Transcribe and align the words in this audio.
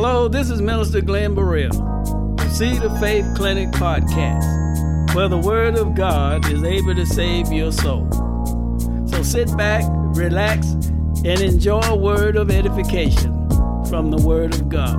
Hello, 0.00 0.28
this 0.28 0.48
is 0.48 0.62
Minister 0.62 1.00
Glenn 1.00 1.34
Burrell, 1.34 1.72
Seed 2.52 2.84
of 2.84 3.00
Faith 3.00 3.26
Clinic 3.34 3.70
Podcast, 3.70 5.12
where 5.12 5.26
the 5.26 5.38
Word 5.38 5.74
of 5.74 5.96
God 5.96 6.48
is 6.52 6.62
able 6.62 6.94
to 6.94 7.04
save 7.04 7.50
your 7.50 7.72
soul. 7.72 8.08
So 9.08 9.24
sit 9.24 9.56
back, 9.56 9.82
relax, 10.14 10.70
and 11.24 11.40
enjoy 11.40 11.80
a 11.80 11.96
word 11.96 12.36
of 12.36 12.48
edification 12.48 13.32
from 13.86 14.12
the 14.12 14.22
Word 14.24 14.54
of 14.54 14.68
God. 14.68 14.96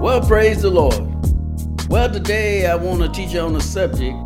Well, 0.00 0.22
praise 0.22 0.62
the 0.62 0.70
Lord. 0.70 1.88
Well, 1.88 2.10
today 2.10 2.66
I 2.66 2.74
want 2.74 3.00
to 3.02 3.08
teach 3.10 3.32
you 3.32 3.38
on 3.38 3.52
the 3.52 3.60
subject 3.60 4.18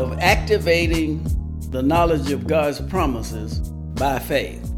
of 0.00 0.18
activating 0.18 1.22
the 1.70 1.80
knowledge 1.80 2.32
of 2.32 2.48
God's 2.48 2.80
promises 2.80 3.72
by 3.96 4.18
faith. 4.18 4.72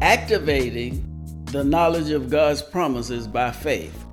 Activating 0.00 1.08
the 1.46 1.64
knowledge 1.64 2.10
of 2.10 2.30
God's 2.30 2.62
promises 2.62 3.26
by 3.26 3.50
faith. 3.50 4.04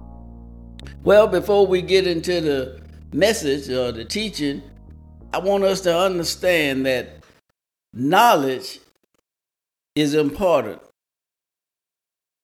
Well, 1.03 1.27
before 1.27 1.65
we 1.65 1.81
get 1.81 2.07
into 2.07 2.41
the 2.41 2.81
message 3.13 3.69
or 3.69 3.91
the 3.91 4.03
teaching, 4.03 4.61
I 5.31 5.37
want 5.37 5.63
us 5.63 5.81
to 5.81 5.95
understand 5.95 6.85
that 6.85 7.23
knowledge 7.93 8.79
is 9.95 10.15
important. 10.15 10.81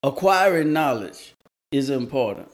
Acquiring 0.03 0.71
knowledge 0.71 1.33
is 1.71 1.89
important. 1.89 2.49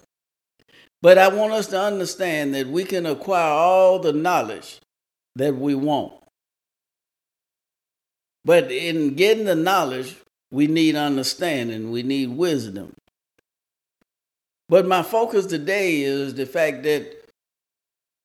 But 1.01 1.17
I 1.17 1.27
want 1.27 1.51
us 1.51 1.67
to 1.67 1.79
understand 1.79 2.55
that 2.55 2.67
we 2.67 2.85
can 2.85 3.05
acquire 3.05 3.51
all 3.51 3.99
the 3.99 4.13
knowledge 4.13 4.79
that 5.35 5.55
we 5.55 5.75
want. 5.75 6.13
But 8.43 8.71
in 8.71 9.15
getting 9.15 9.45
the 9.45 9.55
knowledge, 9.55 10.15
we 10.51 10.67
need 10.67 10.95
understanding, 10.95 11.91
we 11.91 12.03
need 12.03 12.29
wisdom. 12.29 12.93
But 14.67 14.87
my 14.87 15.03
focus 15.03 15.45
today 15.45 16.01
is 16.01 16.33
the 16.33 16.45
fact 16.45 16.83
that 16.83 17.29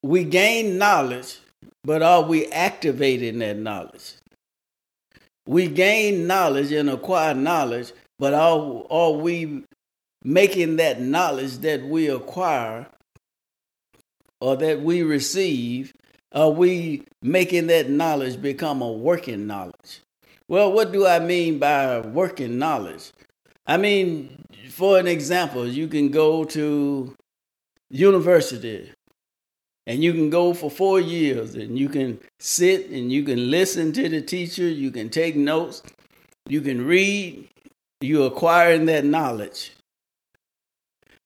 we 0.02 0.24
gain 0.24 0.78
knowledge, 0.78 1.38
but 1.84 2.02
are 2.02 2.22
we 2.22 2.46
activating 2.46 3.40
that 3.40 3.58
knowledge? 3.58 4.14
We 5.46 5.68
gain 5.68 6.26
knowledge 6.26 6.72
and 6.72 6.90
acquire 6.90 7.34
knowledge, 7.34 7.92
but 8.18 8.34
are, 8.34 8.84
are 8.90 9.12
we 9.12 9.64
making 10.24 10.76
that 10.76 11.00
knowledge 11.00 11.58
that 11.58 11.82
we 11.84 12.08
acquire 12.08 12.86
or 14.40 14.56
that 14.56 14.80
we 14.82 15.02
receive, 15.02 15.92
are 16.32 16.50
we 16.50 17.04
making 17.22 17.68
that 17.68 17.88
knowledge 17.88 18.40
become 18.40 18.82
a 18.82 18.90
working 18.90 19.46
knowledge? 19.46 20.00
Well, 20.48 20.72
what 20.72 20.92
do 20.92 21.06
I 21.06 21.18
mean 21.18 21.58
by 21.58 22.00
working 22.00 22.58
knowledge? 22.58 23.12
I 23.66 23.76
mean, 23.76 24.44
for 24.70 24.98
an 24.98 25.08
example, 25.08 25.66
you 25.66 25.88
can 25.88 26.10
go 26.10 26.44
to 26.44 27.16
university 27.90 28.92
and 29.88 30.04
you 30.04 30.12
can 30.12 30.30
go 30.30 30.54
for 30.54 30.70
four 30.70 31.00
years 31.00 31.56
and 31.56 31.76
you 31.76 31.88
can 31.88 32.20
sit 32.38 32.88
and 32.90 33.10
you 33.10 33.24
can 33.24 33.50
listen 33.50 33.92
to 33.94 34.08
the 34.08 34.22
teacher, 34.22 34.68
you 34.68 34.92
can 34.92 35.08
take 35.08 35.34
notes, 35.34 35.82
you 36.48 36.60
can 36.60 36.86
read, 36.86 37.48
you're 38.00 38.28
acquiring 38.28 38.86
that 38.86 39.04
knowledge. 39.04 39.72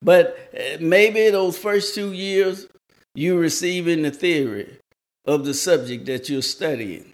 But 0.00 0.48
eh, 0.54 0.78
maybe 0.80 1.28
those 1.28 1.58
first 1.58 1.94
two 1.94 2.12
years, 2.12 2.66
you're 3.14 3.38
receiving 3.38 4.00
the 4.00 4.10
theory 4.10 4.78
of 5.26 5.44
the 5.44 5.52
subject 5.52 6.06
that 6.06 6.30
you're 6.30 6.40
studying 6.40 7.12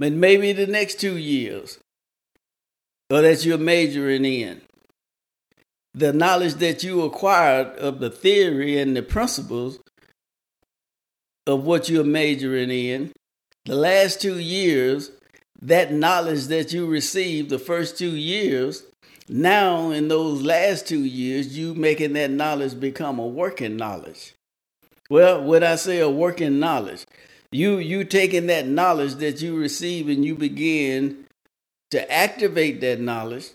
but 0.00 0.14
maybe 0.14 0.54
the 0.54 0.66
next 0.66 0.98
two 0.98 1.18
years, 1.18 1.78
or 3.10 3.20
that 3.20 3.44
you're 3.44 3.58
majoring 3.58 4.24
in. 4.24 4.62
The 5.92 6.14
knowledge 6.14 6.54
that 6.54 6.82
you 6.82 7.02
acquired 7.02 7.76
of 7.76 8.00
the 8.00 8.08
theory 8.08 8.78
and 8.78 8.96
the 8.96 9.02
principles 9.02 9.78
of 11.46 11.64
what 11.64 11.90
you're 11.90 12.02
majoring 12.02 12.70
in, 12.70 13.12
the 13.66 13.74
last 13.74 14.22
two 14.22 14.38
years, 14.38 15.10
that 15.60 15.92
knowledge 15.92 16.46
that 16.46 16.72
you 16.72 16.86
received 16.86 17.50
the 17.50 17.58
first 17.58 17.98
two 17.98 18.16
years, 18.16 18.84
now 19.28 19.90
in 19.90 20.08
those 20.08 20.40
last 20.40 20.88
two 20.88 21.04
years, 21.04 21.58
you 21.58 21.74
making 21.74 22.14
that 22.14 22.30
knowledge 22.30 22.80
become 22.80 23.18
a 23.18 23.26
working 23.26 23.76
knowledge. 23.76 24.32
Well, 25.10 25.44
would 25.44 25.62
I 25.62 25.76
say 25.76 25.98
a 25.98 26.08
working 26.08 26.58
knowledge? 26.58 27.04
You 27.52 27.78
you 27.78 28.04
taking 28.04 28.46
that 28.46 28.66
knowledge 28.66 29.14
that 29.16 29.42
you 29.42 29.56
receive 29.56 30.08
and 30.08 30.24
you 30.24 30.34
begin 30.34 31.24
to 31.90 32.12
activate 32.12 32.80
that 32.80 33.00
knowledge 33.00 33.50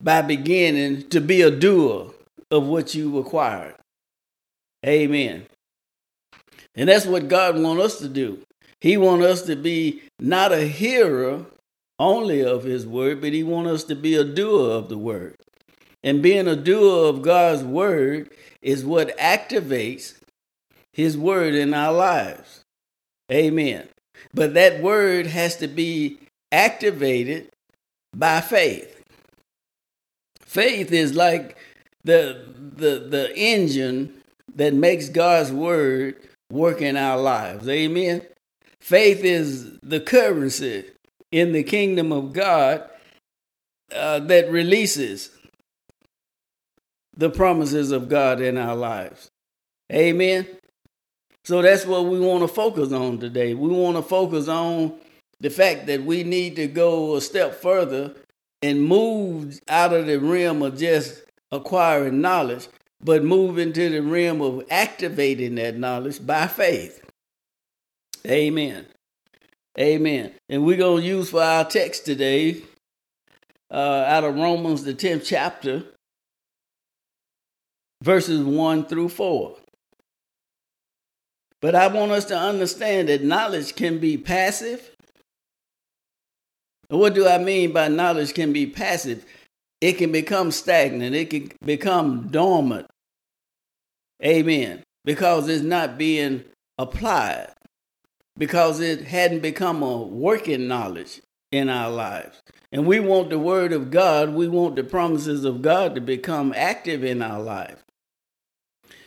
by 0.00 0.22
beginning 0.22 1.08
to 1.08 1.20
be 1.20 1.42
a 1.42 1.50
doer 1.50 2.12
of 2.50 2.66
what 2.66 2.94
you 2.94 3.18
acquired. 3.18 3.74
Amen. 4.86 5.46
And 6.74 6.88
that's 6.88 7.06
what 7.06 7.28
God 7.28 7.58
wants 7.58 7.84
us 7.84 7.98
to 7.98 8.08
do. 8.08 8.40
He 8.80 8.96
wants 8.96 9.26
us 9.26 9.42
to 9.42 9.56
be 9.56 10.02
not 10.20 10.52
a 10.52 10.66
hearer 10.66 11.44
only 11.98 12.44
of 12.44 12.62
his 12.62 12.86
word, 12.86 13.20
but 13.20 13.32
he 13.32 13.42
wants 13.42 13.70
us 13.70 13.84
to 13.84 13.96
be 13.96 14.14
a 14.14 14.24
doer 14.24 14.70
of 14.70 14.88
the 14.88 14.96
word. 14.96 15.34
And 16.04 16.22
being 16.22 16.46
a 16.46 16.54
doer 16.54 17.08
of 17.08 17.22
God's 17.22 17.64
word 17.64 18.30
is 18.62 18.84
what 18.84 19.18
activates 19.18 20.17
his 20.98 21.16
word 21.16 21.54
in 21.54 21.72
our 21.72 21.92
lives. 21.92 22.64
Amen. 23.30 23.88
But 24.34 24.54
that 24.54 24.82
word 24.82 25.26
has 25.26 25.54
to 25.58 25.68
be 25.68 26.18
activated 26.50 27.50
by 28.16 28.40
faith. 28.40 29.00
Faith 30.40 30.90
is 30.90 31.14
like 31.14 31.56
the 32.02 32.44
the 32.74 33.06
the 33.08 33.32
engine 33.36 34.12
that 34.56 34.74
makes 34.74 35.08
God's 35.08 35.52
word 35.52 36.16
work 36.50 36.82
in 36.82 36.96
our 36.96 37.16
lives. 37.16 37.68
Amen. 37.68 38.22
Faith 38.80 39.22
is 39.22 39.78
the 39.80 40.00
currency 40.00 40.84
in 41.30 41.52
the 41.52 41.62
kingdom 41.62 42.10
of 42.10 42.32
God 42.32 42.90
uh, 43.94 44.18
that 44.18 44.50
releases 44.50 45.30
the 47.16 47.30
promises 47.30 47.92
of 47.92 48.08
God 48.08 48.40
in 48.40 48.58
our 48.58 48.74
lives. 48.74 49.28
Amen. 49.92 50.46
So 51.48 51.62
that's 51.62 51.86
what 51.86 52.04
we 52.04 52.20
want 52.20 52.42
to 52.42 52.48
focus 52.48 52.92
on 52.92 53.20
today. 53.20 53.54
We 53.54 53.70
want 53.70 53.96
to 53.96 54.02
focus 54.02 54.48
on 54.48 54.92
the 55.40 55.48
fact 55.48 55.86
that 55.86 56.04
we 56.04 56.22
need 56.22 56.56
to 56.56 56.66
go 56.66 57.16
a 57.16 57.22
step 57.22 57.54
further 57.54 58.14
and 58.60 58.82
move 58.82 59.58
out 59.66 59.94
of 59.94 60.04
the 60.04 60.18
realm 60.20 60.60
of 60.60 60.76
just 60.76 61.22
acquiring 61.50 62.20
knowledge, 62.20 62.68
but 63.02 63.24
move 63.24 63.56
into 63.56 63.88
the 63.88 64.02
realm 64.02 64.42
of 64.42 64.62
activating 64.70 65.54
that 65.54 65.78
knowledge 65.78 66.26
by 66.26 66.48
faith. 66.48 67.02
Amen. 68.26 68.84
Amen. 69.80 70.32
And 70.50 70.66
we're 70.66 70.76
going 70.76 71.00
to 71.00 71.08
use 71.08 71.30
for 71.30 71.42
our 71.42 71.64
text 71.64 72.04
today 72.04 72.60
uh, 73.70 74.04
out 74.06 74.24
of 74.24 74.34
Romans, 74.34 74.84
the 74.84 74.92
10th 74.92 75.24
chapter, 75.24 75.82
verses 78.02 78.44
1 78.44 78.84
through 78.84 79.08
4. 79.08 79.56
But 81.60 81.74
I 81.74 81.88
want 81.88 82.12
us 82.12 82.24
to 82.26 82.38
understand 82.38 83.08
that 83.08 83.24
knowledge 83.24 83.74
can 83.74 83.98
be 83.98 84.16
passive. 84.16 84.90
What 86.88 87.14
do 87.14 87.26
I 87.26 87.38
mean 87.38 87.72
by 87.72 87.88
knowledge 87.88 88.32
can 88.32 88.52
be 88.52 88.66
passive? 88.66 89.24
It 89.80 89.94
can 89.94 90.12
become 90.12 90.50
stagnant, 90.50 91.14
it 91.14 91.30
can 91.30 91.52
become 91.64 92.28
dormant. 92.28 92.86
Amen. 94.24 94.82
Because 95.04 95.48
it's 95.48 95.62
not 95.62 95.98
being 95.98 96.44
applied, 96.76 97.52
because 98.36 98.80
it 98.80 99.02
hadn't 99.02 99.40
become 99.40 99.82
a 99.82 99.98
working 99.98 100.68
knowledge 100.68 101.20
in 101.52 101.68
our 101.68 101.90
lives. 101.90 102.40
And 102.72 102.86
we 102.86 103.00
want 103.00 103.30
the 103.30 103.38
Word 103.38 103.72
of 103.72 103.90
God, 103.90 104.34
we 104.34 104.48
want 104.48 104.76
the 104.76 104.84
promises 104.84 105.44
of 105.44 105.62
God 105.62 105.94
to 105.94 106.00
become 106.00 106.52
active 106.54 107.04
in 107.04 107.22
our 107.22 107.40
life. 107.40 107.82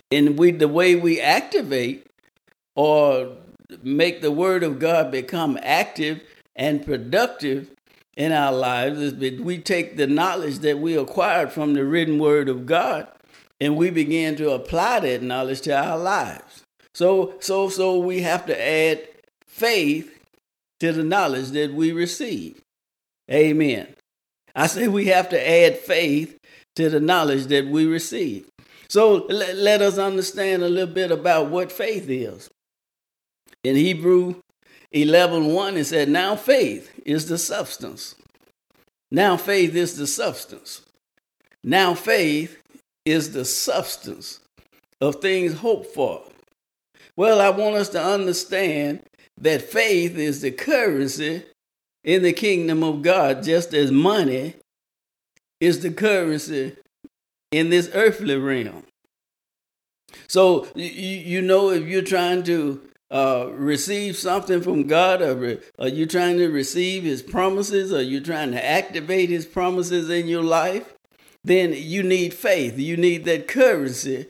And 0.09 0.37
we, 0.37 0.51
the 0.51 0.67
way 0.67 0.95
we 0.95 1.21
activate 1.21 2.07
or 2.75 3.35
make 3.83 4.21
the 4.21 4.31
Word 4.31 4.63
of 4.63 4.79
God 4.79 5.11
become 5.11 5.57
active 5.61 6.21
and 6.55 6.85
productive 6.85 7.71
in 8.17 8.31
our 8.31 8.51
lives 8.51 8.99
is 8.99 9.15
that 9.17 9.39
we 9.39 9.57
take 9.57 9.97
the 9.97 10.07
knowledge 10.07 10.59
that 10.59 10.79
we 10.79 10.97
acquired 10.97 11.51
from 11.51 11.73
the 11.73 11.85
written 11.85 12.19
Word 12.19 12.49
of 12.49 12.65
God 12.65 13.07
and 13.59 13.77
we 13.77 13.89
begin 13.89 14.35
to 14.37 14.51
apply 14.51 14.99
that 15.01 15.21
knowledge 15.21 15.61
to 15.61 15.75
our 15.75 15.97
lives. 15.97 16.63
So, 16.93 17.35
so, 17.39 17.69
so 17.69 17.99
we 17.99 18.21
have 18.21 18.45
to 18.47 18.59
add 18.59 19.07
faith 19.45 20.19
to 20.79 20.91
the 20.91 21.03
knowledge 21.03 21.51
that 21.51 21.73
we 21.73 21.91
receive. 21.91 22.59
Amen. 23.31 23.93
I 24.55 24.67
say 24.67 24.87
we 24.87 25.05
have 25.05 25.29
to 25.29 25.49
add 25.49 25.77
faith 25.77 26.37
to 26.75 26.89
the 26.89 26.99
knowledge 26.99 27.45
that 27.45 27.67
we 27.67 27.85
receive. 27.85 28.49
So 28.89 29.25
let, 29.29 29.55
let 29.55 29.81
us 29.81 29.97
understand 29.97 30.63
a 30.63 30.69
little 30.69 30.93
bit 30.93 31.11
about 31.11 31.49
what 31.49 31.71
faith 31.71 32.09
is. 32.09 32.49
In 33.63 33.75
Hebrew, 33.75 34.35
11 34.91 35.53
1, 35.53 35.77
it 35.77 35.85
said, 35.85 36.09
Now 36.09 36.35
faith 36.35 36.91
is 37.05 37.27
the 37.27 37.37
substance. 37.37 38.15
Now 39.11 39.37
faith 39.37 39.75
is 39.75 39.97
the 39.97 40.07
substance. 40.07 40.81
Now 41.63 41.93
faith 41.93 42.57
is 43.05 43.33
the 43.33 43.45
substance 43.45 44.39
of 44.99 45.15
things 45.15 45.59
hoped 45.59 45.93
for. 45.93 46.23
Well, 47.15 47.41
I 47.41 47.49
want 47.49 47.75
us 47.75 47.89
to 47.89 48.03
understand 48.03 49.01
that 49.39 49.61
faith 49.61 50.17
is 50.17 50.41
the 50.41 50.51
currency 50.51 51.43
in 52.03 52.23
the 52.23 52.33
kingdom 52.33 52.83
of 52.83 53.01
God, 53.01 53.43
just 53.43 53.73
as 53.73 53.91
money 53.91 54.55
is 55.59 55.81
the 55.81 55.91
currency 55.91 56.75
in 57.51 57.69
this 57.69 57.89
earthly 57.93 58.35
realm. 58.35 58.83
So, 60.27 60.67
you, 60.75 60.85
you 60.85 61.41
know, 61.41 61.69
if 61.69 61.85
you're 61.85 62.01
trying 62.01 62.43
to 62.43 62.81
uh, 63.11 63.49
receive 63.51 64.17
something 64.17 64.61
from 64.61 64.87
God, 64.87 65.21
are 65.21 65.87
you 65.87 66.05
trying 66.05 66.37
to 66.37 66.47
receive 66.47 67.03
His 67.03 67.21
promises, 67.21 67.91
are 67.93 68.01
you 68.01 68.21
trying 68.21 68.51
to 68.51 68.65
activate 68.65 69.29
His 69.29 69.45
promises 69.45 70.09
in 70.09 70.27
your 70.27 70.43
life? 70.43 70.93
Then 71.43 71.73
you 71.75 72.03
need 72.03 72.33
faith. 72.33 72.77
You 72.77 72.97
need 72.97 73.25
that 73.25 73.47
currency 73.47 74.27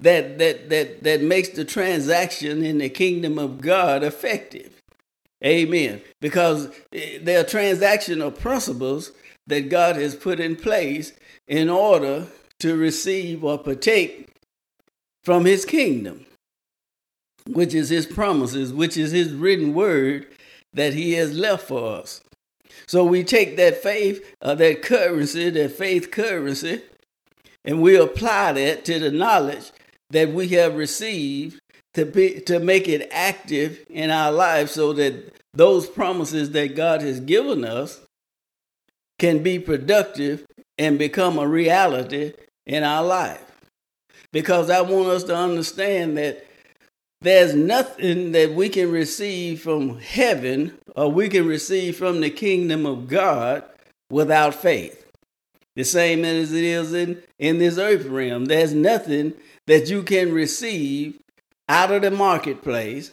that 0.00 0.38
that 0.38 0.68
that 0.70 1.02
that 1.02 1.22
makes 1.22 1.50
the 1.50 1.64
transaction 1.64 2.64
in 2.64 2.78
the 2.78 2.88
kingdom 2.88 3.38
of 3.38 3.60
God 3.60 4.02
effective. 4.02 4.80
Amen. 5.44 6.00
Because 6.20 6.68
eh, 6.92 7.18
there 7.20 7.40
are 7.40 7.44
transactional 7.44 8.36
principles 8.36 9.12
that 9.46 9.68
God 9.68 9.96
has 9.96 10.14
put 10.14 10.40
in 10.40 10.56
place 10.56 11.12
in 11.46 11.68
order 11.68 12.26
to 12.60 12.76
receive 12.76 13.44
or 13.44 13.58
partake 13.58 14.28
from 15.22 15.44
his 15.44 15.64
kingdom, 15.64 16.24
which 17.48 17.74
is 17.74 17.88
his 17.88 18.06
promises, 18.06 18.72
which 18.72 18.96
is 18.96 19.12
his 19.12 19.32
written 19.32 19.74
word 19.74 20.26
that 20.72 20.94
he 20.94 21.12
has 21.12 21.36
left 21.36 21.68
for 21.68 22.00
us. 22.00 22.20
So 22.86 23.04
we 23.04 23.24
take 23.24 23.56
that 23.56 23.82
faith, 23.82 24.34
uh, 24.42 24.54
that 24.56 24.82
currency, 24.82 25.50
that 25.50 25.72
faith 25.72 26.10
currency, 26.10 26.82
and 27.64 27.80
we 27.80 27.96
apply 27.96 28.52
that 28.52 28.84
to 28.86 28.98
the 28.98 29.10
knowledge 29.10 29.72
that 30.10 30.30
we 30.32 30.48
have 30.48 30.76
received 30.76 31.60
to 31.94 32.04
be 32.04 32.40
to 32.40 32.58
make 32.58 32.88
it 32.88 33.08
active 33.12 33.84
in 33.88 34.10
our 34.10 34.32
life 34.32 34.68
so 34.68 34.92
that 34.94 35.32
those 35.54 35.88
promises 35.88 36.50
that 36.50 36.74
God 36.74 37.00
has 37.02 37.20
given 37.20 37.64
us 37.64 38.00
can 39.18 39.42
be 39.42 39.58
productive 39.58 40.44
and 40.76 40.98
become 40.98 41.38
a 41.38 41.46
reality 41.46 42.32
in 42.66 42.82
our 42.82 43.04
life. 43.04 43.40
Because 44.32 44.68
I 44.68 44.80
want 44.80 45.08
us 45.08 45.24
to 45.24 45.36
understand 45.36 46.18
that 46.18 46.44
there's 47.24 47.54
nothing 47.54 48.32
that 48.32 48.52
we 48.52 48.68
can 48.68 48.90
receive 48.90 49.62
from 49.62 49.98
heaven 49.98 50.76
or 50.94 51.10
we 51.10 51.28
can 51.28 51.46
receive 51.46 51.96
from 51.96 52.20
the 52.20 52.30
kingdom 52.30 52.84
of 52.84 53.08
God 53.08 53.64
without 54.10 54.54
faith. 54.54 55.06
The 55.74 55.84
same 55.84 56.24
as 56.24 56.52
it 56.52 56.62
is 56.62 56.92
in, 56.92 57.22
in 57.38 57.58
this 57.58 57.78
earth 57.78 58.04
realm. 58.04 58.44
There's 58.44 58.74
nothing 58.74 59.32
that 59.66 59.88
you 59.88 60.02
can 60.02 60.32
receive 60.32 61.18
out 61.68 61.90
of 61.90 62.02
the 62.02 62.10
marketplace 62.10 63.10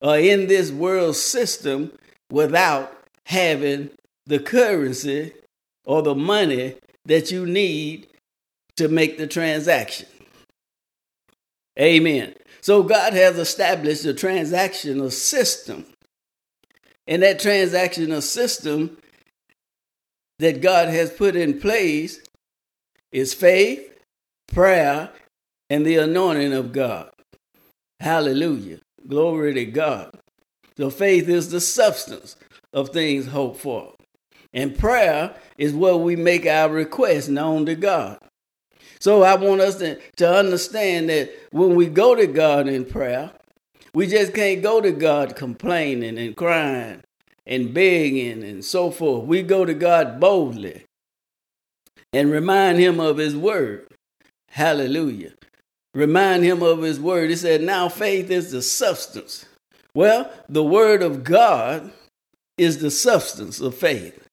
or 0.00 0.16
in 0.16 0.46
this 0.46 0.70
world 0.70 1.16
system 1.16 1.92
without 2.30 2.96
having 3.26 3.90
the 4.26 4.38
currency 4.38 5.32
or 5.84 6.02
the 6.02 6.14
money 6.14 6.76
that 7.04 7.30
you 7.30 7.44
need 7.44 8.06
to 8.76 8.88
make 8.88 9.18
the 9.18 9.26
transaction. 9.26 10.08
Amen. 11.78 12.34
So 12.62 12.84
God 12.84 13.12
has 13.12 13.38
established 13.38 14.04
a 14.04 14.14
transactional 14.14 15.10
system. 15.10 15.84
And 17.06 17.22
that 17.22 17.40
transactional 17.40 18.22
system 18.22 18.98
that 20.38 20.62
God 20.62 20.88
has 20.88 21.10
put 21.10 21.34
in 21.34 21.60
place 21.60 22.20
is 23.10 23.34
faith, 23.34 23.98
prayer, 24.46 25.10
and 25.68 25.84
the 25.84 25.96
anointing 25.96 26.52
of 26.52 26.72
God. 26.72 27.10
Hallelujah. 27.98 28.78
Glory 29.08 29.54
to 29.54 29.64
God. 29.64 30.10
So 30.76 30.90
faith 30.90 31.28
is 31.28 31.50
the 31.50 31.60
substance 31.60 32.36
of 32.72 32.90
things 32.90 33.26
hoped 33.26 33.60
for. 33.60 33.94
And 34.52 34.78
prayer 34.78 35.34
is 35.58 35.74
where 35.74 35.96
we 35.96 36.14
make 36.14 36.46
our 36.46 36.68
requests 36.68 37.28
known 37.28 37.66
to 37.66 37.74
God. 37.74 38.18
So 39.02 39.22
I 39.22 39.34
want 39.34 39.60
us 39.60 39.76
to, 39.76 39.98
to 40.16 40.32
understand 40.32 41.08
that 41.08 41.30
when 41.50 41.74
we 41.74 41.86
go 41.86 42.14
to 42.14 42.26
God 42.26 42.68
in 42.68 42.84
prayer, 42.84 43.32
we 43.92 44.06
just 44.06 44.32
can't 44.32 44.62
go 44.62 44.80
to 44.80 44.92
God 44.92 45.34
complaining 45.34 46.18
and 46.18 46.36
crying 46.36 47.02
and 47.44 47.74
begging 47.74 48.44
and 48.44 48.64
so 48.64 48.90
forth. 48.90 49.24
We 49.24 49.42
go 49.42 49.64
to 49.64 49.74
God 49.74 50.20
boldly 50.20 50.84
and 52.12 52.30
remind 52.30 52.78
Him 52.78 53.00
of 53.00 53.16
His 53.18 53.36
word. 53.36 53.88
Hallelujah 54.50 55.32
remind 55.94 56.44
him 56.44 56.62
of 56.62 56.82
his 56.82 56.98
word. 56.98 57.30
He 57.30 57.36
said, 57.36 57.62
Now 57.62 57.88
faith 57.88 58.30
is 58.30 58.50
the 58.50 58.62
substance. 58.62 59.46
Well, 59.94 60.30
the 60.48 60.64
word 60.64 61.02
of 61.02 61.24
God 61.24 61.92
is 62.56 62.78
the 62.78 62.90
substance 62.90 63.60
of 63.60 63.74
faith. 63.74 64.28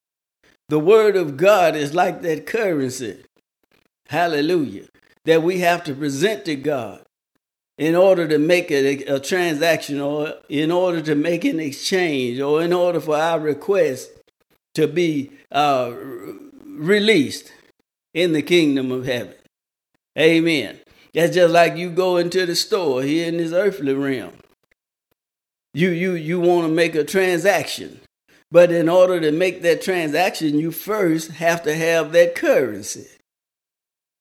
The 0.70 0.80
word 0.80 1.16
of 1.16 1.36
God 1.36 1.76
is 1.76 1.94
like 1.94 2.22
that 2.22 2.46
currency. 2.46 3.24
Hallelujah. 4.10 4.88
That 5.26 5.44
we 5.44 5.60
have 5.60 5.84
to 5.84 5.94
present 5.94 6.46
to 6.46 6.56
God 6.56 7.04
in 7.78 7.96
order 7.96 8.28
to 8.28 8.40
make 8.40 8.72
a, 8.72 9.04
a 9.04 9.20
transaction 9.20 10.02
or 10.02 10.34
in 10.50 10.72
order 10.72 11.02
to 11.02 11.16
make 11.16 11.46
an 11.46 11.60
exchange 11.60 12.40
or 12.40 12.64
in 12.64 12.74
order 12.74 13.00
for 13.00 13.16
our 13.16 13.40
request 13.40 14.10
to 14.74 14.88
be 14.88 15.32
uh, 15.52 15.94
released 16.66 17.52
in 18.14 18.34
the 18.34 18.42
kingdom 18.42 18.92
of 18.92 19.06
heaven. 19.06 19.36
Amen. 20.18 20.80
That's 21.14 21.36
just 21.36 21.54
like 21.54 21.78
you 21.78 21.92
go 21.92 22.18
into 22.18 22.46
the 22.48 22.56
store 22.56 23.04
here 23.04 23.28
in 23.28 23.38
this 23.38 23.52
earthly 23.52 23.94
realm. 23.94 24.34
You 25.74 25.90
you 25.90 26.14
you 26.14 26.40
want 26.40 26.68
to 26.68 26.74
make 26.74 26.96
a 26.96 27.04
transaction. 27.04 28.00
But 28.52 28.72
in 28.72 28.90
order 28.90 29.22
to 29.22 29.32
make 29.32 29.62
that 29.62 29.84
transaction, 29.84 30.58
you 30.58 30.72
first 30.72 31.32
have 31.34 31.62
to 31.64 31.76
have 31.76 32.12
that 32.14 32.34
currency. 32.34 33.08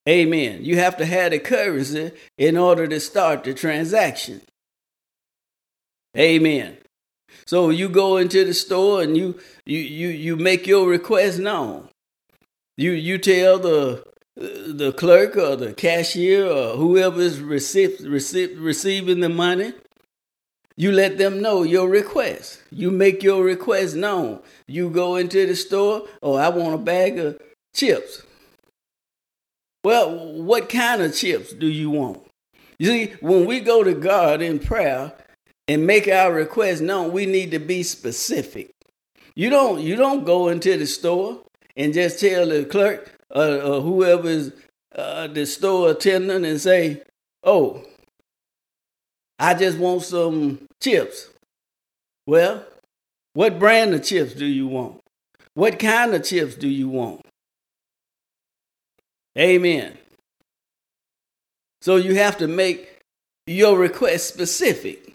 Amen. 0.09 0.65
You 0.65 0.77
have 0.77 0.97
to 0.97 1.07
have 1.07 1.33
the 1.33 1.39
currency 1.39 2.13
in 2.39 2.57
order 2.57 2.87
to 2.87 2.99
start 2.99 3.45
the 3.45 3.53
transaction. 3.53 4.41
Amen. 6.17 6.79
So 7.47 7.71
you 7.71 7.89
go 7.89 8.17
into 8.17 8.45
the 8.45 8.55
store 8.55 9.03
and 9.03 9.17
you 9.17 9.39
you 9.67 9.79
you 9.79 10.09
you 10.09 10.37
make 10.37 10.67
your 10.67 10.89
request 10.89 11.39
known. 11.39 11.89
You 12.77 12.93
you 12.93 13.19
tell 13.19 13.59
the 13.59 14.05
the 14.37 14.93
clerk 14.93 15.37
or 15.37 15.57
the 15.57 15.73
cashier 15.75 16.47
or 16.47 16.77
whoever 16.77 17.21
is 17.21 17.41
receive, 17.41 17.99
receiving 18.01 19.21
the 19.21 19.29
money, 19.29 19.73
you 20.77 20.93
let 20.93 21.19
them 21.19 21.43
know 21.43 21.65
your 21.65 21.89
request. 21.89 22.63
You 22.71 22.93
make 22.93 23.23
your 23.23 23.43
request 23.43 23.97
known. 23.97 24.41
You 24.69 24.91
go 24.91 25.17
into 25.17 25.45
the 25.45 25.57
store, 25.57 26.07
oh, 26.23 26.35
I 26.35 26.51
want 26.51 26.75
a 26.75 26.79
bag 26.79 27.19
of 27.19 27.41
chips. 27.75 28.23
Well, 29.85 30.33
what 30.43 30.69
kind 30.69 31.03
of 31.03 31.15
chips 31.15 31.53
do 31.53 31.67
you 31.67 31.91
want? 31.91 32.21
You 32.79 32.87
see, 32.87 33.07
when 33.21 33.47
we 33.47 33.61
go 33.61 33.83
to 33.83 33.95
God 33.95 34.43
in 34.43 34.59
prayer 34.59 35.13
and 35.67 35.87
make 35.87 36.09
our 36.09 36.33
request 36.33 36.83
known, 36.83 37.13
we 37.13 37.27
need 37.27 37.51
to 37.53 37.59
be 37.59 37.83
specific. 37.83 38.71
You 39.35 39.51
don't 39.51 39.81
you 39.81 39.97
don't 39.97 40.25
go 40.25 40.49
into 40.49 40.77
the 40.77 40.87
store 40.87 41.41
and 41.77 41.95
just 41.95 42.19
tell 42.19 42.49
the 42.49 42.65
clerk, 42.65 43.15
or, 43.31 43.43
uh, 43.43 43.81
whoever 43.81 44.29
is 44.29 44.53
uh, 44.95 45.29
the 45.29 45.47
store 45.47 45.91
attendant 45.91 46.45
and 46.45 46.61
say, 46.61 47.03
"Oh, 47.45 47.85
I 49.39 49.55
just 49.55 49.79
want 49.79 50.03
some 50.03 50.67
chips." 50.83 51.29
Well, 52.27 52.65
what 53.35 53.59
brand 53.59 53.95
of 53.95 54.03
chips 54.03 54.35
do 54.35 54.45
you 54.47 54.67
want? 54.67 55.01
What 55.55 55.79
kind 55.79 56.15
of 56.15 56.25
chips 56.25 56.55
do 56.57 56.69
you 56.69 56.89
want? 56.89 57.21
Amen. 59.39 59.97
So 61.81 61.97
you 61.97 62.17
have 62.17 62.39
to 62.39 62.49
make 62.49 62.99
your 63.47 63.79
request 63.79 64.29
specific. 64.29 65.15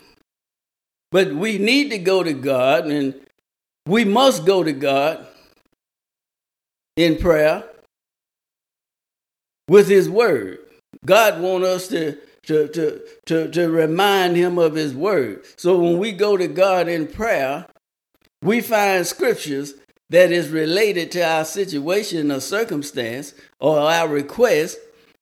But 1.11 1.33
we 1.33 1.57
need 1.57 1.91
to 1.91 1.97
go 1.97 2.23
to 2.23 2.33
God 2.33 2.87
and 2.87 3.13
we 3.85 4.05
must 4.05 4.45
go 4.45 4.63
to 4.63 4.71
God 4.71 5.27
in 6.95 7.17
prayer 7.17 7.63
with 9.67 9.87
his 9.87 10.09
word. 10.09 10.59
God 11.05 11.41
wants 11.41 11.67
us 11.67 11.87
to, 11.89 12.17
to, 12.43 12.67
to, 12.69 13.01
to, 13.25 13.51
to 13.51 13.69
remind 13.69 14.35
him 14.35 14.57
of 14.57 14.75
his 14.75 14.93
word. 14.93 15.43
So 15.57 15.77
when 15.77 15.99
we 15.99 16.11
go 16.11 16.37
to 16.37 16.47
God 16.47 16.87
in 16.87 17.07
prayer, 17.07 17.67
we 18.41 18.61
find 18.61 19.05
scriptures 19.05 19.73
that 20.13 20.31
is 20.31 20.49
related 20.49 21.11
to 21.11 21.21
our 21.27 21.43
situation 21.43 22.31
or 22.31 22.39
circumstance 22.39 23.33
or 23.59 23.79
our 23.79 24.07
request, 24.07 24.77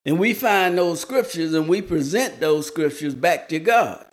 and 0.06 0.20
we 0.20 0.34
find 0.34 0.78
those 0.78 1.00
scriptures 1.00 1.54
and 1.54 1.70
we 1.70 1.82
present 1.82 2.42
those 2.42 2.68
scriptures 2.68 3.16
back 3.16 3.48
to 3.48 3.58
God. 3.58 4.06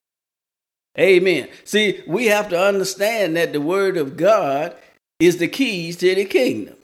Amen. 0.97 1.49
See, 1.65 2.01
we 2.07 2.27
have 2.27 2.49
to 2.51 2.61
understand 2.61 3.37
that 3.37 3.53
the 3.53 3.61
word 3.61 3.97
of 3.97 4.17
God 4.17 4.77
is 5.19 5.39
the 5.39 5.49
keys 5.49 5.97
to 5.97 6.15
the 6.15 6.25
kingdom. 6.25 6.77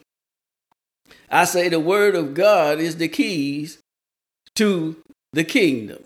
I 1.29 1.45
say 1.45 1.69
the 1.69 1.79
word 1.79 2.15
of 2.15 2.33
God 2.33 2.79
is 2.81 2.97
the 2.97 3.07
keys 3.07 3.79
to 4.55 4.97
the 5.31 5.45
kingdom. 5.45 6.03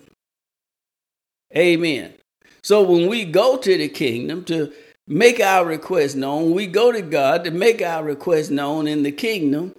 Amen. 1.58 2.13
So 2.62 2.84
when 2.84 3.08
we 3.08 3.25
go 3.25 3.58
to 3.58 3.77
the 3.77 3.89
kingdom 3.89 4.43
to 4.46 4.72
make 5.09 5.39
our 5.39 5.65
request 5.65 6.15
known, 6.15 6.51
we 6.51 6.67
go 6.67 6.91
to 6.91 7.01
God 7.01 7.43
to 7.43 7.51
make 7.51 7.81
our 7.81 8.03
request 8.03 8.51
known 8.51 8.87
in 8.87 9.03
the 9.03 9.11
kingdom. 9.11 9.73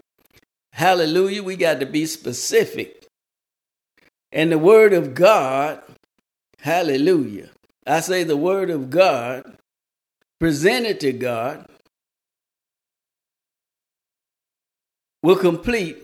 Hallelujah. 0.73 1.43
We 1.43 1.57
got 1.57 1.81
to 1.81 1.87
be 1.87 2.05
specific. 2.05 3.07
And 4.33 4.53
the 4.53 4.59
word 4.59 4.93
of 4.93 5.15
God, 5.15 5.83
hallelujah. 6.61 7.51
I 7.87 8.01
say 8.01 8.25
the 8.25 8.37
word 8.37 8.71
of 8.71 8.91
God 8.91 9.57
presented 10.39 11.01
to 11.01 11.13
God 11.13 11.67
will 15.23 15.37
complete 15.37 15.97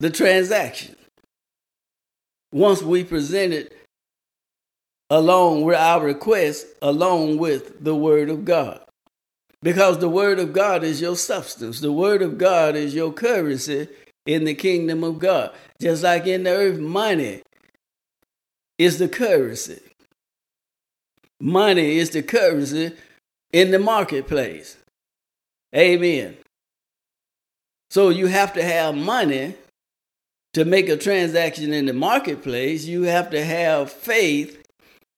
the 0.00 0.10
transaction 0.10 0.96
once 2.52 2.82
we 2.82 3.04
present 3.04 3.52
it 3.52 3.79
along 5.10 5.62
with 5.62 5.76
our 5.76 6.04
request 6.04 6.66
along 6.80 7.36
with 7.38 7.82
the 7.82 7.94
word 7.94 8.30
of 8.30 8.44
God. 8.44 8.80
Because 9.62 9.98
the 9.98 10.08
word 10.08 10.38
of 10.38 10.52
God 10.52 10.82
is 10.84 11.00
your 11.00 11.16
substance. 11.16 11.80
The 11.80 11.92
word 11.92 12.22
of 12.22 12.38
God 12.38 12.76
is 12.76 12.94
your 12.94 13.12
currency 13.12 13.88
in 14.24 14.44
the 14.44 14.54
kingdom 14.54 15.04
of 15.04 15.18
God. 15.18 15.52
Just 15.80 16.02
like 16.02 16.26
in 16.26 16.44
the 16.44 16.50
earth, 16.50 16.78
money 16.78 17.42
is 18.78 18.98
the 18.98 19.08
currency. 19.08 19.80
Money 21.40 21.98
is 21.98 22.10
the 22.10 22.22
currency 22.22 22.92
in 23.52 23.70
the 23.70 23.78
marketplace. 23.78 24.76
Amen. 25.74 26.36
So 27.90 28.08
you 28.08 28.26
have 28.28 28.54
to 28.54 28.62
have 28.62 28.94
money 28.94 29.54
to 30.54 30.64
make 30.64 30.88
a 30.88 30.96
transaction 30.96 31.72
in 31.72 31.86
the 31.86 31.92
marketplace. 31.92 32.84
You 32.84 33.02
have 33.02 33.30
to 33.30 33.44
have 33.44 33.90
faith 33.90 34.59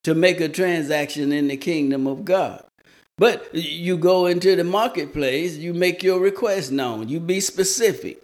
to 0.05 0.15
make 0.15 0.41
a 0.41 0.49
transaction 0.49 1.33
in 1.33 1.49
the 1.49 1.57
kingdom 1.57 2.07
of 2.07 2.25
God. 2.25 2.65
But 3.19 3.55
you 3.55 3.97
go 3.97 4.27
into 4.27 4.57
the 4.57 4.65
marketplace, 4.65 5.57
you 5.57 5.75
make 5.75 6.03
your 6.03 6.19
request 6.19 6.73
known, 6.73 7.09
you 7.09 7.21
be 7.21 7.41
specific. 7.41 8.23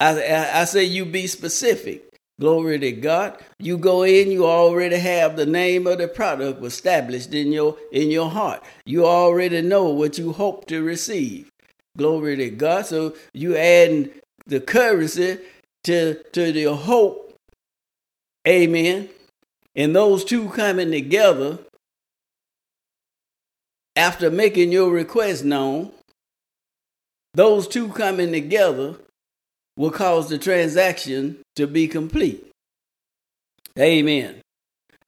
I, 0.00 0.20
I, 0.20 0.60
I, 0.60 0.64
say 0.64 0.84
you 0.84 1.04
be 1.04 1.26
specific. 1.26 2.02
Glory 2.40 2.80
to 2.80 2.90
God. 2.90 3.40
You 3.60 3.78
go 3.78 4.02
in, 4.02 4.30
you 4.30 4.44
already 4.44 4.96
have 4.96 5.36
the 5.36 5.46
name 5.46 5.86
of 5.86 5.98
the 5.98 6.08
product 6.08 6.64
established 6.64 7.32
in 7.32 7.52
your 7.52 7.76
in 7.92 8.10
your 8.10 8.28
heart. 8.28 8.64
You 8.84 9.06
already 9.06 9.62
know 9.62 9.90
what 9.90 10.18
you 10.18 10.32
hope 10.32 10.66
to 10.66 10.82
receive. 10.82 11.48
Glory 11.96 12.36
to 12.36 12.50
God. 12.50 12.86
So 12.86 13.14
you 13.32 13.56
add 13.56 14.10
the 14.46 14.60
currency 14.60 15.38
to, 15.84 16.22
to 16.32 16.52
the 16.52 16.74
hope. 16.74 17.36
Amen. 18.46 19.08
And 19.76 19.94
those 19.94 20.24
two 20.24 20.48
coming 20.50 20.90
together 20.90 21.58
after 23.96 24.30
making 24.30 24.72
your 24.72 24.90
request 24.90 25.44
known, 25.44 25.92
those 27.34 27.66
two 27.66 27.88
coming 27.88 28.32
together 28.32 28.96
will 29.76 29.90
cause 29.90 30.28
the 30.28 30.38
transaction 30.38 31.38
to 31.56 31.66
be 31.66 31.88
complete. 31.88 32.46
Amen. 33.78 34.40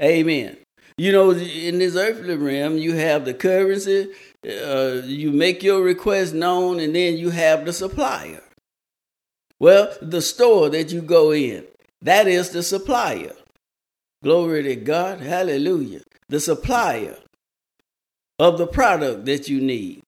Amen. 0.02 0.56
You 0.98 1.12
know, 1.12 1.30
in 1.30 1.78
this 1.78 1.94
earthly 1.94 2.36
realm, 2.36 2.78
you 2.78 2.94
have 2.94 3.24
the 3.24 3.34
currency, 3.34 4.08
uh, 4.44 5.02
you 5.04 5.30
make 5.30 5.62
your 5.62 5.82
request 5.82 6.34
known, 6.34 6.80
and 6.80 6.94
then 6.94 7.16
you 7.16 7.30
have 7.30 7.64
the 7.64 7.72
supplier. 7.72 8.42
Well, 9.60 9.94
the 10.02 10.22
store 10.22 10.68
that 10.70 10.92
you 10.92 11.02
go 11.02 11.32
in, 11.32 11.64
that 12.02 12.26
is 12.26 12.50
the 12.50 12.62
supplier. 12.62 13.32
Glory 14.22 14.62
to 14.64 14.76
God. 14.76 15.20
Hallelujah. 15.20 16.00
The 16.28 16.40
supplier 16.40 17.18
of 18.38 18.58
the 18.58 18.66
product 18.66 19.24
that 19.26 19.48
you 19.48 19.60
need. 19.60 20.02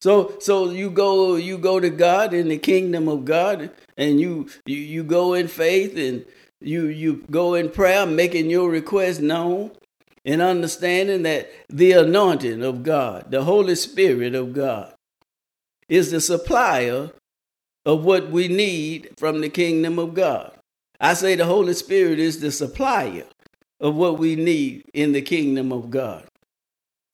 So 0.00 0.36
so 0.40 0.70
you 0.70 0.90
go 0.90 1.36
you 1.36 1.58
go 1.58 1.80
to 1.80 1.90
God 1.90 2.34
in 2.34 2.48
the 2.48 2.58
kingdom 2.58 3.08
of 3.08 3.24
God 3.24 3.70
and 3.96 4.20
you 4.20 4.48
you, 4.66 4.76
you 4.76 5.04
go 5.04 5.34
in 5.34 5.48
faith 5.48 5.96
and 5.96 6.24
you 6.60 6.86
you 6.86 7.24
go 7.30 7.54
in 7.54 7.70
prayer 7.70 8.06
making 8.06 8.50
your 8.50 8.70
request 8.70 9.20
known 9.20 9.70
and 10.24 10.42
understanding 10.42 11.22
that 11.22 11.50
the 11.68 11.92
anointing 11.92 12.62
of 12.62 12.82
God, 12.82 13.30
the 13.30 13.44
Holy 13.44 13.76
Spirit 13.76 14.34
of 14.34 14.52
God, 14.52 14.92
is 15.88 16.10
the 16.10 16.20
supplier 16.20 17.10
of 17.84 18.04
what 18.04 18.30
we 18.30 18.48
need 18.48 19.10
from 19.16 19.40
the 19.40 19.48
kingdom 19.48 20.00
of 20.00 20.14
God. 20.14 20.52
I 21.00 21.14
say 21.14 21.36
the 21.36 21.44
Holy 21.44 21.74
Spirit 21.74 22.18
is 22.18 22.40
the 22.40 22.50
supplier 22.50 23.24
of 23.80 23.94
what 23.94 24.18
we 24.18 24.36
need 24.36 24.84
in 24.94 25.12
the 25.12 25.22
kingdom 25.22 25.72
of 25.72 25.90
God. 25.90 26.24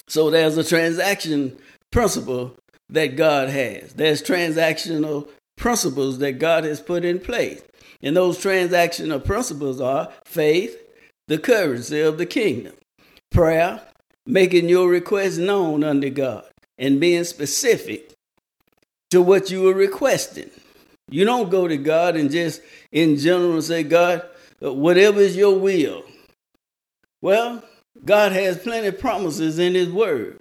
So 0.09 0.31
there's 0.31 0.57
a 0.57 0.65
transaction 0.65 1.57
principle 1.91 2.57
that 2.89 3.17
God 3.17 3.49
has. 3.49 3.95
There's 3.95 4.23
transactional 4.23 5.29
principles 5.57 6.19
that 6.19 6.39
God 6.39 6.65
has 6.65 6.81
put 6.81 7.05
in 7.05 7.19
place. 7.19 7.63
And 8.03 8.17
those 8.17 8.39
transactional 8.39 9.25
principles 9.25 9.81
are 9.81 10.13
faith, 10.25 10.77
the 11.29 11.39
currency 11.39 12.01
of 12.01 12.19
the 12.19 12.27
kingdom 12.27 12.75
prayer, 13.31 13.81
making 14.27 14.69
your 14.69 14.89
request 14.89 15.39
known 15.39 15.83
unto 15.83 16.11
God, 16.11 16.45
and 16.79 17.01
being 17.01 17.25
specific 17.25 18.13
to 19.11 19.23
what 19.23 19.51
you 19.51 19.69
are 19.69 19.75
requesting. 19.75 20.51
You 21.11 21.25
don't 21.25 21.51
go 21.51 21.67
to 21.67 21.77
God 21.77 22.17
and 22.17 22.31
just 22.31 22.63
in 22.93 23.17
general 23.17 23.61
say, 23.63 23.83
God, 23.83 24.23
uh, 24.63 24.73
whatever 24.73 25.21
is 25.21 25.37
your 25.37 25.59
will. 25.59 26.05
Well, 27.23 27.63
God 28.05 28.33
has 28.33 28.59
plenty 28.59 28.89
of 28.89 28.99
promises 28.99 29.59
in 29.59 29.75
His 29.75 29.89
Word. 29.89 30.41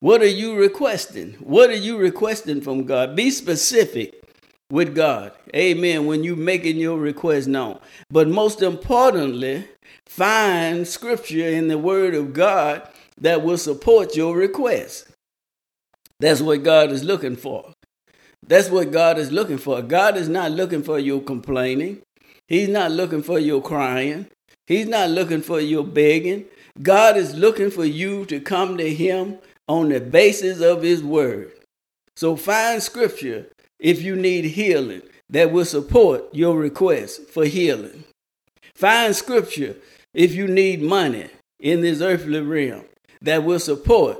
What 0.00 0.22
are 0.22 0.26
you 0.26 0.56
requesting? 0.56 1.34
What 1.34 1.70
are 1.70 1.76
you 1.76 1.98
requesting 1.98 2.62
from 2.62 2.84
God? 2.84 3.14
Be 3.14 3.30
specific 3.30 4.22
with 4.70 4.94
God. 4.94 5.32
Amen. 5.54 6.06
When 6.06 6.24
you're 6.24 6.36
making 6.36 6.76
your 6.76 6.98
request 6.98 7.48
known. 7.48 7.78
But 8.10 8.28
most 8.28 8.62
importantly, 8.62 9.68
find 10.06 10.88
scripture 10.88 11.46
in 11.48 11.68
the 11.68 11.78
Word 11.78 12.14
of 12.14 12.32
God 12.32 12.88
that 13.20 13.42
will 13.42 13.58
support 13.58 14.16
your 14.16 14.36
request. 14.36 15.08
That's 16.18 16.40
what 16.40 16.62
God 16.62 16.92
is 16.92 17.04
looking 17.04 17.36
for. 17.36 17.72
That's 18.46 18.70
what 18.70 18.90
God 18.90 19.18
is 19.18 19.32
looking 19.32 19.58
for. 19.58 19.82
God 19.82 20.16
is 20.16 20.28
not 20.28 20.52
looking 20.52 20.82
for 20.82 20.98
your 20.98 21.20
complaining. 21.20 22.02
He's 22.48 22.68
not 22.68 22.90
looking 22.92 23.22
for 23.22 23.38
your 23.38 23.60
crying. 23.60 24.28
He's 24.66 24.86
not 24.86 25.10
looking 25.10 25.42
for 25.42 25.60
your 25.60 25.84
begging. 25.84 26.46
God 26.82 27.16
is 27.16 27.34
looking 27.34 27.70
for 27.70 27.84
you 27.84 28.24
to 28.26 28.40
come 28.40 28.76
to 28.78 28.94
Him 28.94 29.38
on 29.68 29.88
the 29.88 30.00
basis 30.00 30.60
of 30.60 30.82
His 30.82 31.02
Word. 31.02 31.52
So 32.16 32.36
find 32.36 32.82
scripture 32.82 33.46
if 33.78 34.02
you 34.02 34.16
need 34.16 34.44
healing 34.44 35.02
that 35.30 35.52
will 35.52 35.64
support 35.64 36.34
your 36.34 36.56
request 36.56 37.28
for 37.28 37.44
healing. 37.44 38.04
Find 38.74 39.14
scripture 39.14 39.76
if 40.14 40.34
you 40.34 40.48
need 40.48 40.82
money 40.82 41.28
in 41.60 41.80
this 41.80 42.00
earthly 42.00 42.40
realm 42.40 42.84
that 43.22 43.44
will 43.44 43.58
support, 43.58 44.18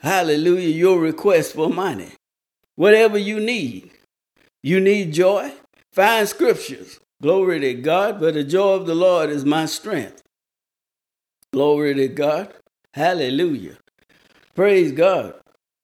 hallelujah, 0.00 0.68
your 0.68 1.00
request 1.00 1.54
for 1.54 1.68
money. 1.68 2.12
Whatever 2.76 3.18
you 3.18 3.40
need. 3.40 3.90
You 4.62 4.80
need 4.80 5.12
joy? 5.12 5.52
Find 5.92 6.28
scriptures. 6.28 7.00
Glory 7.22 7.60
to 7.60 7.74
God, 7.74 8.18
but 8.18 8.34
the 8.34 8.44
joy 8.44 8.74
of 8.74 8.86
the 8.86 8.94
Lord 8.94 9.28
is 9.28 9.44
my 9.44 9.66
strength. 9.66 10.22
Glory 11.52 11.94
to 11.94 12.08
God. 12.08 12.54
Hallelujah. 12.94 13.76
Praise 14.54 14.92
God. 14.92 15.34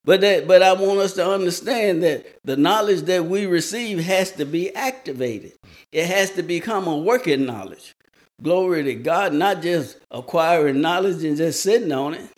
But 0.05 0.21
that 0.21 0.47
but 0.47 0.63
I 0.63 0.73
want 0.73 1.01
us 1.01 1.15
to 1.15 1.29
understand 1.29 2.03
that 2.05 2.25
the 2.45 2.57
knowledge 2.57 3.03
that 3.03 3.27
we 3.27 3.45
receive 3.45 4.05
has 4.05 4.31
to 4.33 4.47
be 4.47 4.75
activated. 4.75 5.53
It 5.93 6.07
has 6.07 6.31
to 6.33 6.43
become 6.43 6.87
a 6.87 6.97
working 6.97 7.45
knowledge. 7.45 7.95
Glory 8.43 8.85
to 8.85 8.95
God, 8.95 9.33
not 9.33 9.63
just 9.63 9.99
acquiring 10.11 10.81
knowledge 10.81 11.25
and 11.25 11.37
just 11.37 11.63
sitting 11.63 11.93
on 11.93 12.15
it. 12.15 12.31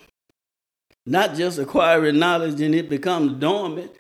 Not 1.05 1.35
just 1.35 1.59
acquiring 1.59 2.19
knowledge 2.19 2.61
and 2.61 2.75
it 2.75 2.89
becomes 2.89 3.39
dormant. 3.41 3.93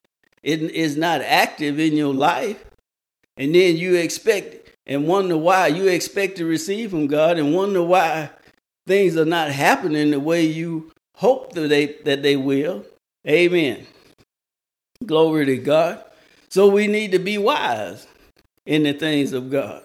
It 0.42 0.62
is 0.62 0.96
not 0.96 1.20
active 1.20 1.78
in 1.78 1.94
your 1.94 2.14
life. 2.14 2.64
And 3.36 3.54
then 3.54 3.76
you 3.76 3.96
expect 3.96 4.67
and 4.88 5.06
wonder 5.06 5.36
why 5.36 5.66
you 5.66 5.86
expect 5.86 6.36
to 6.38 6.46
receive 6.46 6.90
from 6.90 7.06
God 7.06 7.38
and 7.38 7.54
wonder 7.54 7.82
why 7.82 8.30
things 8.86 9.16
are 9.16 9.26
not 9.26 9.50
happening 9.50 10.10
the 10.10 10.18
way 10.18 10.42
you 10.42 10.90
hope 11.16 11.52
that 11.52 11.68
they 11.68 11.86
that 12.04 12.22
they 12.22 12.36
will. 12.36 12.84
Amen. 13.28 13.86
Glory 15.04 15.46
to 15.46 15.58
God. 15.58 16.02
So 16.48 16.68
we 16.68 16.86
need 16.86 17.12
to 17.12 17.18
be 17.18 17.36
wise 17.36 18.06
in 18.64 18.84
the 18.84 18.94
things 18.94 19.32
of 19.32 19.50
God. 19.50 19.84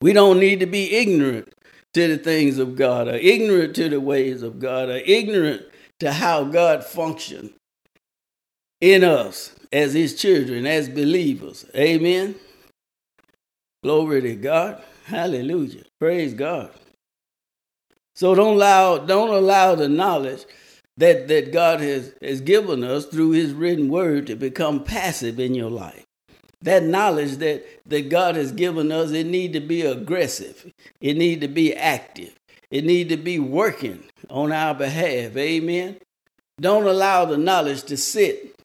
We 0.00 0.12
don't 0.12 0.40
need 0.40 0.60
to 0.60 0.66
be 0.66 0.96
ignorant 0.96 1.52
to 1.94 2.08
the 2.08 2.18
things 2.18 2.58
of 2.58 2.76
God, 2.76 3.08
are 3.08 3.16
ignorant 3.16 3.74
to 3.76 3.88
the 3.88 4.00
ways 4.00 4.42
of 4.42 4.58
God, 4.58 4.88
are 4.90 5.02
ignorant 5.04 5.62
to 6.00 6.12
how 6.12 6.44
God 6.44 6.84
functions 6.84 7.52
in 8.80 9.02
us 9.02 9.54
as 9.72 9.94
his 9.94 10.14
children, 10.14 10.66
as 10.66 10.88
believers. 10.88 11.64
Amen. 11.74 12.34
Glory 13.86 14.20
to 14.22 14.34
God. 14.34 14.82
Hallelujah. 15.04 15.84
Praise 16.00 16.34
God. 16.34 16.72
So 18.16 18.34
don't 18.34 18.56
allow 18.56 18.98
don't 18.98 19.32
allow 19.32 19.76
the 19.76 19.88
knowledge 19.88 20.44
that, 20.96 21.28
that 21.28 21.52
God 21.52 21.80
has, 21.80 22.12
has 22.20 22.40
given 22.40 22.82
us 22.82 23.06
through 23.06 23.30
his 23.30 23.52
written 23.52 23.88
word 23.88 24.26
to 24.26 24.34
become 24.34 24.82
passive 24.82 25.38
in 25.38 25.54
your 25.54 25.70
life. 25.70 26.04
That 26.62 26.82
knowledge 26.82 27.36
that, 27.36 27.64
that 27.86 28.08
God 28.08 28.34
has 28.34 28.50
given 28.50 28.90
us, 28.90 29.12
it 29.12 29.28
need 29.28 29.52
to 29.52 29.60
be 29.60 29.82
aggressive. 29.82 30.72
It 31.00 31.16
need 31.16 31.40
to 31.42 31.48
be 31.48 31.72
active. 31.72 32.34
It 32.72 32.84
need 32.84 33.08
to 33.10 33.16
be 33.16 33.38
working 33.38 34.02
on 34.28 34.50
our 34.50 34.74
behalf. 34.74 35.36
Amen. 35.36 35.98
Don't 36.60 36.88
allow 36.88 37.24
the 37.24 37.38
knowledge 37.38 37.84
to 37.84 37.96
sit 37.96 38.58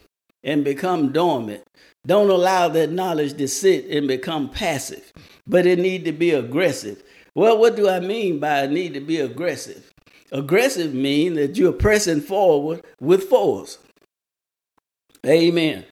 and 0.44 0.63
become 0.63 1.12
dormant. 1.12 1.63
Don't 2.05 2.29
allow 2.29 2.67
that 2.70 2.91
knowledge 2.91 3.38
to 3.38 3.48
sit 3.48 3.86
and 3.86 4.08
become 4.08 4.50
passive, 4.50 5.12
but 5.46 5.65
it 5.65 5.79
need 5.79 6.05
to 6.05 6.12
be 6.12 6.31
aggressive. 6.31 7.03
Well, 7.36 7.58
what 7.58 7.75
do 7.75 7.88
I 7.88 8.00
mean 8.00 8.39
by 8.39 8.65
need 8.65 8.93
to 8.96 9.00
be 9.00 9.20
aggressive? 9.20 9.91
Aggressive 10.31 10.93
mean 10.93 11.36
that 11.36 11.58
you're 11.58 11.74
pressing 11.74 12.22
forward 12.22 12.84
with 13.00 13.25
force. 13.25 13.77
Amen. 15.25 15.86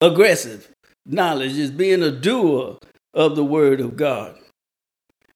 Aggressive 0.00 0.70
knowledge 1.06 1.56
is 1.56 1.70
being 1.70 2.02
a 2.02 2.10
doer 2.10 2.78
of 3.12 3.36
the 3.36 3.44
word 3.44 3.80
of 3.80 3.96
God. 3.96 4.36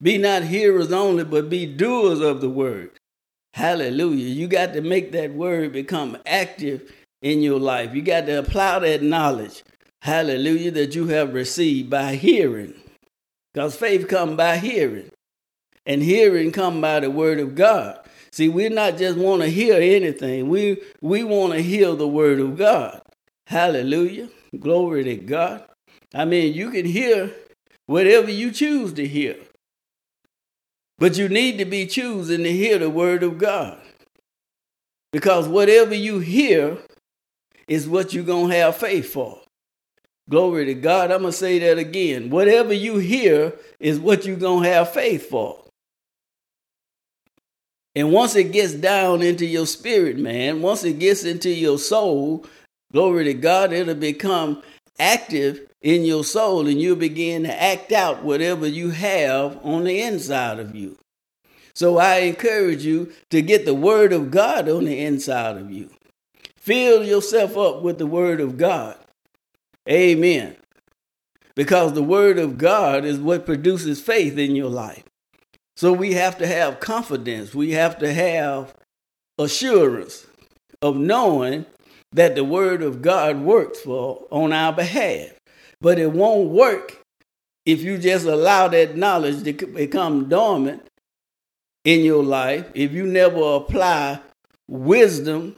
Be 0.00 0.16
not 0.16 0.44
hearers 0.44 0.92
only, 0.92 1.24
but 1.24 1.50
be 1.50 1.66
doers 1.66 2.20
of 2.20 2.40
the 2.40 2.48
word. 2.48 2.90
Hallelujah. 3.54 4.28
You 4.28 4.46
got 4.46 4.72
to 4.74 4.80
make 4.80 5.10
that 5.12 5.34
word 5.34 5.72
become 5.72 6.16
active 6.26 6.92
in 7.22 7.42
your 7.42 7.58
life. 7.58 7.94
You 7.94 8.02
got 8.02 8.26
to 8.26 8.38
apply 8.38 8.80
that 8.80 9.02
knowledge, 9.02 9.64
hallelujah, 10.02 10.70
that 10.72 10.94
you 10.94 11.08
have 11.08 11.34
received 11.34 11.90
by 11.90 12.14
hearing. 12.14 12.74
Because 13.52 13.76
faith 13.76 14.08
come 14.08 14.36
by 14.36 14.58
hearing. 14.58 15.10
And 15.86 16.02
hearing 16.02 16.52
come 16.52 16.80
by 16.80 17.00
the 17.00 17.10
word 17.10 17.40
of 17.40 17.54
God. 17.54 17.98
See, 18.30 18.48
we're 18.48 18.70
not 18.70 18.98
just 18.98 19.18
want 19.18 19.42
to 19.42 19.48
hear 19.48 19.74
anything. 19.74 20.48
We 20.48 20.82
we 21.00 21.24
want 21.24 21.54
to 21.54 21.62
hear 21.62 21.94
the 21.94 22.06
word 22.06 22.40
of 22.40 22.58
God. 22.58 23.00
Hallelujah. 23.46 24.28
Glory 24.60 25.04
to 25.04 25.16
God. 25.16 25.64
I 26.14 26.26
mean, 26.26 26.52
you 26.52 26.70
can 26.70 26.84
hear 26.84 27.32
whatever 27.86 28.30
you 28.30 28.50
choose 28.52 28.92
to 28.94 29.06
hear. 29.06 29.36
But 30.98 31.16
you 31.16 31.28
need 31.28 31.58
to 31.58 31.64
be 31.64 31.86
choosing 31.86 32.42
to 32.42 32.52
hear 32.52 32.78
the 32.78 32.90
word 32.90 33.22
of 33.22 33.38
God. 33.38 33.80
Because 35.12 35.48
whatever 35.48 35.94
you 35.94 36.18
hear 36.18 36.78
is 37.68 37.88
what 37.88 38.12
you're 38.12 38.24
going 38.24 38.50
to 38.50 38.56
have 38.56 38.76
faith 38.76 39.12
for. 39.12 39.40
Glory 40.28 40.66
to 40.66 40.74
God. 40.74 41.10
I'm 41.10 41.22
going 41.22 41.32
to 41.32 41.38
say 41.38 41.58
that 41.60 41.78
again. 41.78 42.30
Whatever 42.30 42.72
you 42.72 42.98
hear 42.98 43.54
is 43.80 43.98
what 43.98 44.26
you're 44.26 44.36
going 44.36 44.64
to 44.64 44.70
have 44.70 44.92
faith 44.92 45.28
for. 45.30 45.58
And 47.94 48.12
once 48.12 48.36
it 48.36 48.52
gets 48.52 48.74
down 48.74 49.22
into 49.22 49.46
your 49.46 49.66
spirit, 49.66 50.18
man, 50.18 50.62
once 50.62 50.84
it 50.84 50.98
gets 50.98 51.24
into 51.24 51.50
your 51.50 51.78
soul, 51.78 52.46
glory 52.92 53.24
to 53.24 53.34
God, 53.34 53.72
it'll 53.72 53.94
become 53.94 54.62
active 54.98 55.68
in 55.80 56.04
your 56.04 56.24
soul 56.24 56.66
and 56.66 56.80
you'll 56.80 56.96
begin 56.96 57.44
to 57.44 57.62
act 57.62 57.92
out 57.92 58.22
whatever 58.22 58.66
you 58.66 58.90
have 58.90 59.58
on 59.64 59.84
the 59.84 60.00
inside 60.02 60.58
of 60.58 60.74
you. 60.74 60.98
So 61.74 61.98
I 61.98 62.18
encourage 62.18 62.84
you 62.84 63.12
to 63.30 63.40
get 63.40 63.64
the 63.64 63.74
word 63.74 64.12
of 64.12 64.30
God 64.30 64.68
on 64.68 64.84
the 64.84 64.98
inside 64.98 65.56
of 65.56 65.70
you. 65.70 65.90
Fill 66.68 67.02
yourself 67.02 67.56
up 67.56 67.80
with 67.80 67.96
the 67.96 68.04
word 68.04 68.42
of 68.42 68.58
God. 68.58 68.98
Amen. 69.88 70.54
Because 71.56 71.94
the 71.94 72.02
word 72.02 72.38
of 72.38 72.58
God 72.58 73.06
is 73.06 73.18
what 73.18 73.46
produces 73.46 74.02
faith 74.02 74.36
in 74.36 74.54
your 74.54 74.68
life. 74.68 75.02
So 75.78 75.94
we 75.94 76.12
have 76.12 76.36
to 76.36 76.46
have 76.46 76.78
confidence. 76.78 77.54
We 77.54 77.70
have 77.70 77.98
to 78.00 78.12
have 78.12 78.74
assurance 79.38 80.26
of 80.82 80.98
knowing 80.98 81.64
that 82.12 82.34
the 82.34 82.44
word 82.44 82.82
of 82.82 83.00
God 83.00 83.40
works 83.40 83.80
for 83.80 84.26
on 84.30 84.52
our 84.52 84.74
behalf. 84.74 85.30
But 85.80 85.98
it 85.98 86.12
won't 86.12 86.50
work 86.50 87.02
if 87.64 87.80
you 87.80 87.96
just 87.96 88.26
allow 88.26 88.68
that 88.68 88.94
knowledge 88.94 89.42
to 89.44 89.66
become 89.68 90.28
dormant 90.28 90.86
in 91.86 92.04
your 92.04 92.22
life, 92.22 92.70
if 92.74 92.92
you 92.92 93.06
never 93.06 93.54
apply 93.54 94.20
wisdom 94.68 95.56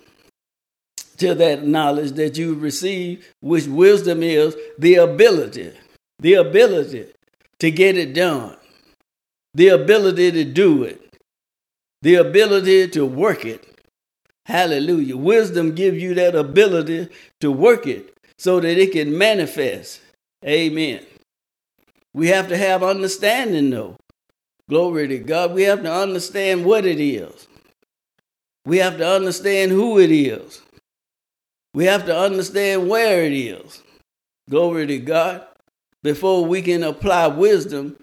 to 1.21 1.35
that 1.35 1.67
knowledge 1.67 2.13
that 2.13 2.37
you 2.37 2.55
receive, 2.55 3.27
which 3.41 3.67
wisdom 3.67 4.23
is 4.23 4.57
the 4.79 4.97
ability, 4.97 5.73
the 6.19 6.35
ability 6.35 7.07
to 7.59 7.71
get 7.71 7.97
it 7.97 8.15
done, 8.15 8.57
the 9.55 9.69
ability 9.69 10.33
to 10.33 10.45
do 10.45 10.83
it, 10.83 11.15
the 12.03 12.17
ability 12.17 12.89
to 12.89 13.05
work 13.07 13.45
it. 13.45 13.67
Hallelujah. 14.47 15.17
Wisdom 15.17 15.75
gives 15.75 16.03
you 16.03 16.15
that 16.15 16.35
ability 16.35 17.09
to 17.41 17.53
work 17.53 17.87
it 17.87 18.13
so 18.39 18.59
that 18.59 18.79
it 18.79 18.93
can 18.93 19.17
manifest. 19.17 20.01
Amen. 20.45 21.05
We 22.15 22.29
have 22.29 22.49
to 22.49 22.57
have 22.57 22.83
understanding, 22.83 23.71
though. 23.71 23.97
Glory 24.69 25.07
to 25.09 25.19
God. 25.19 25.53
We 25.53 25.63
have 25.65 25.83
to 25.83 25.93
understand 25.93 26.65
what 26.65 26.85
it 26.87 27.01
is. 27.01 27.47
We 28.65 28.79
have 28.79 28.99
to 28.99 29.07
understand 29.07 29.71
who 29.71 29.99
it 29.99 30.11
is. 30.11 30.63
We 31.75 31.85
have 31.85 32.07
to 32.07 32.17
understand 32.17 32.89
where 32.89 33.23
it 33.25 33.33
is. 33.33 33.83
Glory 34.49 34.87
to 34.87 34.99
God. 34.99 35.47
Before 36.03 36.45
we 36.45 36.63
can 36.63 36.83
apply 36.83 37.29
wisdom 37.29 37.97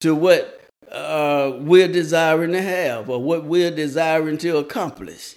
to 0.00 0.14
what 0.14 0.60
uh, 0.90 1.52
we're 1.58 1.88
desiring 1.88 2.52
to 2.52 2.62
have 2.62 3.08
or 3.08 3.22
what 3.22 3.44
we're 3.44 3.70
desiring 3.70 4.38
to 4.38 4.58
accomplish. 4.58 5.36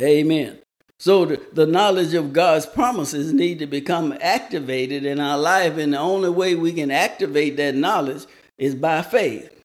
Amen. 0.00 0.58
So 0.98 1.24
the, 1.24 1.42
the 1.52 1.66
knowledge 1.66 2.14
of 2.14 2.32
God's 2.32 2.66
promises 2.66 3.32
need 3.32 3.58
to 3.60 3.66
become 3.66 4.16
activated 4.20 5.04
in 5.06 5.18
our 5.18 5.38
life, 5.38 5.78
and 5.78 5.94
the 5.94 5.98
only 5.98 6.28
way 6.28 6.54
we 6.54 6.72
can 6.72 6.90
activate 6.90 7.56
that 7.56 7.74
knowledge 7.74 8.26
is 8.58 8.74
by 8.74 9.02
faith. 9.02 9.62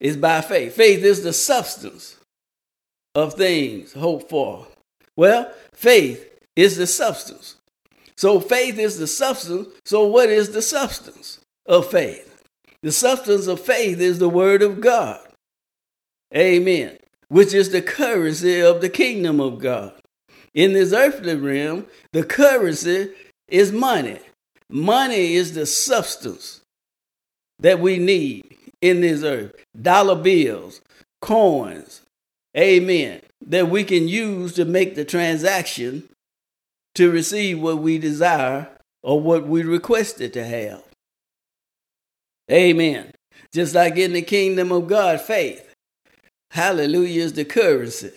Is 0.00 0.16
by 0.16 0.40
faith. 0.40 0.74
Faith 0.74 1.04
is 1.04 1.22
the 1.22 1.32
substance 1.32 2.16
of 3.14 3.34
things 3.34 3.92
hoped 3.92 4.30
for, 4.30 4.66
well, 5.18 5.52
faith 5.72 6.38
is 6.54 6.76
the 6.76 6.86
substance. 6.86 7.56
So 8.16 8.38
faith 8.38 8.78
is 8.78 8.98
the 8.98 9.08
substance. 9.08 9.66
So 9.84 10.06
what 10.06 10.28
is 10.28 10.52
the 10.52 10.62
substance 10.62 11.40
of 11.66 11.90
faith? 11.90 12.40
The 12.84 12.92
substance 12.92 13.48
of 13.48 13.58
faith 13.58 13.98
is 13.98 14.20
the 14.20 14.28
word 14.28 14.62
of 14.62 14.80
God. 14.80 15.18
Amen. 16.32 16.98
Which 17.26 17.52
is 17.52 17.70
the 17.70 17.82
currency 17.82 18.60
of 18.60 18.80
the 18.80 18.88
kingdom 18.88 19.40
of 19.40 19.58
God. 19.58 19.92
In 20.54 20.72
this 20.72 20.92
earthly 20.92 21.34
realm, 21.34 21.86
the 22.12 22.22
currency 22.22 23.10
is 23.48 23.72
money. 23.72 24.20
Money 24.70 25.34
is 25.34 25.54
the 25.54 25.66
substance 25.66 26.60
that 27.58 27.80
we 27.80 27.98
need 27.98 28.56
in 28.80 29.00
this 29.00 29.24
earth. 29.24 29.52
Dollar 29.82 30.14
bills, 30.14 30.80
coins, 31.20 32.02
amen, 32.56 33.22
that 33.48 33.70
we 33.70 33.82
can 33.82 34.06
use 34.06 34.52
to 34.54 34.64
make 34.64 34.94
the 34.94 35.04
transaction 35.04 36.08
to 36.94 37.10
receive 37.10 37.60
what 37.60 37.78
we 37.78 37.98
desire 37.98 38.68
or 39.02 39.20
what 39.20 39.46
we 39.46 39.62
requested 39.62 40.32
to 40.34 40.44
have. 40.44 40.82
Amen. 42.50 43.10
Just 43.52 43.74
like 43.74 43.96
in 43.96 44.12
the 44.12 44.22
kingdom 44.22 44.70
of 44.70 44.86
God, 44.86 45.20
faith. 45.20 45.64
Hallelujah 46.50 47.22
is 47.24 47.32
the 47.34 47.44
currency. 47.44 48.12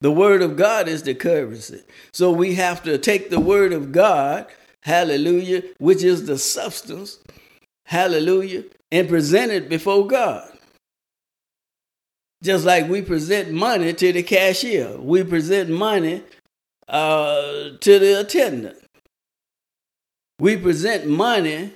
The 0.00 0.10
word 0.10 0.42
of 0.42 0.56
God 0.56 0.88
is 0.88 1.02
the 1.02 1.14
currency. 1.14 1.82
So 2.12 2.30
we 2.30 2.54
have 2.54 2.82
to 2.84 2.98
take 2.98 3.30
the 3.30 3.40
word 3.40 3.72
of 3.72 3.92
God, 3.92 4.46
hallelujah, 4.82 5.62
which 5.78 6.02
is 6.02 6.26
the 6.26 6.38
substance, 6.38 7.18
hallelujah, 7.86 8.64
and 8.90 9.08
present 9.08 9.52
it 9.52 9.68
before 9.68 10.06
God. 10.06 10.53
Just 12.44 12.66
like 12.66 12.90
we 12.90 13.00
present 13.00 13.52
money 13.52 13.94
to 13.94 14.12
the 14.12 14.22
cashier, 14.22 14.98
we 14.98 15.24
present 15.24 15.70
money 15.70 16.22
uh, 16.86 17.70
to 17.80 17.98
the 17.98 18.20
attendant. 18.20 18.76
We 20.38 20.58
present 20.58 21.06
money, 21.06 21.72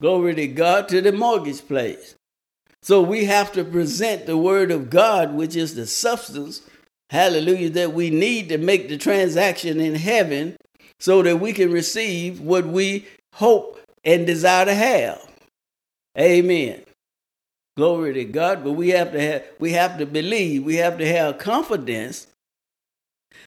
glory 0.00 0.34
to 0.34 0.48
God, 0.48 0.88
to 0.88 1.00
the 1.00 1.12
mortgage 1.12 1.64
place. 1.68 2.16
So 2.82 3.00
we 3.00 3.26
have 3.26 3.52
to 3.52 3.62
present 3.62 4.26
the 4.26 4.36
word 4.36 4.72
of 4.72 4.90
God, 4.90 5.34
which 5.34 5.54
is 5.54 5.76
the 5.76 5.86
substance, 5.86 6.62
hallelujah, 7.10 7.70
that 7.70 7.92
we 7.92 8.10
need 8.10 8.48
to 8.48 8.58
make 8.58 8.88
the 8.88 8.98
transaction 8.98 9.78
in 9.78 9.94
heaven 9.94 10.56
so 10.98 11.22
that 11.22 11.38
we 11.38 11.52
can 11.52 11.70
receive 11.70 12.40
what 12.40 12.66
we 12.66 13.06
hope 13.34 13.78
and 14.02 14.26
desire 14.26 14.64
to 14.64 14.74
have. 14.74 15.28
Amen. 16.18 16.82
Glory 17.78 18.12
to 18.14 18.24
God. 18.24 18.64
But 18.64 18.72
we 18.72 18.88
have 18.88 19.12
to 19.12 19.20
have 19.20 19.44
we 19.60 19.70
have 19.70 19.98
to 19.98 20.04
believe, 20.04 20.64
we 20.64 20.74
have 20.76 20.98
to 20.98 21.06
have 21.06 21.38
confidence 21.38 22.26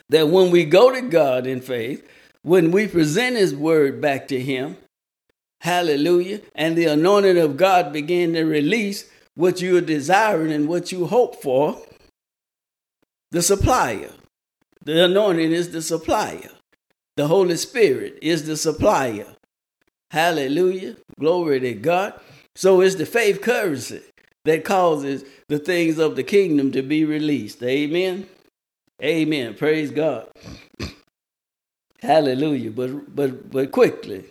that 0.08 0.30
when 0.30 0.52
we 0.52 0.64
go 0.64 0.90
to 0.90 1.02
God 1.02 1.46
in 1.46 1.60
faith, 1.60 2.08
when 2.42 2.72
we 2.72 2.88
present 2.88 3.36
his 3.36 3.54
word 3.54 4.00
back 4.00 4.30
to 4.30 4.40
him, 4.40 4.78
hallelujah, 5.60 6.40
and 6.56 6.78
the 6.78 6.86
anointing 6.86 7.38
of 7.40 7.58
God 7.58 7.92
begin 7.92 8.32
to 8.36 8.46
release 8.46 9.12
what 9.36 9.62
you 9.62 9.76
are 9.76 9.82
desiring 9.82 10.54
and 10.54 10.70
what 10.70 10.94
you 10.94 11.08
hope 11.08 11.42
for, 11.42 11.82
the 13.32 13.42
supplier. 13.42 14.12
The 14.86 15.04
anointing 15.04 15.52
is 15.52 15.72
the 15.72 15.82
supplier. 15.82 16.52
The 17.18 17.28
Holy 17.28 17.58
Spirit 17.58 18.18
is 18.22 18.48
the 18.48 18.56
supplier. 18.56 19.28
Hallelujah. 20.10 20.96
Glory 21.20 21.60
to 21.60 21.74
God. 21.74 22.14
So 22.56 22.80
it's 22.80 22.96
the 22.96 23.06
faith 23.06 23.42
currency 23.42 24.02
that 24.46 24.66
causes 24.66 25.24
the 25.48 25.60
things 25.60 26.00
of 26.00 26.16
the 26.16 26.24
kingdom 26.24 26.72
to 26.72 26.82
be 26.82 27.06
released. 27.06 27.62
Amen. 27.64 28.28
Amen. 29.02 29.56
Praise 29.56 29.92
God. 29.92 30.28
Hallelujah. 32.02 32.72
But 32.72 33.16
but 33.16 33.52
but 33.52 33.72
quickly. 33.72 34.26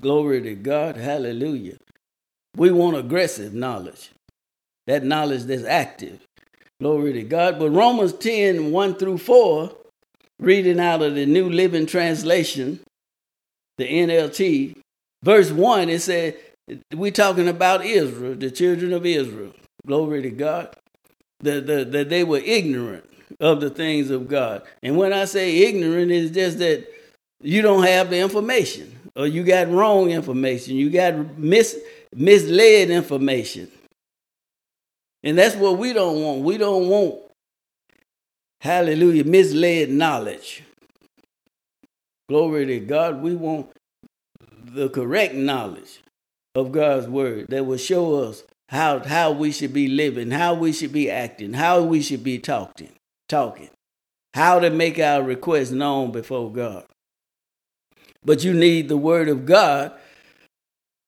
Glory 0.00 0.40
to 0.42 0.54
God. 0.54 0.96
Hallelujah. 0.96 1.76
We 2.56 2.70
want 2.70 2.96
aggressive 2.96 3.52
knowledge. 3.52 4.10
That 4.86 5.04
knowledge 5.04 5.44
that's 5.44 5.64
active. 5.64 6.20
Glory 6.80 7.12
to 7.14 7.22
God. 7.24 7.58
But 7.58 7.70
Romans 7.70 8.12
10, 8.12 8.70
1 8.70 8.94
through 8.94 9.18
4, 9.18 9.72
reading 10.38 10.78
out 10.78 11.02
of 11.02 11.14
the 11.16 11.26
New 11.26 11.50
Living 11.50 11.86
Translation, 11.86 12.80
the 13.76 13.84
NLT, 13.88 14.76
verse 15.24 15.50
1, 15.50 15.88
it 15.88 16.00
said, 16.00 16.36
we're 16.94 17.10
talking 17.10 17.48
about 17.48 17.84
Israel, 17.84 18.34
the 18.34 18.50
children 18.50 18.92
of 18.92 19.06
Israel. 19.06 19.52
Glory 19.86 20.22
to 20.22 20.30
God. 20.30 20.76
That 21.40 21.66
the, 21.66 21.84
the, 21.84 22.04
they 22.04 22.24
were 22.24 22.38
ignorant 22.38 23.08
of 23.40 23.60
the 23.60 23.70
things 23.70 24.10
of 24.10 24.28
God. 24.28 24.62
And 24.82 24.96
when 24.96 25.12
I 25.12 25.24
say 25.24 25.68
ignorant, 25.68 26.10
it's 26.10 26.34
just 26.34 26.58
that 26.58 26.86
you 27.40 27.62
don't 27.62 27.84
have 27.84 28.10
the 28.10 28.18
information 28.18 28.98
or 29.14 29.26
you 29.26 29.44
got 29.44 29.68
wrong 29.68 30.10
information. 30.10 30.76
You 30.76 30.90
got 30.90 31.38
mis, 31.38 31.76
misled 32.14 32.90
information. 32.90 33.70
And 35.22 35.38
that's 35.38 35.56
what 35.56 35.78
we 35.78 35.92
don't 35.92 36.22
want. 36.22 36.42
We 36.42 36.58
don't 36.58 36.88
want, 36.88 37.20
hallelujah, 38.60 39.24
misled 39.24 39.90
knowledge. 39.90 40.62
Glory 42.28 42.66
to 42.66 42.80
God. 42.80 43.22
We 43.22 43.34
want 43.34 43.70
the 44.64 44.88
correct 44.88 45.34
knowledge 45.34 46.00
of 46.54 46.72
God's 46.72 47.06
word 47.06 47.46
that 47.48 47.66
will 47.66 47.76
show 47.76 48.16
us 48.16 48.44
how, 48.68 49.00
how 49.00 49.32
we 49.32 49.50
should 49.52 49.72
be 49.72 49.88
living, 49.88 50.30
how 50.30 50.54
we 50.54 50.72
should 50.72 50.92
be 50.92 51.10
acting, 51.10 51.54
how 51.54 51.82
we 51.82 52.02
should 52.02 52.22
be 52.22 52.38
talking, 52.38 52.92
talking, 53.28 53.70
how 54.34 54.60
to 54.60 54.70
make 54.70 54.98
our 54.98 55.22
requests 55.22 55.70
known 55.70 56.12
before 56.12 56.52
God. 56.52 56.84
But 58.24 58.44
you 58.44 58.52
need 58.52 58.88
the 58.88 58.96
word 58.96 59.28
of 59.28 59.46
God, 59.46 59.92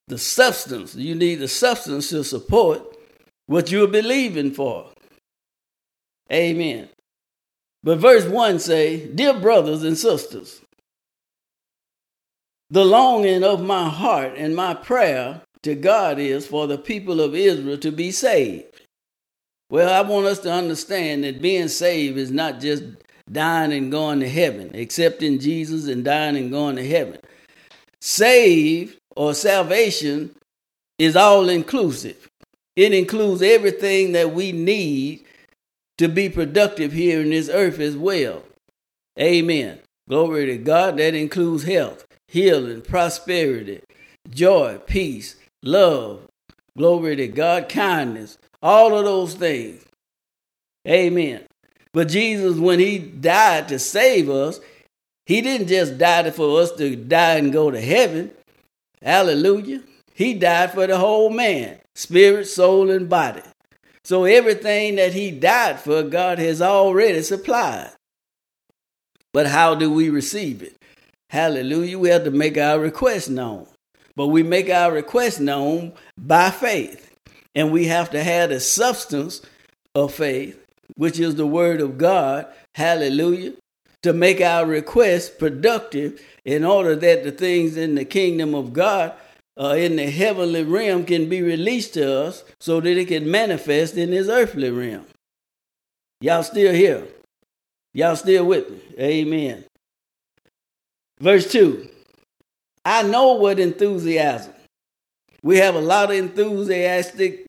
the 0.08 0.18
substance. 0.18 0.94
You 0.94 1.14
need 1.14 1.36
the 1.36 1.48
substance 1.48 2.10
to 2.10 2.24
support 2.24 2.96
what 3.46 3.70
you're 3.70 3.88
believing 3.88 4.52
for. 4.52 4.90
Amen. 6.32 6.88
But 7.82 7.98
verse 7.98 8.24
1 8.24 8.58
say, 8.60 9.06
Dear 9.06 9.34
brothers 9.34 9.82
and 9.82 9.98
sisters, 9.98 10.60
the 12.70 12.84
longing 12.84 13.42
of 13.42 13.62
my 13.62 13.88
heart 13.88 14.34
and 14.36 14.54
my 14.54 14.74
prayer 14.74 15.42
to 15.62 15.74
God 15.74 16.18
is 16.18 16.46
for 16.46 16.66
the 16.66 16.78
people 16.78 17.20
of 17.20 17.34
Israel 17.34 17.76
to 17.78 17.90
be 17.90 18.10
saved. 18.10 18.64
Well, 19.70 19.92
I 19.92 20.08
want 20.08 20.26
us 20.26 20.40
to 20.40 20.52
understand 20.52 21.24
that 21.24 21.42
being 21.42 21.68
saved 21.68 22.16
is 22.16 22.30
not 22.30 22.60
just 22.60 22.84
dying 23.30 23.72
and 23.72 23.90
going 23.90 24.20
to 24.20 24.28
heaven, 24.28 24.74
accepting 24.74 25.38
Jesus 25.38 25.86
and 25.86 26.04
dying 26.04 26.36
and 26.36 26.50
going 26.50 26.76
to 26.76 26.88
heaven. 26.88 27.20
Saved 28.00 28.96
or 29.14 29.34
salvation 29.34 30.34
is 30.98 31.16
all 31.16 31.48
inclusive. 31.48 32.28
It 32.76 32.92
includes 32.92 33.42
everything 33.42 34.12
that 34.12 34.32
we 34.32 34.52
need 34.52 35.24
to 35.98 36.08
be 36.08 36.28
productive 36.28 36.92
here 36.92 37.20
in 37.20 37.30
this 37.30 37.48
earth 37.48 37.78
as 37.78 37.96
well. 37.96 38.42
Amen. 39.18 39.80
Glory 40.08 40.46
to 40.46 40.56
God. 40.56 40.96
That 40.96 41.14
includes 41.14 41.64
health, 41.64 42.06
healing, 42.30 42.80
prosperity, 42.80 43.80
joy, 44.30 44.78
peace, 44.86 45.34
love, 45.62 46.26
glory 46.78 47.16
to 47.16 47.26
God, 47.26 47.68
kindness, 47.68 48.38
all 48.62 48.96
of 48.96 49.04
those 49.04 49.34
things. 49.34 49.84
Amen. 50.86 51.42
But 51.92 52.08
Jesus, 52.08 52.56
when 52.56 52.78
he 52.78 52.98
died 52.98 53.68
to 53.68 53.78
save 53.80 54.30
us, 54.30 54.60
he 55.26 55.40
didn't 55.40 55.66
just 55.66 55.98
die 55.98 56.30
for 56.30 56.60
us 56.60 56.72
to 56.72 56.94
die 56.94 57.34
and 57.34 57.52
go 57.52 57.70
to 57.70 57.80
heaven. 57.80 58.30
Hallelujah. 59.02 59.82
He 60.14 60.34
died 60.34 60.72
for 60.72 60.86
the 60.86 60.98
whole 60.98 61.30
man, 61.30 61.78
spirit, 61.96 62.46
soul, 62.46 62.90
and 62.90 63.08
body. 63.08 63.42
So 64.04 64.24
everything 64.24 64.96
that 64.96 65.14
he 65.14 65.32
died 65.32 65.80
for, 65.80 66.02
God 66.04 66.38
has 66.38 66.62
already 66.62 67.22
supplied. 67.22 67.90
But 69.32 69.46
how 69.46 69.74
do 69.74 69.90
we 69.90 70.10
receive 70.10 70.62
it? 70.62 70.79
Hallelujah. 71.30 71.96
We 71.96 72.08
have 72.08 72.24
to 72.24 72.32
make 72.32 72.58
our 72.58 72.78
request 72.78 73.30
known. 73.30 73.66
But 74.16 74.26
we 74.26 74.42
make 74.42 74.68
our 74.68 74.90
request 74.90 75.40
known 75.40 75.92
by 76.18 76.50
faith. 76.50 77.14
And 77.54 77.70
we 77.70 77.86
have 77.86 78.10
to 78.10 78.22
have 78.22 78.50
the 78.50 78.58
substance 78.58 79.40
of 79.94 80.12
faith, 80.12 80.62
which 80.96 81.20
is 81.20 81.36
the 81.36 81.46
word 81.46 81.80
of 81.80 81.98
God. 81.98 82.46
Hallelujah. 82.74 83.52
To 84.02 84.12
make 84.12 84.40
our 84.40 84.66
request 84.66 85.38
productive 85.38 86.20
in 86.44 86.64
order 86.64 86.96
that 86.96 87.22
the 87.22 87.30
things 87.30 87.76
in 87.76 87.94
the 87.94 88.04
kingdom 88.04 88.54
of 88.54 88.72
God 88.72 89.12
uh, 89.58 89.74
in 89.76 89.96
the 89.96 90.10
heavenly 90.10 90.64
realm 90.64 91.04
can 91.04 91.28
be 91.28 91.42
released 91.42 91.94
to 91.94 92.22
us 92.24 92.42
so 92.58 92.80
that 92.80 92.98
it 92.98 93.06
can 93.08 93.30
manifest 93.30 93.96
in 93.96 94.10
this 94.10 94.28
earthly 94.28 94.70
realm. 94.70 95.06
Y'all 96.20 96.42
still 96.42 96.74
here? 96.74 97.06
Y'all 97.94 98.16
still 98.16 98.46
with 98.46 98.68
me? 98.68 98.80
Amen. 98.98 99.64
Verse 101.20 101.50
2 101.50 101.88
I 102.84 103.02
know 103.02 103.34
what 103.34 103.58
enthusiasm. 103.58 104.54
We 105.42 105.58
have 105.58 105.74
a 105.74 105.80
lot 105.80 106.10
of 106.10 106.16
enthusiastic 106.16 107.46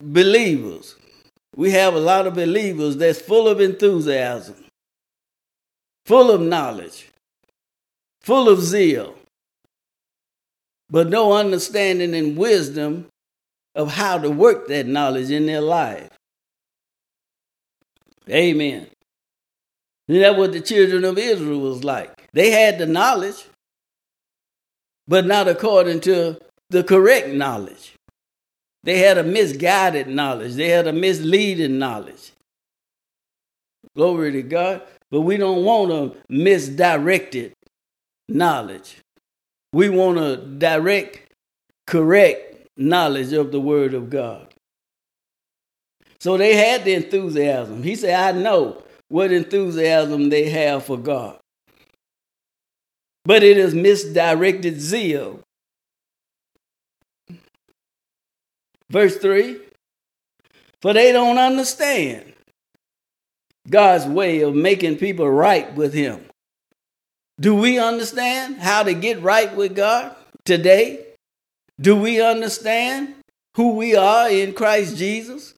believers. 0.00 0.96
We 1.56 1.70
have 1.72 1.94
a 1.94 2.00
lot 2.00 2.26
of 2.26 2.34
believers 2.34 2.96
that's 2.96 3.20
full 3.20 3.48
of 3.48 3.60
enthusiasm, 3.60 4.56
full 6.06 6.30
of 6.30 6.40
knowledge, 6.40 7.08
full 8.22 8.48
of 8.48 8.60
zeal 8.60 9.16
but 10.90 11.08
no 11.08 11.32
understanding 11.32 12.14
and 12.14 12.36
wisdom 12.36 13.06
of 13.74 13.92
how 13.92 14.18
to 14.18 14.28
work 14.28 14.66
that 14.68 14.86
knowledge 14.86 15.30
in 15.30 15.46
their 15.46 15.60
life. 15.60 16.08
Amen. 18.28 18.88
And 20.08 20.22
that's 20.22 20.36
what 20.36 20.52
the 20.52 20.60
children 20.60 21.04
of 21.04 21.16
Israel 21.16 21.60
was 21.60 21.84
like. 21.84 22.19
They 22.32 22.50
had 22.50 22.78
the 22.78 22.86
knowledge, 22.86 23.46
but 25.08 25.26
not 25.26 25.48
according 25.48 26.00
to 26.02 26.40
the 26.70 26.84
correct 26.84 27.28
knowledge. 27.28 27.94
They 28.82 28.98
had 28.98 29.18
a 29.18 29.24
misguided 29.24 30.08
knowledge, 30.08 30.54
they 30.54 30.68
had 30.68 30.86
a 30.86 30.92
misleading 30.92 31.78
knowledge. 31.78 32.32
Glory 33.96 34.32
to 34.32 34.42
God. 34.42 34.82
But 35.10 35.22
we 35.22 35.36
don't 35.36 35.64
want 35.64 35.90
a 35.90 36.12
misdirected 36.28 37.52
knowledge. 38.28 38.98
We 39.72 39.88
want 39.88 40.18
a 40.18 40.36
direct, 40.36 41.32
correct 41.86 42.68
knowledge 42.76 43.32
of 43.32 43.50
the 43.50 43.60
Word 43.60 43.94
of 43.94 44.08
God. 44.10 44.54
So 46.20 46.36
they 46.36 46.54
had 46.54 46.84
the 46.84 46.94
enthusiasm. 46.94 47.82
He 47.82 47.96
said, 47.96 48.14
I 48.14 48.38
know 48.38 48.82
what 49.08 49.32
enthusiasm 49.32 50.28
they 50.28 50.48
have 50.50 50.84
for 50.84 50.98
God. 50.98 51.38
But 53.24 53.42
it 53.42 53.58
is 53.58 53.74
misdirected 53.74 54.80
zeal. 54.80 55.40
Verse 58.90 59.16
3 59.16 59.58
For 60.80 60.92
they 60.92 61.12
don't 61.12 61.38
understand 61.38 62.32
God's 63.68 64.06
way 64.06 64.40
of 64.40 64.54
making 64.54 64.96
people 64.96 65.30
right 65.30 65.72
with 65.74 65.94
Him. 65.94 66.24
Do 67.40 67.54
we 67.54 67.78
understand 67.78 68.58
how 68.58 68.82
to 68.82 68.92
get 68.92 69.22
right 69.22 69.54
with 69.54 69.74
God 69.74 70.14
today? 70.44 71.06
Do 71.80 71.96
we 71.96 72.20
understand 72.20 73.14
who 73.56 73.76
we 73.76 73.96
are 73.96 74.28
in 74.28 74.52
Christ 74.52 74.96
Jesus? 74.96 75.54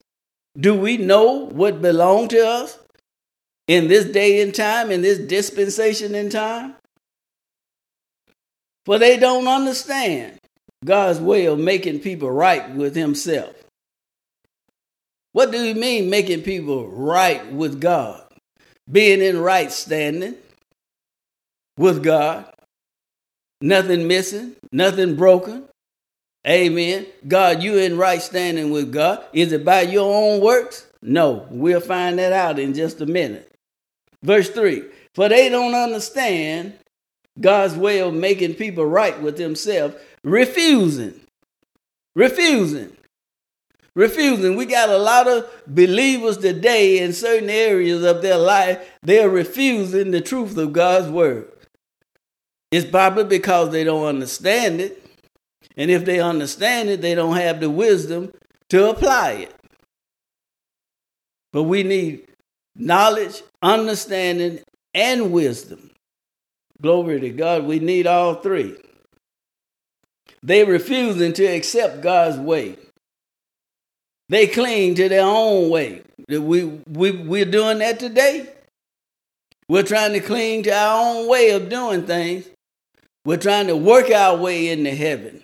Do 0.57 0.75
we 0.75 0.97
know 0.97 1.47
what 1.47 1.81
belongs 1.81 2.29
to 2.29 2.47
us 2.47 2.79
in 3.67 3.87
this 3.87 4.05
day 4.05 4.41
and 4.41 4.53
time, 4.53 4.91
in 4.91 5.01
this 5.01 5.17
dispensation 5.17 6.15
in 6.15 6.29
time? 6.29 6.75
For 8.85 8.99
they 8.99 9.17
don't 9.17 9.47
understand 9.47 10.39
God's 10.83 11.19
way 11.19 11.45
of 11.45 11.59
making 11.59 11.99
people 11.99 12.31
right 12.31 12.69
with 12.71 12.95
Himself. 12.95 13.55
What 15.31 15.51
do 15.51 15.63
you 15.63 15.75
mean 15.75 16.09
making 16.09 16.43
people 16.43 16.87
right 16.87 17.51
with 17.51 17.81
God? 17.81 18.21
Being 18.91 19.21
in 19.21 19.39
right 19.39 19.71
standing 19.71 20.35
with 21.77 22.03
God. 22.03 22.45
Nothing 23.61 24.07
missing, 24.07 24.55
nothing 24.71 25.15
broken. 25.15 25.65
Amen. 26.45 27.05
God, 27.25 27.63
you 27.63 27.77
in 27.77 27.97
right 27.97 28.21
standing 28.21 28.71
with 28.71 28.91
God. 28.91 29.23
Is 29.31 29.53
it 29.53 29.63
by 29.63 29.83
your 29.83 30.13
own 30.13 30.41
works? 30.41 30.85
No. 31.01 31.47
We'll 31.49 31.79
find 31.79 32.19
that 32.19 32.33
out 32.33 32.59
in 32.59 32.73
just 32.73 32.99
a 32.99 33.05
minute. 33.05 33.49
Verse 34.21 34.49
3 34.49 34.83
For 35.15 35.29
they 35.29 35.47
don't 35.47 35.73
understand 35.73 36.73
God's 37.39 37.75
way 37.75 37.99
of 37.99 38.13
making 38.13 38.55
people 38.55 38.85
right 38.85 39.19
with 39.21 39.37
themselves, 39.37 39.95
refusing. 40.23 41.19
Refusing. 42.15 42.95
Refusing. 43.95 44.55
We 44.55 44.65
got 44.65 44.89
a 44.89 44.97
lot 44.97 45.27
of 45.27 45.49
believers 45.67 46.37
today 46.37 46.99
in 46.99 47.13
certain 47.13 47.49
areas 47.49 48.03
of 48.03 48.21
their 48.21 48.37
life, 48.37 48.91
they're 49.01 49.29
refusing 49.29 50.11
the 50.11 50.21
truth 50.21 50.57
of 50.57 50.73
God's 50.73 51.09
word. 51.09 51.51
It's 52.71 52.89
probably 52.89 53.25
because 53.25 53.71
they 53.71 53.83
don't 53.83 54.05
understand 54.05 54.81
it. 54.81 54.99
And 55.77 55.91
if 55.91 56.05
they 56.05 56.19
understand 56.19 56.89
it, 56.89 57.01
they 57.01 57.13
don't 57.13 57.35
have 57.35 57.59
the 57.59 57.69
wisdom 57.69 58.31
to 58.69 58.89
apply 58.89 59.31
it. 59.33 59.55
But 61.51 61.63
we 61.63 61.83
need 61.83 62.27
knowledge, 62.75 63.43
understanding, 63.61 64.59
and 64.95 65.31
wisdom. 65.31 65.91
Glory 66.83 67.21
to 67.21 67.29
God. 67.29 67.63
We 67.63 67.79
need 67.79 68.05
all 68.05 68.35
three. 68.35 68.75
They 70.43 70.65
refusing 70.65 71.31
to 71.33 71.45
accept 71.45 72.01
God's 72.01 72.37
way. 72.37 72.77
They 74.27 74.47
cling 74.47 74.95
to 74.95 75.07
their 75.07 75.25
own 75.25 75.69
way. 75.69 76.01
We, 76.27 76.65
we, 76.65 77.11
we're 77.11 77.45
doing 77.45 77.79
that 77.79 77.99
today. 77.99 78.49
We're 79.69 79.83
trying 79.83 80.11
to 80.13 80.19
cling 80.19 80.63
to 80.63 80.71
our 80.71 81.15
own 81.15 81.29
way 81.29 81.51
of 81.51 81.69
doing 81.69 82.05
things. 82.05 82.49
We're 83.25 83.37
trying 83.37 83.67
to 83.67 83.77
work 83.77 84.11
our 84.11 84.35
way 84.35 84.67
into 84.69 84.91
heaven. 84.91 85.41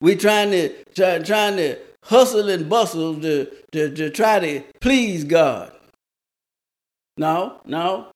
We're 0.00 0.16
trying 0.16 0.50
to 0.52 0.72
try, 0.94 1.18
trying 1.18 1.56
to 1.56 1.78
hustle 2.04 2.48
and 2.48 2.68
bustle 2.68 3.20
to, 3.20 3.46
to, 3.72 3.94
to 3.94 4.08
try 4.08 4.38
to 4.38 4.62
please 4.80 5.24
God. 5.24 5.72
No, 7.18 7.60
no. 7.66 8.06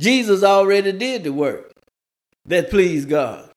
Jesus 0.00 0.42
already 0.42 0.92
did 0.92 1.24
the 1.24 1.32
work 1.32 1.72
that 2.46 2.70
pleased 2.70 3.08
God. 3.08 3.50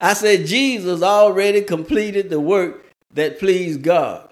I 0.00 0.12
said 0.12 0.46
Jesus 0.46 1.02
already 1.02 1.62
completed 1.62 2.28
the 2.28 2.40
work 2.40 2.84
that 3.12 3.38
pleased 3.38 3.82
God. 3.82 4.30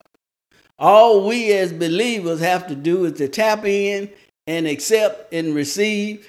All 0.79 1.27
we 1.27 1.53
as 1.53 1.73
believers 1.73 2.41
have 2.41 2.67
to 2.69 2.75
do 2.75 3.05
is 3.05 3.15
to 3.15 3.29
tap 3.29 3.65
in 3.65 4.11
and 4.47 4.67
accept 4.67 5.33
and 5.33 5.55
receive 5.55 6.29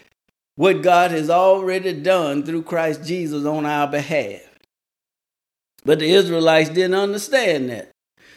what 0.56 0.84
God 0.84 1.12
has 1.12 1.30
already 1.30 1.94
done 1.94 2.44
through 2.44 2.64
Christ 2.64 3.04
Jesus 3.04 3.46
on 3.46 3.66
our 3.66 3.88
behalf. 3.88 4.42
But 5.84 6.00
the 6.00 6.12
Israelites 6.12 6.70
didn't 6.70 6.94
understand 6.94 7.70
that. 7.70 7.92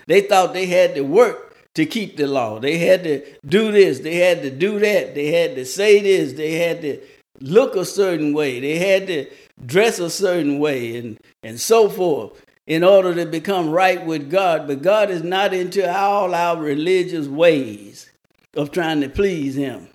They 0.06 0.22
thought 0.22 0.54
they 0.54 0.66
had 0.66 0.94
to 0.94 1.02
work 1.02 1.45
to 1.76 1.84
keep 1.84 2.16
the 2.16 2.26
law. 2.26 2.58
They 2.58 2.78
had 2.78 3.04
to 3.04 3.22
do 3.46 3.70
this, 3.70 4.00
they 4.00 4.16
had 4.16 4.40
to 4.42 4.50
do 4.50 4.78
that, 4.78 5.14
they 5.14 5.30
had 5.30 5.54
to 5.56 5.66
say 5.66 6.00
this, 6.00 6.32
they 6.32 6.52
had 6.52 6.80
to 6.80 6.98
look 7.40 7.76
a 7.76 7.84
certain 7.84 8.32
way, 8.32 8.60
they 8.60 8.78
had 8.78 9.06
to 9.08 9.26
dress 9.64 9.98
a 9.98 10.08
certain 10.08 10.58
way, 10.58 10.96
and, 10.96 11.20
and 11.42 11.60
so 11.60 11.90
forth 11.90 12.44
in 12.66 12.82
order 12.82 13.14
to 13.14 13.26
become 13.26 13.70
right 13.70 14.04
with 14.06 14.30
God. 14.30 14.66
But 14.66 14.80
God 14.80 15.10
is 15.10 15.22
not 15.22 15.52
into 15.52 15.86
all 15.86 16.34
our 16.34 16.58
religious 16.58 17.28
ways 17.28 18.10
of 18.54 18.72
trying 18.72 19.02
to 19.02 19.10
please 19.10 19.54
Him. 19.54 19.88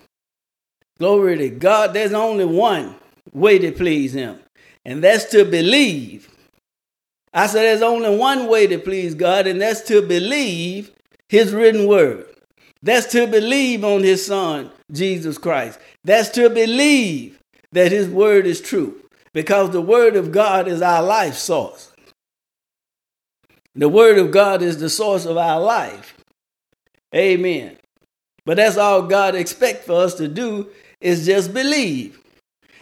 Glory 1.00 1.36
to 1.40 1.50
God. 1.50 1.94
There's 1.96 2.14
only 2.14 2.46
one 2.46 2.96
way 3.34 3.58
to 3.58 3.72
please 3.72 4.14
Him, 4.14 4.38
and 4.86 5.04
that's 5.04 5.26
to 5.32 5.46
believe. 5.46 6.30
I 7.34 7.48
said 7.48 7.64
there's 7.64 7.82
only 7.82 8.16
one 8.16 8.48
way 8.48 8.68
to 8.68 8.78
please 8.78 9.16
God, 9.16 9.48
and 9.48 9.60
that's 9.60 9.82
to 9.88 10.04
believe 10.04 10.92
His 11.32 11.54
written 11.54 11.88
word. 11.88 12.26
That's 12.84 13.10
to 13.14 13.26
believe 13.26 13.86
on 13.86 14.04
His 14.04 14.26
Son, 14.26 14.70
Jesus 14.92 15.38
Christ. 15.38 15.80
That's 16.04 16.28
to 16.32 16.50
believe 16.50 17.40
that 17.72 17.94
His 17.94 18.10
word 18.10 18.46
is 18.46 18.60
true, 18.60 19.00
because 19.32 19.70
the 19.70 19.82
word 19.82 20.18
of 20.18 20.34
God 20.34 20.68
is 20.68 20.82
our 20.82 21.02
life 21.02 21.36
source. 21.36 21.94
The 23.76 23.88
word 23.88 24.18
of 24.18 24.32
God 24.32 24.62
is 24.62 24.82
the 24.82 24.90
source 24.90 25.26
of 25.26 25.38
our 25.38 25.62
life. 25.62 26.18
Amen. 27.16 27.78
But 28.46 28.58
that's 28.58 28.76
all 28.76 29.04
God 29.04 29.34
expects 29.34 29.86
for 29.86 30.04
us 30.04 30.16
to 30.16 30.28
do 30.28 30.68
is 31.00 31.26
just 31.26 31.54
believe. 31.54 32.20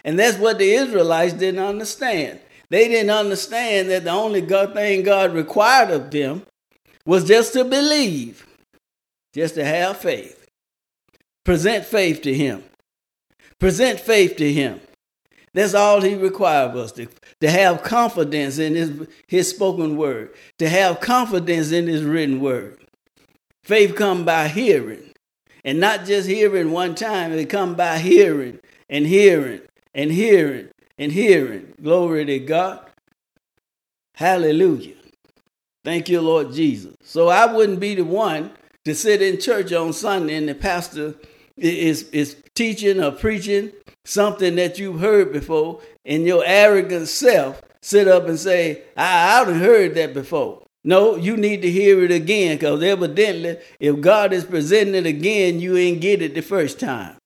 And 0.04 0.18
that's 0.18 0.40
what 0.40 0.58
the 0.58 0.72
Israelites 0.74 1.34
didn't 1.34 1.64
understand. 1.64 2.40
They 2.72 2.88
didn't 2.88 3.12
understand 3.12 3.92
that 3.92 4.06
the 4.06 4.10
only 4.10 4.42
God 4.42 4.74
thing 4.74 5.04
God 5.04 5.36
required 5.36 5.92
of 5.92 6.10
them 6.10 6.48
was 7.06 7.28
just 7.28 7.54
to 7.54 7.64
believe, 7.64 8.46
just 9.34 9.56
to 9.56 9.66
have 9.66 9.98
faith. 9.98 10.48
Present 11.44 11.86
faith 11.86 12.22
to 12.24 12.34
Him. 12.34 12.64
Present 13.60 14.00
faith 14.00 14.36
to 14.38 14.52
Him. 14.52 14.80
That's 15.54 15.74
all 15.74 16.02
He 16.02 16.16
required 16.16 16.72
of 16.72 16.76
us 16.78 16.92
to, 16.94 17.08
to 17.42 17.50
have 17.50 17.84
confidence 17.84 18.60
in 18.60 18.76
his, 18.76 19.08
his 19.28 19.50
spoken 19.50 19.98
word, 19.98 20.34
to 20.60 20.70
have 20.70 21.00
confidence 21.00 21.72
in 21.72 21.88
His 21.88 22.04
written 22.04 22.40
word. 22.40 22.78
Faith 23.64 23.96
come 23.96 24.26
by 24.26 24.48
hearing, 24.48 25.12
and 25.64 25.80
not 25.80 26.06
just 26.06 26.28
hearing 26.28 26.72
one 26.72 26.96
time, 26.96 27.32
it 27.34 27.50
come 27.50 27.76
by 27.76 28.00
hearing 28.00 28.60
and 28.90 29.06
hearing 29.06 29.62
and 29.94 30.12
hearing 30.12 30.70
and 30.98 31.12
hearing. 31.12 31.74
Glory 31.82 32.26
to 32.26 32.40
God. 32.40 32.86
Hallelujah. 34.16 34.99
Thank 35.84 36.10
you, 36.10 36.22
Lord 36.22 36.54
Jesus. 36.54 36.96
So 37.02 37.30
I 37.30 37.52
wouldn't 37.52 37.80
be 37.80 37.96
the 37.96 38.04
one 38.04 38.52
to 38.86 38.94
sit 38.94 39.22
in 39.22 39.40
church 39.40 39.72
on 39.72 39.94
Sunday 39.94 40.36
and 40.36 40.50
the 40.50 40.56
pastor 40.56 41.16
is, 41.58 42.04
is 42.10 42.38
teaching 42.56 43.02
or 43.02 43.12
preaching 43.12 43.72
something 44.06 44.56
that 44.56 44.80
you've 44.80 45.00
heard 45.00 45.32
before, 45.32 45.82
and 46.06 46.26
your 46.26 46.44
arrogant 46.46 47.08
self 47.08 47.62
sit 47.82 48.08
up 48.08 48.28
and 48.28 48.40
say, 48.40 48.84
I, 48.98 49.40
I've 49.40 49.56
heard 49.56 49.96
that 49.96 50.14
before. 50.14 50.64
No, 50.84 51.16
you 51.16 51.38
need 51.38 51.62
to 51.62 51.70
hear 51.70 52.04
it 52.04 52.12
again 52.12 52.58
because 52.58 52.82
evidently, 52.82 53.58
if 53.80 54.00
God 54.02 54.34
is 54.34 54.46
presenting 54.46 54.96
it 54.96 55.06
again, 55.06 55.60
you 55.60 55.78
ain't 55.78 56.02
get 56.02 56.22
it 56.22 56.34
the 56.34 56.42
first 56.42 56.80
time. 56.80 57.18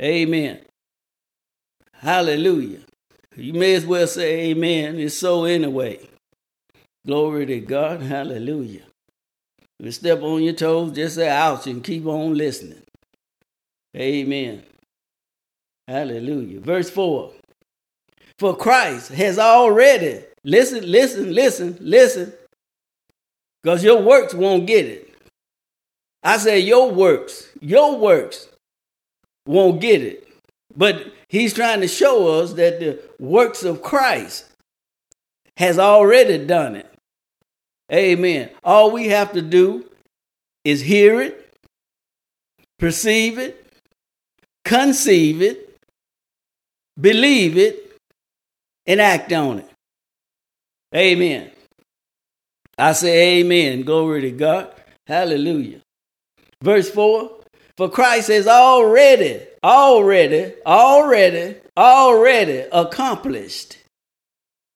Amen. 0.00 0.60
Hallelujah. 1.94 2.80
You 3.36 3.52
may 3.54 3.74
as 3.74 3.86
well 3.86 4.06
say 4.06 4.50
amen. 4.50 4.98
It's 4.98 5.16
so 5.16 5.44
anyway. 5.44 6.09
Glory 7.06 7.46
to 7.46 7.60
God. 7.60 8.02
Hallelujah. 8.02 8.82
If 9.78 9.86
you 9.86 9.92
step 9.92 10.22
on 10.22 10.42
your 10.42 10.52
toes, 10.52 10.92
just 10.92 11.16
say 11.16 11.28
ouch 11.28 11.66
and 11.66 11.82
keep 11.82 12.06
on 12.06 12.34
listening. 12.34 12.82
Amen. 13.96 14.62
Hallelujah. 15.88 16.60
Verse 16.60 16.90
4. 16.90 17.32
For 18.38 18.56
Christ 18.56 19.10
has 19.12 19.38
already 19.38 20.20
Listen, 20.44 20.90
listen, 20.90 21.34
listen, 21.34 21.76
listen. 21.80 22.32
Because 23.62 23.84
your 23.84 24.00
works 24.00 24.32
won't 24.32 24.66
get 24.66 24.86
it. 24.86 25.14
I 26.22 26.38
say 26.38 26.60
your 26.60 26.90
works, 26.90 27.48
your 27.60 27.98
works 27.98 28.48
won't 29.46 29.80
get 29.80 30.02
it. 30.02 30.26
But 30.74 31.12
he's 31.28 31.52
trying 31.52 31.80
to 31.80 31.88
show 31.88 32.40
us 32.40 32.54
that 32.54 32.80
the 32.80 33.00
works 33.18 33.64
of 33.64 33.82
Christ 33.82 34.46
has 35.56 35.78
already 35.78 36.44
done 36.44 36.76
it. 36.76 36.90
Amen. 37.92 38.50
All 38.62 38.90
we 38.90 39.08
have 39.08 39.32
to 39.32 39.42
do 39.42 39.84
is 40.64 40.80
hear 40.80 41.20
it, 41.20 41.52
perceive 42.78 43.38
it, 43.38 43.66
conceive 44.64 45.42
it, 45.42 45.76
believe 47.00 47.56
it, 47.56 47.96
and 48.86 49.00
act 49.00 49.32
on 49.32 49.58
it. 49.58 49.70
Amen. 50.94 51.50
I 52.78 52.92
say 52.92 53.40
amen. 53.40 53.82
Glory 53.82 54.22
to 54.22 54.30
God. 54.30 54.72
Hallelujah. 55.06 55.80
Verse 56.62 56.90
4 56.90 57.30
For 57.76 57.90
Christ 57.90 58.28
has 58.28 58.46
already, 58.46 59.40
already, 59.62 60.54
already, 60.64 61.56
already 61.76 62.64
accomplished. 62.72 63.76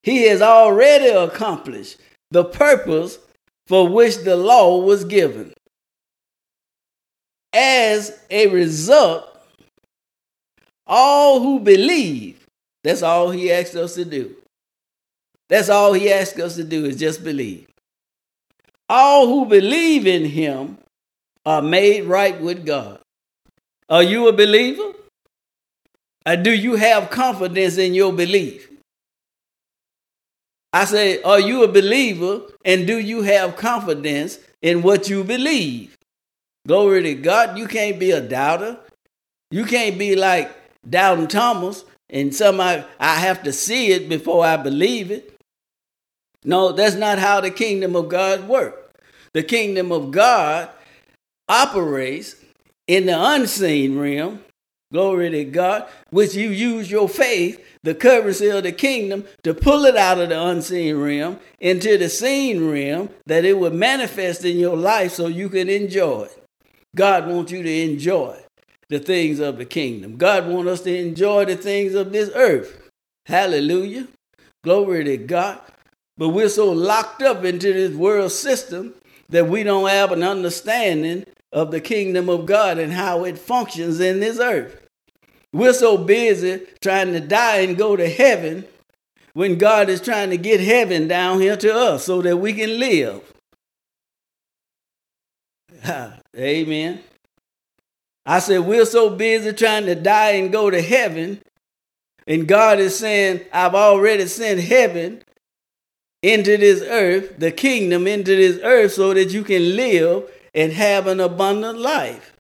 He 0.05 0.25
has 0.29 0.43
already 0.43 1.09
accomplished 1.09 1.99
the 2.33 2.45
purpose 2.45 3.19
for 3.69 3.89
which 3.89 4.19
the 4.19 4.37
law 4.37 4.79
was 4.83 5.05
given. 5.05 5.55
As 7.55 8.19
a 8.31 8.49
result, 8.49 9.27
all 10.87 11.41
who 11.41 11.61
believe, 11.61 12.47
that's 12.85 13.03
all 13.03 13.31
he 13.31 13.53
asked 13.53 13.77
us 13.77 13.95
to 13.97 14.05
do. 14.05 14.37
That's 15.49 15.69
all 15.71 15.95
he 15.95 16.13
asks 16.13 16.41
us 16.41 16.57
to 16.57 16.65
do 16.65 16.87
is 16.87 16.97
just 16.99 17.25
believe. 17.25 17.67
all 18.89 19.27
who 19.29 19.47
believe 19.47 20.07
in 20.07 20.25
him 20.27 20.79
are 21.47 21.63
made 21.63 22.05
right 22.05 22.41
with 22.41 22.67
God. 22.67 23.01
Are 23.89 24.03
you 24.03 24.29
a 24.29 24.33
believer? 24.33 24.93
Or 26.27 26.37
do 26.37 26.53
you 26.53 26.77
have 26.77 27.11
confidence 27.11 27.79
in 27.79 27.95
your 27.95 28.13
belief? 28.13 28.71
I 30.75 30.85
say, 30.87 31.23
are 31.23 31.39
you 31.39 31.63
a 31.63 31.69
believer 31.69 32.43
and 32.65 32.85
do 32.85 32.99
you 32.99 33.23
have 33.23 33.57
confidence 33.57 34.41
in 34.61 34.83
what 34.83 35.09
you 35.09 35.23
believe? 35.23 35.97
Glory 36.67 37.05
to 37.05 37.15
God. 37.15 37.57
You 37.57 37.69
can't 37.69 38.01
be 38.01 38.11
a 38.11 38.21
doubter. 38.21 38.79
You 39.53 39.65
can't 39.65 39.97
be 39.99 40.17
like 40.17 40.51
Doubting 40.89 41.29
Thomas 41.29 41.85
and 42.11 42.35
somebody, 42.35 42.85
I 42.99 43.15
have 43.21 43.45
to 43.45 43.53
see 43.53 43.93
it 43.93 44.09
before 44.09 44.45
I 44.45 44.57
believe 44.57 45.11
it. 45.11 45.37
No, 46.45 46.73
that's 46.73 46.97
not 46.97 47.19
how 47.19 47.41
the 47.41 47.51
kingdom 47.51 47.95
of 47.95 48.09
God 48.09 48.49
works. 48.49 49.01
The 49.33 49.45
kingdom 49.45 49.93
of 49.93 50.11
God 50.11 50.71
operates 51.49 52.37
in 52.87 53.07
the 53.07 53.17
unseen 53.17 53.99
realm, 53.99 54.45
glory 54.95 55.29
to 55.29 55.45
God, 55.45 55.89
which 56.11 56.37
you 56.37 56.51
use 56.51 56.89
your 56.89 57.09
faith, 57.09 57.61
the 57.83 57.97
currency 57.97 58.49
of 58.49 58.63
the 58.63 58.71
kingdom, 58.71 59.25
to 59.43 59.53
pull 59.53 59.85
it 59.87 59.97
out 59.97 60.21
of 60.21 60.29
the 60.29 60.41
unseen 60.41 60.97
realm 60.97 61.41
into 61.59 61.99
the 61.99 62.09
seen 62.09 62.71
realm 62.71 63.11
that 63.27 63.45
it 63.45 63.59
would 63.59 63.75
manifest 63.75 64.45
in 64.45 64.57
your 64.57 64.77
life 64.77 65.11
so 65.11 65.27
you 65.27 65.49
can 65.49 65.69
enjoy 65.69 66.23
it. 66.23 66.45
God 66.95 67.27
wants 67.27 67.51
you 67.51 67.65
to 67.65 67.83
enjoy 67.83 68.39
the 68.89 69.01
things 69.01 69.41
of 69.41 69.59
the 69.59 69.65
kingdom. 69.65 70.17
God 70.17 70.47
wants 70.47 70.71
us 70.71 70.81
to 70.83 70.97
enjoy 70.97 71.45
the 71.45 71.57
things 71.57 71.95
of 71.95 72.13
this 72.13 72.31
earth. 72.33 72.89
Hallelujah. 73.27 74.07
Glory 74.63 75.03
to 75.03 75.17
God. 75.17 75.59
But 76.17 76.29
we're 76.29 76.49
so 76.49 76.71
locked 76.71 77.21
up 77.21 77.45
into 77.45 77.73
this 77.73 77.97
world 77.97 78.31
system 78.31 78.95
that 79.29 79.49
we 79.49 79.65
don't 79.65 79.89
have 79.89 80.13
an 80.13 80.23
understanding 80.23 81.25
of 81.53 81.73
the 81.73 81.81
kingdom 81.81 82.29
of 82.29 82.47
God 82.47 82.79
and 82.79 82.93
how 82.93 83.25
it 83.25 83.39
functions 83.39 83.99
in 83.99 84.21
this 84.21 84.39
earth. 84.39 84.84
We're 85.55 85.73
so 85.73 85.97
busy 85.97 86.67
trying 86.81 87.13
to 87.13 87.21
die 87.21 87.59
and 87.59 87.79
go 87.79 87.95
to 87.95 88.09
heaven 88.09 88.65
when 89.35 89.57
God 89.57 89.89
is 89.89 90.01
trying 90.01 90.31
to 90.31 90.37
get 90.37 90.59
heaven 90.59 91.07
down 91.07 91.41
here 91.41 91.57
to 91.57 91.73
us 91.73 92.05
so 92.05 92.21
that 92.23 92.39
we 92.39 92.55
can 92.55 92.77
live. 92.81 93.23
Amen. 96.37 97.01
I 98.27 98.41
said, 98.41 98.63
We're 98.63 98.85
so 98.85 99.11
busy 99.11 99.53
trying 99.53 99.87
to 99.87 99.95
die 99.95 100.33
and 100.33 100.51
go 100.51 100.71
to 100.71 100.83
heaven. 100.83 101.41
And 102.27 102.49
God 102.49 102.81
is 102.81 102.99
saying, 102.99 103.43
I've 103.53 103.77
already 103.77 104.27
sent 104.27 104.59
heaven 104.59 105.23
into 106.21 106.57
this 106.57 106.83
earth, 106.83 107.39
the 107.39 107.53
kingdom 107.53 108.09
into 108.09 108.35
this 108.35 108.59
earth, 108.65 108.95
so 108.95 109.15
that 109.15 109.33
you 109.33 109.45
can 109.45 109.77
live 109.77 110.29
and 110.53 110.73
have 110.73 111.07
an 111.07 111.21
abundant 111.21 111.79
life. 111.79 112.34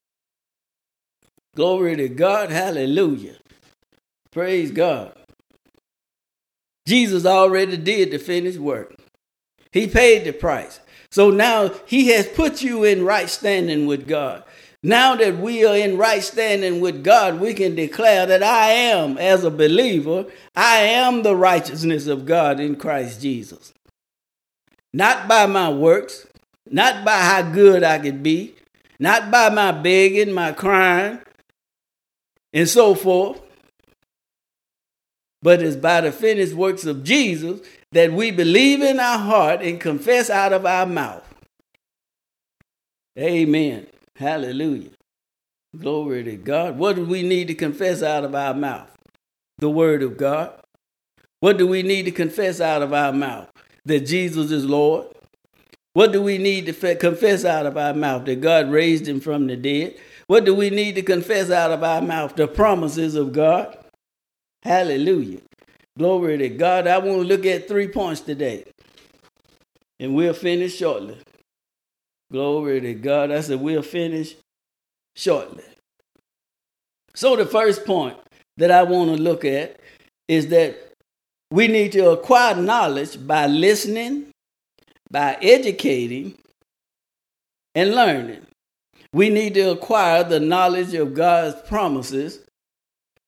Glory 1.54 1.96
to 1.96 2.08
God. 2.08 2.50
Hallelujah. 2.50 3.36
Praise 4.30 4.70
God. 4.70 5.16
Jesus 6.86 7.24
already 7.24 7.76
did 7.76 8.10
the 8.10 8.18
finished 8.18 8.58
work. 8.58 8.94
He 9.72 9.86
paid 9.86 10.24
the 10.24 10.32
price. 10.32 10.80
So 11.10 11.30
now 11.30 11.70
he 11.86 12.08
has 12.08 12.26
put 12.26 12.62
you 12.62 12.84
in 12.84 13.04
right 13.04 13.30
standing 13.30 13.86
with 13.86 14.06
God. 14.06 14.44
Now 14.82 15.16
that 15.16 15.38
we 15.38 15.64
are 15.64 15.76
in 15.76 15.96
right 15.96 16.22
standing 16.22 16.80
with 16.80 17.02
God, 17.02 17.40
we 17.40 17.54
can 17.54 17.74
declare 17.74 18.26
that 18.26 18.42
I 18.42 18.70
am, 18.70 19.16
as 19.16 19.42
a 19.42 19.50
believer, 19.50 20.26
I 20.54 20.80
am 20.80 21.22
the 21.22 21.34
righteousness 21.34 22.06
of 22.06 22.26
God 22.26 22.60
in 22.60 22.76
Christ 22.76 23.22
Jesus. 23.22 23.72
Not 24.92 25.26
by 25.26 25.46
my 25.46 25.70
works, 25.70 26.26
not 26.70 27.04
by 27.04 27.18
how 27.18 27.42
good 27.50 27.82
I 27.82 27.98
could 27.98 28.22
be, 28.22 28.56
not 28.98 29.30
by 29.30 29.48
my 29.48 29.72
begging, 29.72 30.32
my 30.32 30.52
crying, 30.52 31.20
and 32.54 32.68
so 32.68 32.94
forth, 32.94 33.42
but 35.42 35.60
it's 35.60 35.76
by 35.76 36.00
the 36.00 36.12
finished 36.12 36.54
works 36.54 36.86
of 36.86 37.04
Jesus 37.04 37.60
that 37.92 38.12
we 38.12 38.30
believe 38.30 38.80
in 38.80 38.98
our 38.98 39.18
heart 39.18 39.60
and 39.60 39.78
confess 39.78 40.30
out 40.30 40.54
of 40.54 40.64
our 40.64 40.86
mouth. 40.86 41.22
Amen. 43.18 43.86
Hallelujah. 44.16 44.90
Glory 45.76 46.24
to 46.24 46.36
God. 46.36 46.78
What 46.78 46.96
do 46.96 47.04
we 47.04 47.22
need 47.22 47.48
to 47.48 47.54
confess 47.54 48.02
out 48.02 48.24
of 48.24 48.34
our 48.34 48.54
mouth? 48.54 48.90
The 49.58 49.68
Word 49.68 50.02
of 50.02 50.16
God. 50.16 50.52
What 51.40 51.58
do 51.58 51.66
we 51.66 51.82
need 51.82 52.04
to 52.04 52.10
confess 52.10 52.60
out 52.60 52.82
of 52.82 52.92
our 52.92 53.12
mouth? 53.12 53.50
That 53.84 54.00
Jesus 54.06 54.50
is 54.50 54.64
Lord. 54.64 55.08
What 55.92 56.10
do 56.10 56.22
we 56.22 56.38
need 56.38 56.66
to 56.66 56.94
confess 56.96 57.44
out 57.44 57.66
of 57.66 57.76
our 57.76 57.94
mouth? 57.94 58.24
That 58.24 58.40
God 58.40 58.70
raised 58.70 59.06
him 59.06 59.20
from 59.20 59.46
the 59.46 59.56
dead. 59.56 59.96
What 60.26 60.44
do 60.44 60.54
we 60.54 60.70
need 60.70 60.94
to 60.94 61.02
confess 61.02 61.50
out 61.50 61.72
of 61.72 61.82
our 61.82 62.00
mouth? 62.00 62.34
The 62.36 62.48
promises 62.48 63.14
of 63.14 63.32
God. 63.32 63.76
Hallelujah. 64.62 65.40
Glory 65.98 66.38
to 66.38 66.48
God. 66.48 66.86
I 66.86 66.98
want 66.98 67.22
to 67.22 67.28
look 67.28 67.46
at 67.46 67.68
three 67.68 67.88
points 67.88 68.20
today. 68.20 68.64
And 70.00 70.14
we'll 70.14 70.34
finish 70.34 70.76
shortly. 70.76 71.18
Glory 72.32 72.80
to 72.80 72.94
God. 72.94 73.30
I 73.30 73.40
said, 73.40 73.60
we'll 73.60 73.82
finish 73.82 74.34
shortly. 75.14 75.64
So, 77.14 77.36
the 77.36 77.46
first 77.46 77.84
point 77.84 78.16
that 78.56 78.70
I 78.70 78.82
want 78.82 79.14
to 79.14 79.22
look 79.22 79.44
at 79.44 79.78
is 80.26 80.48
that 80.48 80.76
we 81.52 81.68
need 81.68 81.92
to 81.92 82.10
acquire 82.10 82.56
knowledge 82.56 83.24
by 83.24 83.46
listening, 83.46 84.26
by 85.10 85.38
educating, 85.40 86.34
and 87.76 87.94
learning. 87.94 88.44
We 89.14 89.30
need 89.30 89.54
to 89.54 89.70
acquire 89.70 90.24
the 90.24 90.40
knowledge 90.40 90.92
of 90.94 91.14
God's 91.14 91.54
promises 91.68 92.40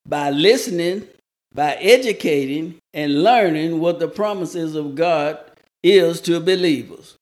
by 0.04 0.30
listening, 0.30 1.06
by 1.54 1.74
educating, 1.74 2.78
and 2.92 3.22
learning 3.22 3.78
what 3.78 4.00
the 4.00 4.08
promises 4.08 4.74
of 4.74 4.96
God 4.96 5.38
is 5.84 6.20
to 6.22 6.40
believers. 6.40 7.16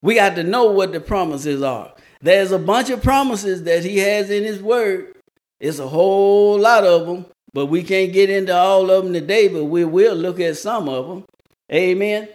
We 0.00 0.14
got 0.14 0.36
to 0.36 0.44
know 0.44 0.66
what 0.66 0.92
the 0.92 1.00
promises 1.00 1.60
are. 1.60 1.92
There's 2.20 2.52
a 2.52 2.58
bunch 2.58 2.88
of 2.90 3.02
promises 3.02 3.64
that 3.64 3.84
he 3.84 3.98
has 3.98 4.30
in 4.30 4.44
his 4.44 4.62
word. 4.62 5.16
It's 5.58 5.80
a 5.80 5.88
whole 5.88 6.60
lot 6.60 6.84
of 6.84 7.08
them, 7.08 7.26
but 7.52 7.66
we 7.66 7.82
can't 7.82 8.12
get 8.12 8.30
into 8.30 8.56
all 8.56 8.92
of 8.92 9.02
them 9.02 9.12
today, 9.12 9.48
but 9.48 9.64
we 9.64 9.84
will 9.84 10.14
look 10.14 10.38
at 10.38 10.56
some 10.56 10.88
of 10.88 11.08
them. 11.08 11.24
Amen. 11.72 12.28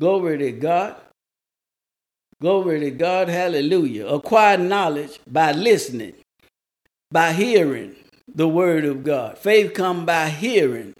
Glory 0.00 0.38
to 0.38 0.50
God. 0.50 0.96
Glory 2.40 2.80
to 2.80 2.90
God. 2.90 3.28
Hallelujah. 3.28 4.06
Acquire 4.06 4.58
knowledge 4.58 5.20
by 5.26 5.52
listening, 5.52 6.14
by 7.10 7.32
hearing 7.32 7.94
the 8.32 8.48
word 8.48 8.84
of 8.84 9.04
God. 9.04 9.38
Faith 9.38 9.74
come 9.74 10.04
by 10.04 10.28
hearing 10.28 10.94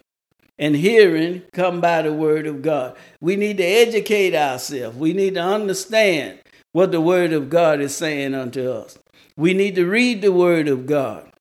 and 0.57 0.75
hearing 0.75 1.43
come 1.53 1.81
by 1.81 2.01
the 2.01 2.13
word 2.13 2.47
of 2.47 2.61
God. 2.61 2.95
We 3.19 3.35
need 3.35 3.57
to 3.57 3.63
educate 3.63 4.33
ourselves. 4.33 4.97
We 4.97 5.13
need 5.13 5.35
to 5.35 5.41
understand 5.43 6.39
what 6.71 6.91
the 6.91 7.01
word 7.01 7.33
of 7.33 7.49
God 7.49 7.81
is 7.81 7.95
saying 7.95 8.33
unto 8.33 8.69
us. 8.69 8.97
We 9.37 9.53
need 9.53 9.75
to 9.75 9.85
read 9.85 10.21
the 10.21 10.31
word 10.31 10.67
of 10.67 10.85
God. 10.85 11.31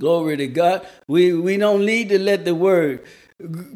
Glory 0.00 0.36
to 0.36 0.46
God. 0.46 0.86
We, 1.06 1.32
we 1.32 1.56
don't 1.56 1.84
need 1.84 2.08
to 2.10 2.18
let 2.18 2.44
the 2.44 2.54
word 2.54 3.04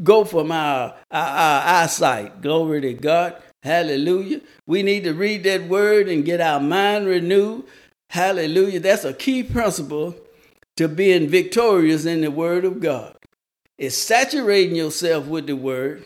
go 0.03 0.25
from 0.25 0.53
our, 0.53 0.95
our, 1.11 1.27
our 1.29 1.83
eyesight. 1.83 2.43
Glory 2.43 2.81
to 2.83 2.95
God. 2.95 3.43
Hallelujah. 3.63 4.41
We 4.67 4.83
need 4.83 5.05
to 5.05 5.15
read 5.15 5.45
that 5.45 5.69
word 5.69 6.09
and 6.09 6.25
get 6.25 6.41
our 6.41 6.61
mind 6.61 7.07
renewed. 7.07 7.65
Hallelujah. 8.11 8.81
That's 8.81 9.05
a 9.05 9.15
key 9.15 9.43
principle 9.45 10.17
to 10.77 10.89
being 10.89 11.29
victorious 11.29 12.07
in 12.07 12.23
the 12.23 12.31
word 12.33 12.65
of 12.65 12.81
God 12.81 13.17
It's 13.79 13.97
saturating 13.97 14.77
yourself 14.77 15.27
with 15.27 15.47
the 15.49 15.57
word 15.57 16.05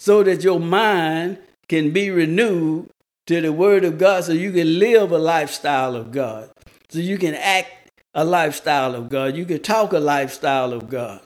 so 0.00 0.22
that 0.24 0.44
your 0.44 0.60
mind 0.60 1.38
can 1.68 1.92
be 1.92 2.10
renewed 2.10 2.90
to 3.26 3.40
the 3.40 3.52
word 3.52 3.84
of 3.84 3.98
God 3.98 4.24
so 4.24 4.32
you 4.34 4.52
can 4.52 4.78
live 4.78 5.12
a 5.12 5.18
lifestyle 5.18 5.96
of 5.96 6.12
God. 6.12 6.50
So 6.90 7.00
you 7.00 7.18
can 7.18 7.34
act 7.34 7.90
a 8.14 8.24
lifestyle 8.24 8.94
of 8.94 9.08
God. 9.10 9.36
You 9.36 9.46
can 9.46 9.62
talk 9.62 9.92
a 9.94 10.00
lifestyle 10.00 10.72
of 10.74 10.90
God. 10.90 11.22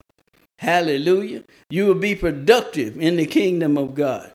Hallelujah. 0.61 1.45
You 1.71 1.87
will 1.87 1.97
be 1.97 2.15
productive 2.17 2.99
in 3.01 3.17
the 3.17 3.27
kingdom 3.27 3.79
of 3.79 3.95
God. 3.97 4.33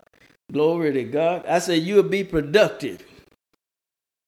Glory 0.51 0.93
to 0.93 1.03
God. 1.03 1.45
I 1.47 1.59
say 1.59 1.77
you 1.77 1.95
will 1.95 2.03
be 2.03 2.23
productive 2.23 3.03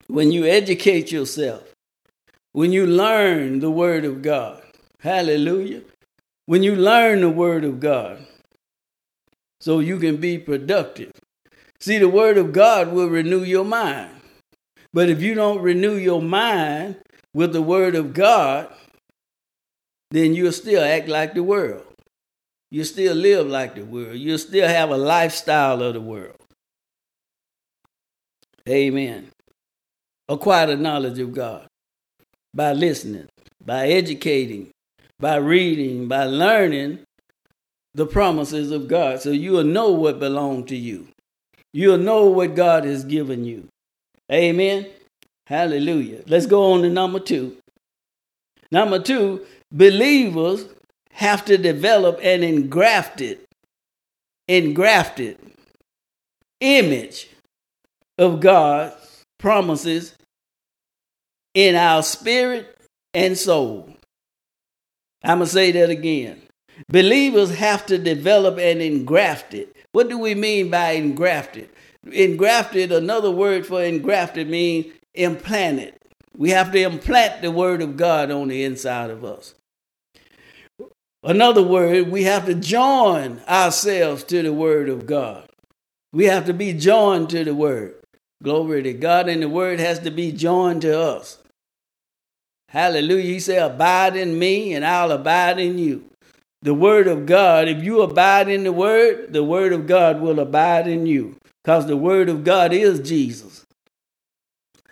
when 0.07 0.31
you 0.31 0.45
educate 0.45 1.11
yourself, 1.11 1.73
when 2.51 2.71
you 2.71 2.85
learn 2.85 3.59
the 3.59 3.71
word 3.71 4.05
of 4.05 4.21
God. 4.21 4.61
Hallelujah 4.99 5.81
when 6.45 6.63
you 6.63 6.75
learn 6.75 7.21
the 7.21 7.29
word 7.29 7.63
of 7.63 7.79
God 7.79 8.25
so 9.61 9.79
you 9.79 9.97
can 9.97 10.17
be 10.17 10.37
productive. 10.37 11.11
See, 11.79 11.97
the 11.97 12.09
word 12.09 12.37
of 12.37 12.53
God 12.53 12.91
will 12.91 13.07
renew 13.07 13.43
your 13.43 13.65
mind. 13.65 14.11
But 14.93 15.09
if 15.09 15.21
you 15.21 15.33
don't 15.33 15.61
renew 15.61 15.95
your 15.95 16.21
mind 16.21 16.97
with 17.33 17.53
the 17.53 17.61
word 17.61 17.95
of 17.95 18.13
God, 18.13 18.73
then 20.11 20.35
you'll 20.35 20.51
still 20.51 20.83
act 20.83 21.07
like 21.07 21.33
the 21.33 21.43
world. 21.43 21.85
You'll 22.73 22.85
still 22.85 23.13
live 23.15 23.45
like 23.45 23.75
the 23.75 23.85
world. 23.85 24.15
You'll 24.15 24.39
still 24.39 24.67
have 24.67 24.89
a 24.89 24.97
lifestyle 24.97 25.83
of 25.83 25.93
the 25.93 26.01
world. 26.01 26.41
Amen. 28.67 29.27
Acquire 30.27 30.65
the 30.65 30.75
knowledge 30.75 31.19
of 31.19 31.33
God 31.33 31.67
by 32.51 32.73
listening, 32.73 33.27
by 33.63 33.89
educating, 33.89 34.71
by 35.19 35.35
reading, 35.35 36.07
by 36.07 36.23
learning 36.23 37.01
the 37.93 38.07
promises 38.07 38.71
of 38.71 38.87
God. 38.87 39.21
So 39.21 39.29
you'll 39.29 39.63
know 39.63 39.91
what 39.91 40.17
belongs 40.17 40.69
to 40.69 40.75
you. 40.75 41.09
You'll 41.73 41.99
know 41.99 42.25
what 42.25 42.55
God 42.55 42.85
has 42.85 43.03
given 43.03 43.45
you. 43.45 43.67
Amen. 44.31 44.87
Hallelujah. 45.45 46.23
Let's 46.25 46.47
go 46.47 46.73
on 46.73 46.81
to 46.81 46.89
number 46.89 47.19
two. 47.19 47.55
Number 48.71 48.97
two, 48.97 49.45
believers 49.71 50.65
have 51.13 51.45
to 51.45 51.57
develop 51.57 52.19
an 52.21 52.43
engrafted, 52.43 53.39
engrafted 54.47 55.37
image 56.59 57.29
of 58.17 58.39
God's 58.39 59.23
promises 59.37 60.15
in 61.53 61.75
our 61.75 62.03
spirit 62.03 62.77
and 63.13 63.37
soul. 63.37 63.89
I'm 65.23 65.37
going 65.37 65.47
to 65.47 65.53
say 65.53 65.71
that 65.71 65.89
again. 65.89 66.41
Believers 66.89 67.55
have 67.55 67.85
to 67.85 67.97
develop 67.97 68.57
an 68.57 68.81
engrafted. 68.81 69.69
What 69.91 70.09
do 70.09 70.17
we 70.17 70.33
mean 70.35 70.69
by 70.69 70.91
engrafted? 70.91 71.69
Engrafted, 72.11 72.91
another 72.91 73.31
word 73.31 73.65
for 73.65 73.83
engrafted 73.83 74.49
means 74.49 74.87
implanted. 75.13 75.93
We 76.35 76.49
have 76.49 76.71
to 76.71 76.81
implant 76.81 77.41
the 77.41 77.51
word 77.51 77.81
of 77.81 77.95
God 77.95 78.31
on 78.31 78.47
the 78.47 78.63
inside 78.63 79.11
of 79.11 79.23
us. 79.23 79.53
Another 81.23 81.63
word, 81.63 82.09
we 82.09 82.23
have 82.23 82.45
to 82.47 82.53
join 82.53 83.41
ourselves 83.47 84.23
to 84.25 84.41
the 84.41 84.51
word 84.51 84.89
of 84.89 85.05
God. 85.05 85.47
We 86.11 86.25
have 86.25 86.45
to 86.45 86.53
be 86.53 86.73
joined 86.73 87.29
to 87.29 87.43
the 87.43 87.55
word. 87.55 87.95
Glory 88.43 88.83
to 88.83 88.93
God, 88.93 89.29
and 89.29 89.41
the 89.41 89.47
word 89.47 89.79
has 89.79 89.99
to 89.99 90.11
be 90.11 90.33
joined 90.33 90.81
to 90.81 90.99
us. 90.99 91.39
Hallelujah. 92.67 93.23
He 93.23 93.39
said, 93.39 93.71
Abide 93.71 94.17
in 94.17 94.37
me, 94.37 94.73
and 94.73 94.85
I'll 94.85 95.11
abide 95.11 95.59
in 95.59 95.77
you. 95.77 96.09
The 96.61 96.73
word 96.73 97.07
of 97.07 97.25
God, 97.25 97.67
if 97.67 97.83
you 97.83 98.01
abide 98.01 98.49
in 98.49 98.63
the 98.63 98.73
word, 98.73 99.31
the 99.31 99.43
word 99.43 99.71
of 99.73 99.87
God 99.87 100.19
will 100.19 100.39
abide 100.39 100.87
in 100.87 101.05
you. 101.05 101.37
Because 101.63 101.87
the 101.87 101.97
word 101.97 102.29
of 102.29 102.43
God 102.43 102.73
is 102.73 102.99
Jesus. 102.99 103.65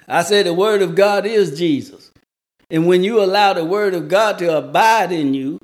I 0.08 0.24
said 0.24 0.46
the 0.46 0.54
word 0.54 0.82
of 0.82 0.96
God 0.96 1.26
is 1.26 1.58
Jesus. 1.58 2.12
And 2.70 2.88
when 2.88 3.04
you 3.04 3.22
allow 3.22 3.54
the 3.54 3.66
word 3.66 3.94
of 3.94 4.08
God 4.08 4.38
to 4.40 4.58
abide 4.58 5.12
in 5.12 5.34
you, 5.34 5.60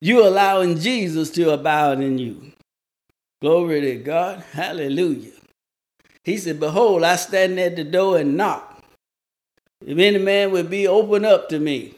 you're 0.00 0.26
allowing 0.26 0.78
Jesus 0.78 1.30
to 1.30 1.50
abide 1.50 2.00
in 2.00 2.18
you. 2.18 2.52
Glory 3.40 3.80
to 3.80 3.96
God. 3.96 4.44
Hallelujah. 4.52 5.32
He 6.24 6.36
said, 6.36 6.60
Behold, 6.60 7.02
I 7.02 7.16
stand 7.16 7.58
at 7.58 7.76
the 7.76 7.84
door 7.84 8.18
and 8.18 8.36
knock. 8.36 8.82
If 9.84 9.98
any 9.98 10.18
man 10.18 10.52
would 10.52 10.68
be 10.68 10.86
open 10.86 11.24
up 11.24 11.48
to 11.48 11.58
me, 11.58 11.94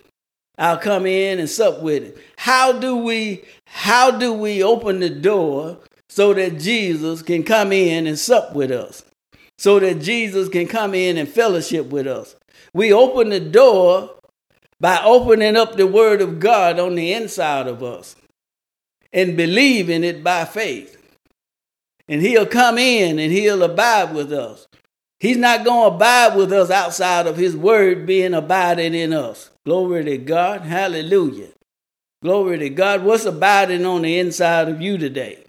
I'll 0.57 0.79
come 0.79 1.07
in 1.07 1.41
and 1.41 1.51
sup 1.51 1.81
with 1.83 2.05
him. 2.05 2.15
How 2.37 2.73
do 2.73 2.97
we 2.97 3.43
how 3.65 4.11
do 4.11 4.33
we 4.33 4.63
open 4.63 5.01
the 5.01 5.11
door 5.11 5.79
so 6.09 6.35
that 6.35 6.61
Jesus 6.61 7.23
can 7.23 7.43
come 7.43 7.73
in 7.73 8.07
and 8.07 8.19
sup 8.19 8.55
with 8.55 8.71
us? 8.71 9.05
So 9.59 9.81
that 9.81 10.01
Jesus 10.01 10.49
can 10.49 10.69
come 10.69 10.95
in 10.95 11.17
and 11.17 11.29
fellowship 11.29 11.87
with 11.87 12.07
us. 12.07 12.37
We 12.75 12.93
open 12.93 13.31
the 13.31 13.41
door 13.41 14.11
by 14.83 15.01
opening 15.05 15.57
up 15.57 15.77
the 15.77 15.87
word 15.87 16.21
of 16.21 16.41
God 16.41 16.81
on 16.81 16.97
the 16.97 17.13
inside 17.13 17.69
of 17.69 17.85
us 17.85 18.17
and 19.13 19.37
believing 19.37 20.03
it 20.03 20.25
by 20.25 20.45
faith. 20.45 20.99
And 22.09 22.21
he'll 22.21 22.47
come 22.47 22.79
in 22.79 23.21
and 23.21 23.33
he'll 23.33 23.63
abide 23.63 24.13
with 24.13 24.33
us. 24.33 24.67
He's 25.21 25.37
not 25.37 25.65
going 25.65 25.89
to 25.89 25.95
abide 25.95 26.37
with 26.37 26.53
us 26.53 26.69
outside 26.69 27.29
of 27.29 27.37
his 27.37 27.57
word 27.57 28.07
being 28.07 28.35
abiding 28.35 28.93
in 28.93 29.13
us. 29.13 29.53
Glory 29.65 30.05
to 30.05 30.19
God. 30.19 30.63
Hallelujah. 30.63 31.51
Glory 32.21 32.59
to 32.59 32.69
God. 32.69 33.05
What's 33.05 33.25
abiding 33.25 33.87
on 33.87 34.03
the 34.03 34.19
inside 34.19 34.69
of 34.69 34.81
you 34.83 34.99
today? 34.99 35.45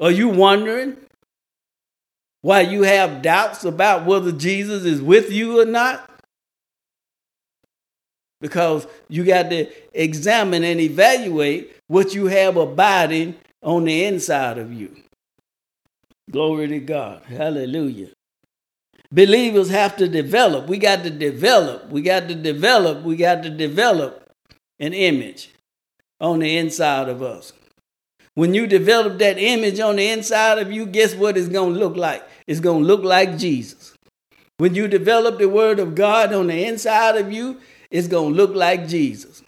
Are 0.00 0.10
you 0.10 0.28
wondering 0.28 0.96
why 2.40 2.62
you 2.62 2.82
have 2.82 3.22
doubts 3.22 3.64
about 3.64 4.04
whether 4.04 4.32
Jesus 4.32 4.84
is 4.84 5.00
with 5.00 5.30
you 5.30 5.60
or 5.60 5.64
not? 5.64 6.08
Because 8.42 8.86
you 9.08 9.24
got 9.24 9.48
to 9.50 9.66
examine 9.94 10.64
and 10.64 10.80
evaluate 10.80 11.74
what 11.86 12.14
you 12.14 12.26
have 12.26 12.58
abiding 12.58 13.36
on 13.62 13.84
the 13.84 14.04
inside 14.04 14.58
of 14.58 14.72
you. 14.72 14.94
Glory 16.30 16.68
to 16.68 16.80
God. 16.80 17.22
Hallelujah. 17.22 18.08
Believers 19.12 19.70
have 19.70 19.96
to 19.98 20.08
develop. 20.08 20.66
We 20.66 20.78
got 20.78 21.04
to 21.04 21.10
develop. 21.10 21.88
We 21.90 22.02
got 22.02 22.28
to 22.28 22.34
develop. 22.34 23.04
We 23.04 23.16
got 23.16 23.42
to 23.44 23.50
develop 23.50 24.30
an 24.80 24.92
image 24.92 25.50
on 26.20 26.40
the 26.40 26.56
inside 26.56 27.08
of 27.08 27.22
us. 27.22 27.52
When 28.34 28.54
you 28.54 28.66
develop 28.66 29.18
that 29.18 29.38
image 29.38 29.78
on 29.78 29.96
the 29.96 30.08
inside 30.08 30.58
of 30.58 30.72
you, 30.72 30.86
guess 30.86 31.14
what 31.14 31.36
it's 31.36 31.48
going 31.48 31.74
to 31.74 31.78
look 31.78 31.96
like? 31.96 32.26
It's 32.46 32.60
going 32.60 32.82
to 32.82 32.86
look 32.86 33.04
like 33.04 33.38
Jesus. 33.38 33.94
When 34.56 34.74
you 34.74 34.88
develop 34.88 35.38
the 35.38 35.48
word 35.48 35.78
of 35.78 35.94
God 35.94 36.32
on 36.32 36.46
the 36.46 36.64
inside 36.64 37.16
of 37.16 37.30
you, 37.30 37.60
it's 37.92 38.08
going 38.08 38.32
to 38.32 38.36
look 38.36 38.54
like 38.54 38.88
Jesus. 38.88 39.42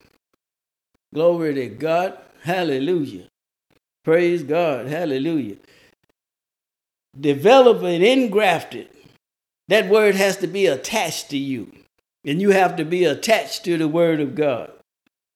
Glory 1.14 1.54
to 1.54 1.66
God. 1.68 2.18
Hallelujah. 2.42 3.24
Praise 4.04 4.42
God. 4.42 4.86
Hallelujah. 4.86 5.56
Develop 7.18 7.82
and 7.82 8.04
engrafted. 8.04 8.90
That 9.68 9.88
word 9.88 10.14
has 10.14 10.36
to 10.38 10.46
be 10.46 10.66
attached 10.66 11.30
to 11.30 11.38
you. 11.38 11.72
And 12.26 12.40
you 12.40 12.50
have 12.50 12.76
to 12.76 12.84
be 12.84 13.04
attached 13.04 13.64
to 13.64 13.78
the 13.78 13.88
word 13.88 14.20
of 14.20 14.34
God. 14.34 14.70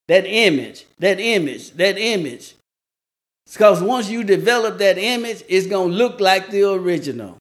That 0.08 0.26
image, 0.26 0.84
that 0.98 1.18
image, 1.18 1.72
that 1.72 1.96
image. 1.96 2.54
Because 3.50 3.82
once 3.82 4.10
you 4.10 4.22
develop 4.22 4.78
that 4.78 4.98
image, 4.98 5.42
it's 5.48 5.66
going 5.66 5.90
to 5.90 5.96
look 5.96 6.20
like 6.20 6.50
the 6.50 6.70
original. 6.70 7.38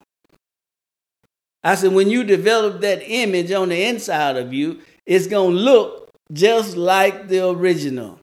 I 1.62 1.74
said, 1.74 1.92
when 1.92 2.08
you 2.08 2.24
develop 2.24 2.80
that 2.80 3.02
image 3.02 3.52
on 3.52 3.68
the 3.68 3.84
inside 3.84 4.36
of 4.36 4.54
you, 4.54 4.80
it's 5.08 5.26
going 5.26 5.56
to 5.56 5.60
look 5.60 6.10
just 6.32 6.76
like 6.76 7.28
the 7.28 7.48
original. 7.48 8.20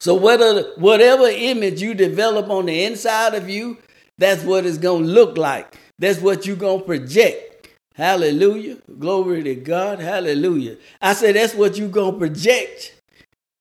So 0.00 0.14
whether, 0.14 0.72
whatever 0.76 1.28
image 1.28 1.80
you 1.80 1.94
develop 1.94 2.50
on 2.50 2.66
the 2.66 2.84
inside 2.84 3.34
of 3.34 3.48
you, 3.48 3.78
that's 4.18 4.42
what 4.42 4.66
it's 4.66 4.78
going 4.78 5.04
to 5.04 5.08
look 5.08 5.38
like. 5.38 5.78
That's 6.00 6.20
what 6.20 6.46
you're 6.46 6.56
going 6.56 6.80
to 6.80 6.84
project. 6.84 7.68
Hallelujah. 7.94 8.78
Glory 8.98 9.44
to 9.44 9.54
God. 9.54 10.00
Hallelujah. 10.00 10.76
I 11.00 11.14
said 11.14 11.36
that's 11.36 11.54
what 11.54 11.78
you're 11.78 11.88
going 11.88 12.14
to 12.14 12.18
project 12.18 13.00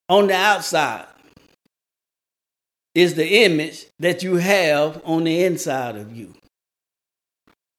on 0.09 0.27
the 0.27 0.35
outside. 0.35 1.05
Is 2.95 3.13
the 3.13 3.45
image 3.45 3.85
that 3.99 4.23
you 4.23 4.37
have 4.37 5.01
on 5.05 5.25
the 5.25 5.43
inside 5.43 5.95
of 5.95 6.17
you. 6.17 6.33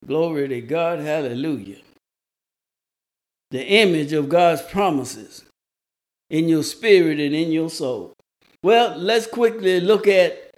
Glory 0.07 0.47
to 0.47 0.61
God. 0.61 1.01
Hallelujah. 1.01 1.79
The 3.51 3.65
image 3.65 4.13
of 4.13 4.29
God's 4.29 4.63
promises 4.63 5.45
in 6.31 6.49
your 6.49 6.63
spirit 6.63 7.19
and 7.19 7.35
in 7.35 7.51
your 7.51 7.71
soul. 7.71 8.13
Well, 8.63 8.97
let's 8.99 9.27
quickly 9.27 9.81
look 9.81 10.07
at 10.07 10.49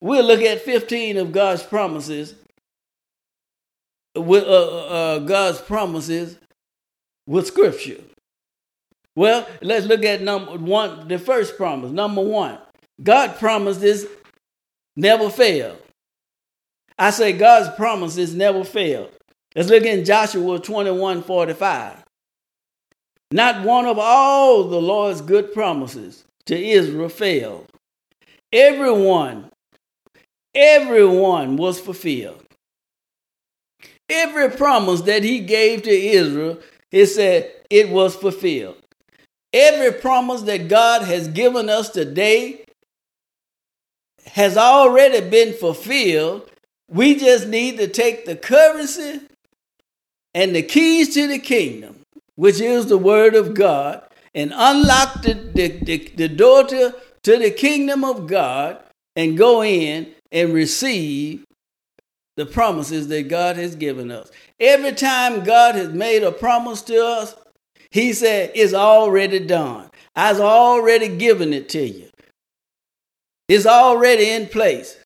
We'll 0.00 0.24
look 0.24 0.42
at 0.42 0.60
15 0.60 1.16
of 1.16 1.32
God's 1.32 1.62
promises. 1.62 2.34
With 4.14 4.44
uh, 4.44 4.46
uh, 4.46 4.86
uh, 4.86 5.18
God's 5.20 5.60
promises 5.60 6.38
with 7.26 7.46
Scripture. 7.46 8.00
Well, 9.14 9.46
let's 9.60 9.86
look 9.86 10.04
at 10.04 10.22
number 10.22 10.52
one, 10.52 11.08
the 11.08 11.18
first 11.18 11.56
promise. 11.56 11.90
Number 11.90 12.22
one, 12.22 12.58
God 13.02 13.36
promises 13.38 14.06
never 14.96 15.28
fail. 15.28 15.76
I 16.98 17.10
say 17.10 17.32
God's 17.32 17.74
promises 17.76 18.34
never 18.34 18.64
fail. 18.64 19.10
Let's 19.54 19.68
look 19.68 19.84
in 19.84 20.04
Joshua 20.04 20.60
21 20.60 21.22
45. 21.22 22.04
Not 23.30 23.64
one 23.64 23.86
of 23.86 23.98
all 23.98 24.64
the 24.64 24.80
Lord's 24.80 25.20
good 25.20 25.52
promises 25.52 26.24
to 26.46 26.56
Israel 26.56 27.08
failed. 27.08 27.66
Everyone 28.52 29.50
everyone 30.56 31.56
was 31.56 31.78
fulfilled. 31.78 32.42
Every 34.08 34.50
promise 34.50 35.02
that 35.02 35.22
he 35.22 35.40
gave 35.40 35.82
to 35.82 35.90
Israel, 35.90 36.58
he 36.90 37.04
said 37.06 37.52
it 37.68 37.90
was 37.90 38.16
fulfilled. 38.16 38.76
Every 39.52 39.92
promise 40.00 40.42
that 40.42 40.68
God 40.68 41.02
has 41.02 41.28
given 41.28 41.68
us 41.68 41.90
today 41.90 42.64
has 44.26 44.56
already 44.56 45.28
been 45.28 45.52
fulfilled. 45.52 46.50
We 46.88 47.16
just 47.16 47.48
need 47.48 47.78
to 47.78 47.88
take 47.88 48.24
the 48.24 48.36
currency 48.36 49.20
and 50.34 50.54
the 50.54 50.62
keys 50.62 51.14
to 51.14 51.26
the 51.26 51.38
kingdom, 51.38 52.00
which 52.36 52.60
is 52.60 52.86
the 52.86 52.98
word 52.98 53.34
of 53.34 53.54
God, 53.54 54.02
and 54.34 54.52
unlock 54.54 55.22
the, 55.22 55.34
the, 55.54 55.68
the, 55.68 56.12
the 56.16 56.28
door 56.28 56.64
to, 56.64 56.94
to 57.22 57.38
the 57.38 57.50
kingdom 57.50 58.04
of 58.04 58.26
God 58.26 58.78
and 59.16 59.36
go 59.36 59.64
in 59.64 60.14
and 60.30 60.52
receive 60.52 61.44
the 62.36 62.44
promises 62.44 63.08
that 63.08 63.28
God 63.28 63.56
has 63.56 63.74
given 63.74 64.10
us. 64.10 64.30
Every 64.60 64.92
time 64.92 65.42
God 65.42 65.74
has 65.74 65.88
made 65.88 66.22
a 66.22 66.30
promise 66.30 66.82
to 66.82 67.02
us, 67.02 67.34
He 67.90 68.12
said, 68.12 68.52
It's 68.54 68.74
already 68.74 69.38
done. 69.40 69.88
I've 70.14 70.40
already 70.40 71.08
given 71.16 71.54
it 71.54 71.70
to 71.70 71.86
you. 71.86 72.10
It's 73.48 73.66
already 73.66 74.28
in 74.28 74.48
place. 74.48 74.98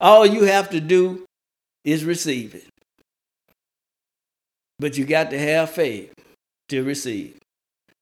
All 0.00 0.26
you 0.26 0.44
have 0.44 0.70
to 0.70 0.80
do 0.80 1.24
is 1.84 2.04
receive 2.04 2.54
it. 2.56 2.66
But 4.80 4.98
you 4.98 5.04
got 5.04 5.30
to 5.30 5.38
have 5.38 5.70
faith 5.70 6.12
to 6.68 6.82
receive 6.82 7.38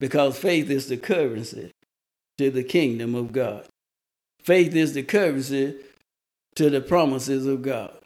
because 0.00 0.38
faith 0.38 0.70
is 0.70 0.88
the 0.88 0.96
currency 0.96 1.70
to 2.38 2.50
the 2.50 2.64
kingdom 2.64 3.14
of 3.14 3.32
God. 3.32 3.66
Faith 4.42 4.74
is 4.74 4.92
the 4.92 5.02
currency 5.02 5.76
to 6.56 6.70
the 6.70 6.80
promises 6.80 7.46
of 7.46 7.62
God. 7.62 7.96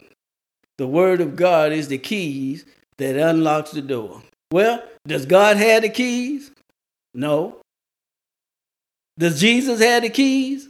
The 0.77 0.87
word 0.87 1.19
of 1.21 1.35
God 1.35 1.71
is 1.71 1.87
the 1.87 1.97
keys 1.97 2.65
that 2.97 3.15
unlocks 3.15 3.71
the 3.71 3.81
door. 3.81 4.21
Well, 4.51 4.83
does 5.05 5.25
God 5.25 5.57
have 5.57 5.81
the 5.81 5.89
keys? 5.89 6.51
No. 7.13 7.57
Does 9.17 9.39
Jesus 9.39 9.81
have 9.81 10.03
the 10.03 10.09
keys? 10.09 10.69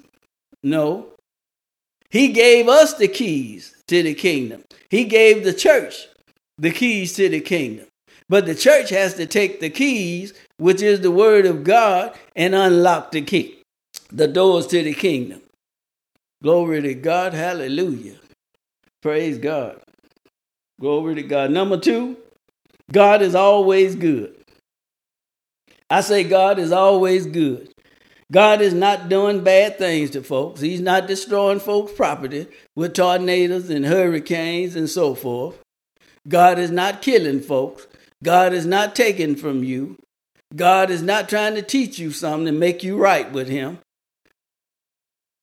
No. 0.64 1.10
He 2.10 2.30
gave 2.30 2.68
us 2.68 2.96
the 2.96 3.08
keys 3.08 3.76
to 3.88 4.02
the 4.02 4.16
kingdom. 4.16 4.64
He 4.90 5.06
gave 5.06 5.44
the 5.44 5.54
church 5.54 6.08
the 6.58 6.72
keys 6.72 7.14
to 7.14 7.30
the 7.30 7.42
kingdom. 7.42 7.86
But 8.30 8.46
the 8.46 8.56
church 8.56 8.92
has 8.92 9.16
to 9.16 9.26
take 9.26 9.60
the 9.60 9.72
keys, 9.72 10.34
which 10.58 10.82
is 10.82 11.02
the 11.02 11.12
word 11.12 11.48
of 11.48 11.64
God, 11.64 12.16
and 12.36 12.54
unlock 12.54 13.12
the 13.12 13.22
key, 13.22 13.62
the 14.12 14.28
doors 14.28 14.68
to 14.68 14.84
the 14.84 14.94
kingdom. 14.94 15.42
Glory 16.42 16.82
to 16.84 16.94
God. 16.94 17.34
Hallelujah. 17.34 18.16
Praise 19.02 19.38
God. 19.38 19.82
Glory 20.80 21.16
to 21.16 21.24
God. 21.24 21.52
Number 21.52 21.78
two, 21.78 22.18
God 22.92 23.22
is 23.22 23.36
always 23.36 23.96
good. 23.96 24.36
I 25.90 26.02
say 26.02 26.24
God 26.24 26.60
is 26.60 26.72
always 26.72 27.26
good. 27.26 27.74
God 28.32 28.62
is 28.62 28.76
not 28.76 29.10
doing 29.10 29.44
bad 29.44 29.80
things 29.80 30.12
to 30.12 30.22
folks. 30.22 30.62
He's 30.62 30.82
not 30.82 31.08
destroying 31.08 31.60
folks' 31.60 31.94
property 31.94 32.48
with 32.76 32.94
tornadoes 32.94 33.72
and 33.72 33.86
hurricanes 33.86 34.76
and 34.76 34.88
so 34.88 35.16
forth. 35.16 35.58
God 36.28 36.60
is 36.60 36.70
not 36.70 37.02
killing 37.02 37.42
folks. 37.42 37.88
God 38.24 38.53
is 38.53 38.65
not 38.65 38.95
taking 38.95 39.36
from 39.36 39.63
you. 39.63 39.97
God 40.55 40.89
is 40.89 41.01
not 41.01 41.30
trying 41.30 41.55
to 41.55 41.61
teach 41.61 41.99
you 41.99 42.11
something 42.11 42.45
to 42.45 42.51
make 42.51 42.84
you 42.84 42.97
right 42.97 43.32
with 43.32 43.47
Him. 43.47 43.80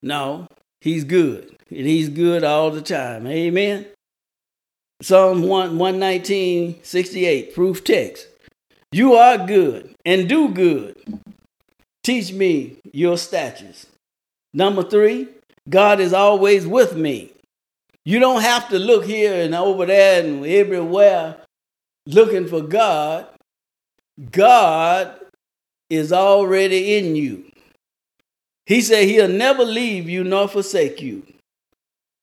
No, 0.02 0.48
He's 0.80 1.04
good. 1.04 1.56
And 1.70 1.86
He's 1.86 2.08
good 2.08 2.44
all 2.44 2.70
the 2.70 2.82
time. 2.82 3.26
Amen. 3.26 3.86
Psalm 5.02 5.42
1, 5.42 5.78
119, 5.78 6.80
68, 6.82 7.54
proof 7.54 7.84
text. 7.84 8.28
You 8.92 9.14
are 9.14 9.46
good 9.46 9.94
and 10.04 10.28
do 10.28 10.48
good. 10.48 10.96
Teach 12.02 12.32
me 12.32 12.78
your 12.92 13.18
statutes. 13.18 13.86
Number 14.54 14.82
three, 14.82 15.28
God 15.68 16.00
is 16.00 16.12
always 16.12 16.66
with 16.66 16.96
me. 16.96 17.32
You 18.04 18.20
don't 18.20 18.42
have 18.42 18.68
to 18.68 18.78
look 18.78 19.04
here 19.04 19.42
and 19.42 19.54
over 19.54 19.84
there 19.84 20.24
and 20.24 20.46
everywhere 20.46 21.36
looking 22.06 22.46
for 22.46 22.62
God. 22.62 23.26
God 24.30 25.18
is 25.90 26.12
already 26.12 26.96
in 26.96 27.16
you. 27.16 27.50
He 28.64 28.80
said 28.80 29.06
he'll 29.06 29.28
never 29.28 29.64
leave 29.64 30.08
you 30.08 30.24
nor 30.24 30.48
forsake 30.48 31.00
you. 31.00 31.22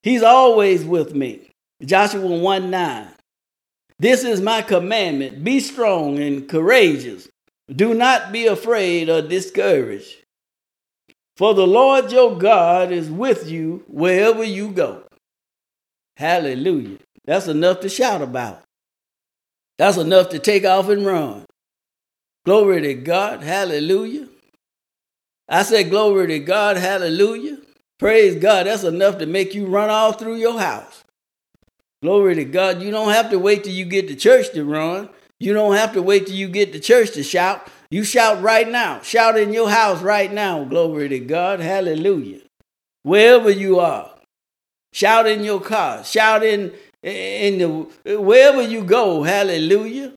He's 0.01 0.23
always 0.23 0.84
with 0.84 1.15
me. 1.15 1.49
Joshua 1.84 2.25
1 2.25 2.69
9. 2.69 3.07
This 3.99 4.23
is 4.23 4.41
my 4.41 4.61
commandment 4.61 5.43
be 5.43 5.59
strong 5.59 6.19
and 6.19 6.47
courageous. 6.47 7.29
Do 7.73 7.93
not 7.93 8.31
be 8.31 8.47
afraid 8.47 9.09
or 9.09 9.21
discouraged. 9.21 10.17
For 11.38 11.53
the 11.53 11.65
Lord 11.65 12.11
your 12.11 12.38
God 12.38 12.91
is 12.91 13.09
with 13.09 13.49
you 13.49 13.84
wherever 13.88 14.43
you 14.43 14.69
go. 14.69 15.03
Hallelujah. 16.17 16.97
That's 17.25 17.47
enough 17.47 17.79
to 17.79 17.89
shout 17.89 18.21
about. 18.21 18.61
That's 19.78 19.97
enough 19.97 20.30
to 20.30 20.39
take 20.39 20.65
off 20.65 20.89
and 20.89 21.05
run. 21.05 21.45
Glory 22.45 22.82
to 22.82 22.93
God. 22.93 23.41
Hallelujah. 23.41 24.28
I 25.49 25.63
say, 25.63 25.84
Glory 25.84 26.28
to 26.28 26.39
God. 26.39 26.78
Hallelujah. 26.78 27.57
Praise 27.99 28.36
God. 28.36 28.65
That's 28.65 28.84
enough 28.84 29.17
to 29.19 29.26
make 29.26 29.55
you 29.55 29.65
run 29.65 29.89
all 29.89 30.13
through 30.13 30.36
your 30.36 30.59
house. 30.59 31.03
Glory 32.01 32.36
to 32.36 32.45
God. 32.45 32.82
You 32.82 32.91
don't 32.91 33.13
have 33.13 33.30
to 33.30 33.39
wait 33.39 33.63
till 33.63 33.74
you 33.74 33.86
get 33.86 34.09
to 34.09 34.15
church 34.15 34.51
to 34.53 34.65
run. 34.65 35.09
You 35.39 35.53
don't 35.53 35.76
have 35.76 35.93
to 35.93 36.01
wait 36.01 36.28
till 36.28 36.36
you 36.36 36.49
get 36.49 36.74
to 36.74 36.80
church 36.80 37.11
to 37.11 37.24
shout. 37.24 37.67
You 37.89 38.03
shout 38.03 38.41
right 38.41 38.67
now. 38.67 39.01
Shout 39.01 39.38
in 39.38 39.53
your 39.53 39.69
house 39.69 40.01
right 40.01 40.32
now. 40.32 40.63
Glory 40.65 41.07
to 41.09 41.19
God. 41.19 41.59
Hallelujah. 41.59 42.41
Wherever 43.03 43.49
you 43.49 43.80
are. 43.80 44.09
Shout 44.93 45.28
in 45.28 45.43
your 45.43 45.61
car. 45.61 46.03
Shout 46.03 46.43
in, 46.43 46.74
in 47.03 47.57
the 47.57 48.17
wherever 48.17 48.61
you 48.61 48.83
go. 48.83 49.23
Hallelujah. 49.23 50.13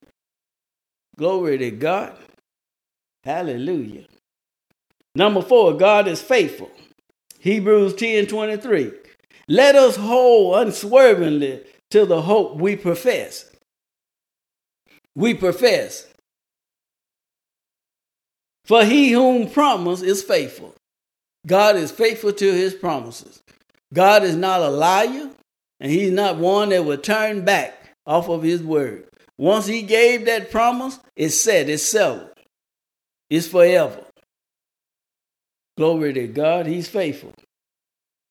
Glory 1.17 1.57
to 1.57 1.71
God. 1.71 2.17
Hallelujah. 3.23 4.05
Number 5.15 5.41
four, 5.41 5.73
God 5.73 6.07
is 6.07 6.21
faithful. 6.21 6.71
Hebrews 7.39 7.95
10 7.95 8.27
23. 8.27 8.91
Let 9.47 9.75
us 9.75 9.95
hold 9.95 10.57
unswervingly 10.57 11.63
to 11.91 12.05
the 12.05 12.21
hope 12.21 12.57
we 12.57 12.75
profess. 12.75 13.49
We 15.15 15.33
profess. 15.33 16.07
For 18.65 18.83
he 18.83 19.11
whom 19.11 19.49
promise 19.49 20.01
is 20.01 20.21
faithful. 20.21 20.75
God 21.45 21.77
is 21.77 21.91
faithful 21.91 22.33
to 22.33 22.53
his 22.53 22.73
promises. 22.73 23.41
God 23.93 24.23
is 24.23 24.35
not 24.35 24.59
a 24.59 24.69
liar, 24.69 25.29
and 25.79 25.91
he's 25.91 26.11
not 26.11 26.37
one 26.37 26.69
that 26.69 26.85
will 26.85 26.97
turn 26.97 27.45
back 27.45 27.95
off 28.05 28.29
of 28.29 28.43
his 28.43 28.63
word. 28.63 29.07
Once 29.37 29.67
he 29.67 29.81
gave 29.81 30.25
that 30.25 30.49
promise, 30.49 30.99
it's 31.15 31.35
set, 31.35 31.69
it's 31.69 31.83
settled, 31.83 32.29
it's 33.29 33.47
forever. 33.47 34.03
Glory 35.77 36.13
to 36.13 36.27
God, 36.27 36.65
he's 36.65 36.89
faithful. 36.89 37.33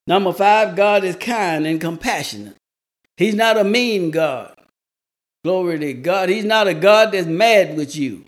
Number 0.08 0.32
five, 0.32 0.76
God 0.76 1.04
is 1.04 1.16
kind 1.16 1.66
and 1.66 1.80
compassionate. 1.80 2.56
He's 3.16 3.34
not 3.34 3.56
a 3.56 3.64
mean 3.64 4.10
God. 4.10 4.54
Glory 5.44 5.78
to 5.78 5.94
God. 5.94 6.28
He's 6.28 6.44
not 6.44 6.66
a 6.66 6.74
God 6.74 7.12
that's 7.12 7.26
mad 7.26 7.76
with 7.76 7.96
you. 7.96 8.24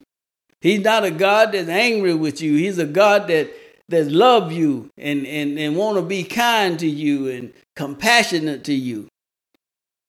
He's 0.60 0.80
not 0.80 1.04
a 1.04 1.10
God 1.10 1.52
that's 1.52 1.68
angry 1.68 2.14
with 2.14 2.40
you. 2.40 2.54
He's 2.54 2.78
a 2.78 2.86
God 2.86 3.28
that 3.28 3.52
that 3.88 4.10
love 4.10 4.52
you 4.52 4.90
and, 4.98 5.26
and, 5.26 5.58
and 5.58 5.76
want 5.76 5.96
to 5.96 6.02
be 6.02 6.24
kind 6.24 6.78
to 6.78 6.88
you 6.88 7.28
and 7.28 7.52
compassionate 7.76 8.64
to 8.64 8.74
you. 8.74 9.08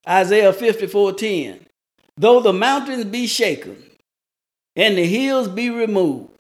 Isaiah 0.07 0.53
54 0.53 1.13
10. 1.13 1.65
Though 2.17 2.41
the 2.41 2.53
mountains 2.53 3.05
be 3.05 3.27
shaken 3.27 3.81
and 4.75 4.97
the 4.97 5.05
hills 5.05 5.47
be 5.47 5.69
removed, 5.69 6.31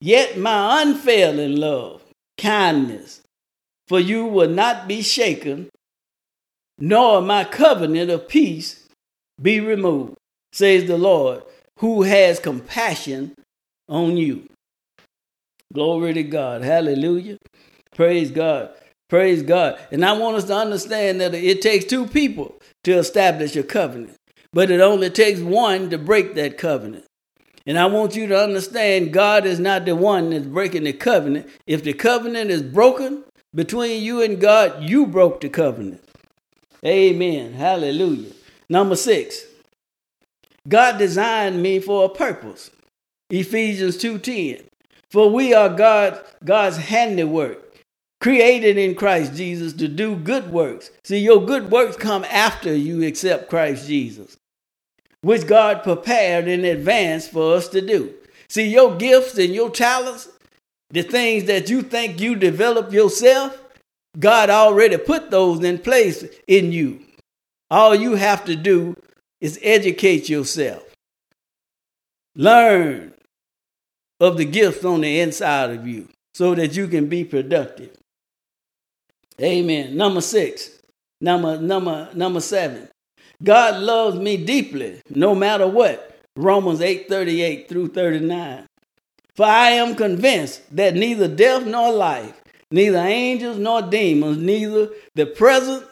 yet 0.00 0.38
my 0.38 0.82
unfailing 0.82 1.56
love, 1.56 2.02
kindness 2.38 3.20
for 3.86 4.00
you 4.00 4.26
will 4.26 4.48
not 4.48 4.88
be 4.88 5.02
shaken, 5.02 5.68
nor 6.78 7.20
my 7.20 7.44
covenant 7.44 8.10
of 8.10 8.28
peace 8.28 8.88
be 9.40 9.60
removed, 9.60 10.16
says 10.52 10.86
the 10.86 10.96
Lord, 10.96 11.42
who 11.78 12.02
has 12.02 12.38
compassion 12.38 13.34
on 13.88 14.16
you. 14.16 14.48
Glory 15.74 16.14
to 16.14 16.22
God. 16.22 16.62
Hallelujah. 16.62 17.38
Praise 17.94 18.30
God. 18.30 18.70
Praise 19.08 19.42
God. 19.42 19.78
And 19.90 20.04
I 20.04 20.12
want 20.12 20.36
us 20.36 20.44
to 20.44 20.56
understand 20.56 21.20
that 21.20 21.34
it 21.34 21.60
takes 21.60 21.84
two 21.84 22.06
people 22.06 22.54
to 22.84 22.92
establish 22.92 23.56
a 23.56 23.62
covenant, 23.62 24.16
but 24.52 24.70
it 24.70 24.80
only 24.80 25.10
takes 25.10 25.40
one 25.40 25.90
to 25.90 25.98
break 25.98 26.34
that 26.34 26.58
covenant. 26.58 27.04
And 27.66 27.78
I 27.78 27.86
want 27.86 28.14
you 28.14 28.26
to 28.28 28.38
understand 28.38 29.12
God 29.12 29.46
is 29.46 29.58
not 29.58 29.84
the 29.84 29.96
one 29.96 30.30
that's 30.30 30.46
breaking 30.46 30.84
the 30.84 30.92
covenant. 30.92 31.48
If 31.66 31.82
the 31.82 31.92
covenant 31.92 32.50
is 32.50 32.62
broken 32.62 33.24
between 33.54 34.02
you 34.02 34.22
and 34.22 34.40
God, 34.40 34.82
you 34.82 35.06
broke 35.06 35.40
the 35.40 35.48
covenant. 35.48 36.02
Amen. 36.84 37.54
Hallelujah. 37.54 38.32
Number 38.68 38.96
six, 38.96 39.44
God 40.68 40.98
designed 40.98 41.62
me 41.62 41.80
for 41.80 42.04
a 42.04 42.08
purpose. 42.08 42.70
Ephesians 43.30 43.96
2:10. 43.96 44.64
For 45.14 45.30
we 45.30 45.54
are 45.54 45.70
God, 45.70 46.20
God's 46.44 46.78
handiwork, 46.78 47.76
created 48.20 48.76
in 48.76 48.96
Christ 48.96 49.36
Jesus 49.36 49.72
to 49.74 49.88
do 49.88 50.16
good 50.16 50.52
works. 50.52 50.90
See, 51.04 51.18
your 51.20 51.46
good 51.46 51.70
works 51.70 51.96
come 51.96 52.24
after 52.24 52.74
you 52.74 53.04
accept 53.04 53.48
Christ 53.48 53.86
Jesus, 53.86 54.36
which 55.22 55.46
God 55.46 55.84
prepared 55.84 56.48
in 56.48 56.64
advance 56.64 57.28
for 57.28 57.54
us 57.54 57.68
to 57.68 57.80
do. 57.80 58.12
See, 58.48 58.66
your 58.68 58.96
gifts 58.96 59.38
and 59.38 59.54
your 59.54 59.70
talents, 59.70 60.28
the 60.90 61.02
things 61.02 61.44
that 61.44 61.70
you 61.70 61.82
think 61.82 62.20
you 62.20 62.34
develop 62.34 62.92
yourself, 62.92 63.62
God 64.18 64.50
already 64.50 64.98
put 64.98 65.30
those 65.30 65.62
in 65.62 65.78
place 65.78 66.24
in 66.48 66.72
you 66.72 67.00
All 67.70 67.94
you 67.94 68.16
have 68.16 68.44
to 68.46 68.56
do 68.56 68.96
is 69.40 69.60
educate 69.62 70.28
yourself. 70.28 70.82
Learn 72.36 73.13
of 74.24 74.38
the 74.38 74.44
gifts 74.44 74.84
on 74.84 75.02
the 75.02 75.20
inside 75.20 75.70
of 75.70 75.86
you 75.86 76.08
so 76.32 76.54
that 76.54 76.74
you 76.74 76.88
can 76.88 77.08
be 77.08 77.24
productive. 77.24 77.90
Amen. 79.40 79.96
Number 79.96 80.20
six. 80.20 80.70
Number 81.20 81.58
number 81.60 82.08
number 82.14 82.40
seven. 82.40 82.88
God 83.42 83.80
loves 83.80 84.18
me 84.18 84.36
deeply, 84.36 85.00
no 85.10 85.34
matter 85.34 85.66
what. 85.66 86.10
Romans 86.36 86.80
8 86.80 87.08
38 87.08 87.68
through 87.68 87.88
39. 87.88 88.66
For 89.36 89.46
I 89.46 89.70
am 89.70 89.94
convinced 89.94 90.74
that 90.74 90.94
neither 90.94 91.28
death 91.28 91.66
nor 91.66 91.92
life, 91.92 92.40
neither 92.70 92.98
angels 92.98 93.58
nor 93.58 93.82
demons, 93.82 94.38
neither 94.38 94.90
the 95.14 95.26
present 95.26 95.84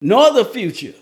nor 0.00 0.32
the 0.32 0.44
future, 0.44 0.94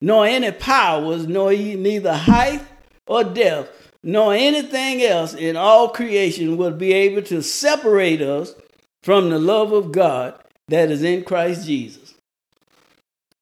nor 0.00 0.26
any 0.26 0.52
powers, 0.52 1.26
nor 1.26 1.52
neither 1.52 2.14
height 2.14 2.62
or 3.06 3.24
depth, 3.24 3.83
nor 4.04 4.34
anything 4.34 5.02
else 5.02 5.32
in 5.32 5.56
all 5.56 5.88
creation 5.88 6.58
will 6.58 6.70
be 6.70 6.92
able 6.92 7.22
to 7.22 7.42
separate 7.42 8.20
us 8.20 8.54
from 9.02 9.30
the 9.30 9.38
love 9.38 9.72
of 9.72 9.92
God 9.92 10.38
that 10.68 10.90
is 10.90 11.02
in 11.02 11.24
Christ 11.24 11.66
Jesus. 11.66 12.14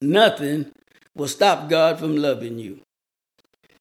Nothing 0.01 0.71
will 1.15 1.27
stop 1.27 1.69
God 1.69 1.99
from 1.99 2.15
loving 2.15 2.59
you. 2.59 2.79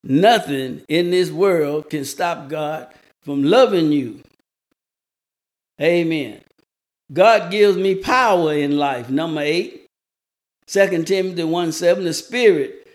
Nothing 0.02 0.82
in 0.88 1.12
this 1.12 1.30
world 1.30 1.88
can 1.88 2.04
stop 2.04 2.48
God 2.48 2.92
from 3.22 3.44
loving 3.44 3.92
you. 3.92 4.20
Amen. 5.80 6.40
God 7.12 7.52
gives 7.52 7.76
me 7.76 7.94
power 7.94 8.54
in 8.54 8.76
life. 8.76 9.08
Number 9.08 9.42
eight, 9.42 9.86
2 10.66 11.04
Timothy 11.04 11.44
1 11.44 11.72
7, 11.72 12.04
the 12.04 12.12
Spirit. 12.12 12.88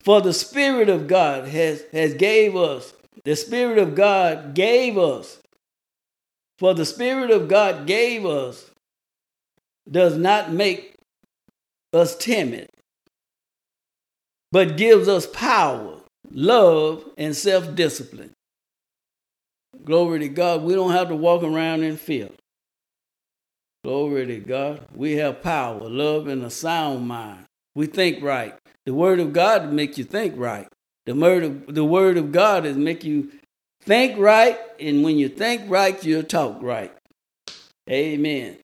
For 0.00 0.20
the 0.20 0.32
Spirit 0.32 0.88
of 0.88 1.06
God 1.06 1.46
has, 1.46 1.84
has 1.92 2.14
gave 2.14 2.56
us, 2.56 2.92
the 3.24 3.36
Spirit 3.36 3.78
of 3.78 3.94
God 3.94 4.54
gave 4.54 4.98
us, 4.98 5.38
for 6.58 6.74
the 6.74 6.84
Spirit 6.84 7.30
of 7.30 7.48
God 7.48 7.86
gave 7.86 8.26
us, 8.26 8.70
does 9.90 10.16
not 10.16 10.52
make 10.52 10.94
us 11.92 12.16
timid, 12.16 12.68
but 14.50 14.76
gives 14.76 15.08
us 15.08 15.26
power, 15.26 15.98
love, 16.30 17.04
and 17.16 17.34
self 17.36 17.74
discipline. 17.74 18.32
Glory 19.84 20.20
to 20.20 20.28
God. 20.28 20.62
We 20.62 20.74
don't 20.74 20.92
have 20.92 21.08
to 21.08 21.16
walk 21.16 21.42
around 21.42 21.82
in 21.82 21.96
fear. 21.96 22.30
Glory 23.84 24.26
to 24.26 24.38
God. 24.38 24.86
We 24.94 25.12
have 25.14 25.42
power, 25.42 25.80
love, 25.88 26.28
and 26.28 26.44
a 26.44 26.50
sound 26.50 27.08
mind. 27.08 27.46
We 27.74 27.86
think 27.86 28.22
right. 28.22 28.54
The 28.86 28.94
word 28.94 29.18
of 29.18 29.32
God 29.32 29.72
makes 29.72 29.98
you 29.98 30.04
think 30.04 30.34
right. 30.36 30.68
The 31.06 31.14
word 31.14 31.42
of, 31.42 31.74
the 31.74 31.84
word 31.84 32.16
of 32.16 32.30
God 32.30 32.64
is 32.64 32.76
make 32.76 33.02
you 33.04 33.30
think 33.82 34.18
right, 34.18 34.58
and 34.78 35.02
when 35.02 35.18
you 35.18 35.28
think 35.28 35.62
right, 35.68 36.02
you'll 36.04 36.22
talk 36.22 36.62
right. 36.62 36.92
Amen. 37.90 38.58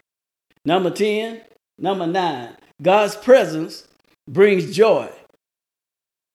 Number 0.64 0.90
10, 0.90 1.40
number 1.78 2.06
9. 2.06 2.56
God's 2.80 3.16
presence 3.16 3.88
brings 4.28 4.74
joy. 4.74 5.10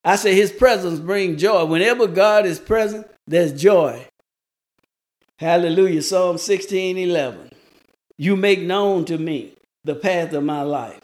I 0.03 0.17
say 0.17 0.35
his 0.35 0.51
presence 0.51 0.99
brings 0.99 1.41
joy. 1.41 1.63
Whenever 1.63 2.07
God 2.07 2.45
is 2.45 2.59
present, 2.59 3.07
there's 3.25 3.53
joy. 3.53 4.05
Hallelujah. 5.39 6.01
Psalm 6.01 6.37
16 6.37 6.97
11. 6.97 7.51
You 8.17 8.35
make 8.35 8.61
known 8.61 9.05
to 9.05 9.17
me 9.17 9.53
the 9.85 9.95
path 9.95 10.33
of 10.33 10.43
my 10.43 10.61
life. 10.61 10.99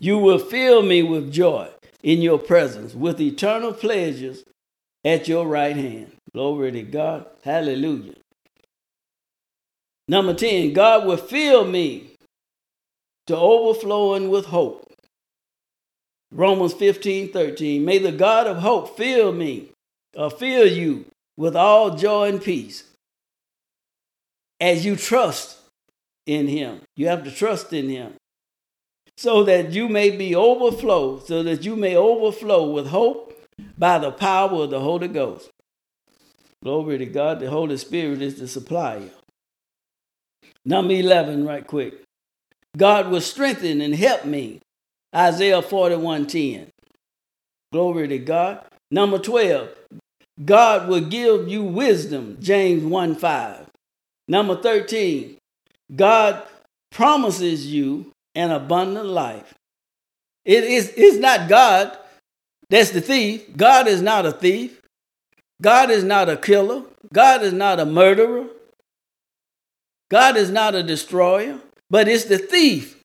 You 0.00 0.18
will 0.18 0.38
fill 0.38 0.82
me 0.82 1.04
with 1.04 1.32
joy 1.32 1.68
in 2.02 2.20
your 2.20 2.38
presence, 2.38 2.94
with 2.94 3.20
eternal 3.20 3.72
pleasures 3.72 4.44
at 5.04 5.28
your 5.28 5.46
right 5.46 5.76
hand. 5.76 6.12
Glory 6.34 6.72
to 6.72 6.82
God. 6.82 7.26
Hallelujah. 7.42 8.14
Number 10.08 10.34
10, 10.34 10.72
God 10.72 11.06
will 11.06 11.16
fill 11.16 11.64
me 11.64 12.16
to 13.26 13.36
overflowing 13.36 14.30
with 14.30 14.46
hope. 14.46 14.84
Romans 16.32 16.72
15 16.72 17.30
13. 17.32 17.84
May 17.84 17.98
the 17.98 18.12
God 18.12 18.46
of 18.46 18.58
hope 18.58 18.96
fill 18.96 19.32
me 19.32 19.70
or 20.16 20.30
fill 20.30 20.66
you 20.66 21.04
with 21.36 21.54
all 21.54 21.94
joy 21.94 22.28
and 22.28 22.42
peace 22.42 22.84
as 24.60 24.84
you 24.84 24.96
trust 24.96 25.58
in 26.26 26.48
him. 26.48 26.80
You 26.96 27.08
have 27.08 27.24
to 27.24 27.30
trust 27.30 27.72
in 27.72 27.88
him 27.88 28.14
so 29.16 29.44
that 29.44 29.72
you 29.72 29.88
may 29.88 30.10
be 30.10 30.34
overflow, 30.34 31.20
so 31.20 31.42
that 31.42 31.64
you 31.64 31.76
may 31.76 31.96
overflow 31.96 32.70
with 32.70 32.88
hope 32.88 33.32
by 33.78 33.98
the 33.98 34.10
power 34.10 34.64
of 34.64 34.70
the 34.70 34.80
Holy 34.80 35.08
Ghost. 35.08 35.50
Glory 36.62 36.98
to 36.98 37.06
God. 37.06 37.40
The 37.40 37.50
Holy 37.50 37.76
Spirit 37.76 38.22
is 38.22 38.38
the 38.38 38.46
supplier. 38.48 39.10
Number 40.64 40.94
11, 40.94 41.44
right 41.44 41.66
quick. 41.66 42.02
God 42.76 43.10
will 43.10 43.20
strengthen 43.20 43.80
and 43.80 43.94
help 43.94 44.24
me. 44.24 44.60
Isaiah 45.14 45.60
41 45.60 46.26
10. 46.26 46.68
Glory 47.72 48.08
to 48.08 48.18
God. 48.18 48.64
Number 48.90 49.18
12. 49.18 49.70
God 50.44 50.88
will 50.88 51.00
give 51.00 51.48
you 51.48 51.62
wisdom. 51.62 52.38
James 52.40 52.84
1 52.84 53.16
5. 53.16 53.66
Number 54.28 54.56
13, 54.56 55.36
God 55.94 56.42
promises 56.90 57.66
you 57.66 58.11
an 58.34 58.50
abundant 58.50 59.06
life. 59.06 59.54
It 60.44 60.64
is 60.64 60.92
it's 60.96 61.18
not 61.18 61.48
God 61.48 61.96
that's 62.68 62.90
the 62.90 63.00
thief. 63.00 63.54
God 63.56 63.86
is 63.86 64.00
not 64.00 64.26
a 64.26 64.32
thief. 64.32 64.80
God 65.60 65.90
is 65.90 66.02
not 66.02 66.28
a 66.28 66.36
killer. 66.36 66.82
God 67.12 67.42
is 67.42 67.52
not 67.52 67.78
a 67.78 67.84
murderer. 67.84 68.46
God 70.10 70.36
is 70.36 70.50
not 70.50 70.74
a 70.74 70.82
destroyer, 70.82 71.58
but 71.90 72.08
it's 72.08 72.24
the 72.24 72.38
thief. 72.38 73.02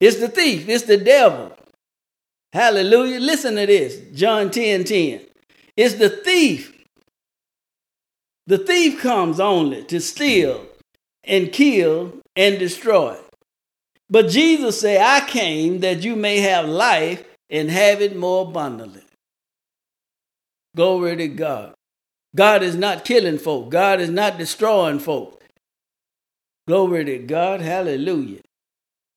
It's 0.00 0.18
the 0.18 0.28
thief. 0.28 0.68
It's 0.68 0.84
the 0.84 0.98
devil. 0.98 1.52
Hallelujah. 2.52 3.20
Listen 3.20 3.56
to 3.56 3.66
this 3.66 3.98
John 4.14 4.50
10 4.50 4.84
10. 4.84 5.20
It's 5.76 5.94
the 5.94 6.10
thief 6.10 6.72
the 8.46 8.58
thief 8.58 9.00
comes 9.00 9.38
only 9.40 9.84
to 9.84 10.00
steal 10.00 10.66
and 11.24 11.52
kill 11.52 12.12
and 12.36 12.58
destroy. 12.58 13.16
But 14.12 14.28
Jesus 14.28 14.78
said, 14.78 15.00
I 15.00 15.26
came 15.26 15.80
that 15.80 16.04
you 16.04 16.16
may 16.16 16.40
have 16.40 16.68
life 16.68 17.24
and 17.48 17.70
have 17.70 18.02
it 18.02 18.14
more 18.14 18.46
abundantly. 18.46 19.04
Glory 20.76 21.16
to 21.16 21.28
God. 21.28 21.72
God 22.36 22.62
is 22.62 22.76
not 22.76 23.06
killing 23.06 23.38
folk. 23.38 23.70
God 23.70 24.02
is 24.02 24.10
not 24.10 24.36
destroying 24.36 24.98
folk. 24.98 25.42
Glory 26.68 27.06
to 27.06 27.18
God. 27.20 27.62
Hallelujah. 27.62 28.42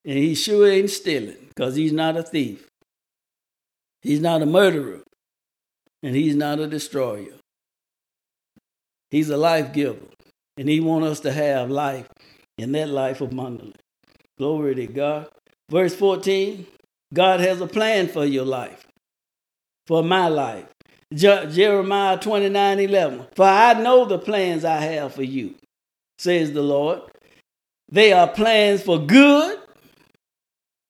And 0.06 0.16
he 0.16 0.34
sure 0.34 0.66
ain't 0.66 0.88
stealing 0.88 1.44
because 1.48 1.76
he's 1.76 1.92
not 1.92 2.16
a 2.16 2.22
thief. 2.22 2.66
He's 4.00 4.20
not 4.20 4.40
a 4.40 4.46
murderer. 4.46 5.02
And 6.02 6.16
he's 6.16 6.36
not 6.36 6.58
a 6.58 6.66
destroyer. 6.66 7.34
He's 9.10 9.28
a 9.28 9.36
life 9.36 9.74
giver. 9.74 10.08
And 10.56 10.70
he 10.70 10.80
wants 10.80 11.08
us 11.08 11.20
to 11.20 11.32
have 11.32 11.70
life 11.70 12.08
and 12.56 12.74
that 12.74 12.88
life 12.88 13.20
abundantly. 13.20 13.74
Glory 14.38 14.74
to 14.76 14.86
God. 14.86 15.28
Verse 15.70 15.94
14 15.94 16.66
God 17.14 17.40
has 17.40 17.60
a 17.60 17.66
plan 17.66 18.08
for 18.08 18.24
your 18.24 18.44
life, 18.44 18.86
for 19.86 20.02
my 20.02 20.28
life. 20.28 20.66
Je- 21.14 21.46
Jeremiah 21.52 22.18
29 22.18 22.80
11. 22.80 23.26
For 23.34 23.44
I 23.44 23.74
know 23.74 24.04
the 24.04 24.18
plans 24.18 24.64
I 24.64 24.78
have 24.78 25.14
for 25.14 25.22
you, 25.22 25.54
says 26.18 26.52
the 26.52 26.62
Lord. 26.62 27.02
They 27.90 28.12
are 28.12 28.26
plans 28.26 28.82
for 28.82 28.98
good 28.98 29.58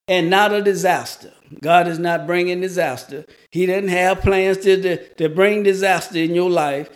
and 0.09 0.30
not 0.30 0.53
a 0.53 0.62
disaster. 0.62 1.32
God 1.61 1.86
is 1.86 1.99
not 1.99 2.26
bringing 2.26 2.61
disaster. 2.61 3.24
He 3.53 3.66
didn't 3.66 3.90
have 3.90 4.22
plans 4.22 4.59
to, 4.59 4.80
to, 4.80 5.09
to 5.14 5.28
bring 5.28 5.62
disaster 5.62 6.18
in 6.18 6.34
your 6.34 6.51
life. 6.51 6.88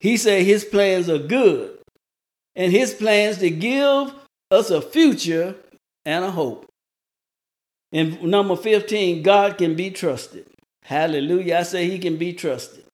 He 0.00 0.16
said 0.16 0.44
his 0.44 0.64
plans 0.64 1.08
are 1.08 1.18
good 1.18 1.78
and 2.54 2.72
his 2.72 2.94
plans 2.94 3.38
to 3.38 3.50
give 3.50 4.14
us 4.50 4.70
a 4.70 4.82
future 4.82 5.56
and 6.06 6.24
a 6.24 6.30
hope. 6.30 6.64
And 7.92 8.22
number 8.22 8.56
15, 8.56 9.22
God 9.22 9.58
can 9.58 9.74
be 9.74 9.90
trusted. 9.90 10.46
Hallelujah. 10.84 11.56
I 11.56 11.62
say 11.64 11.90
he 11.90 11.98
can 11.98 12.16
be 12.16 12.32
trusted. 12.32 12.84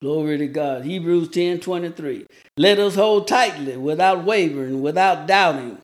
Glory 0.00 0.38
to 0.38 0.46
God. 0.46 0.84
Hebrews 0.84 1.28
10 1.28 1.60
23. 1.60 2.26
Let 2.56 2.78
us 2.78 2.94
hold 2.94 3.28
tightly 3.28 3.76
without 3.76 4.24
wavering, 4.24 4.80
without 4.80 5.26
doubting, 5.26 5.78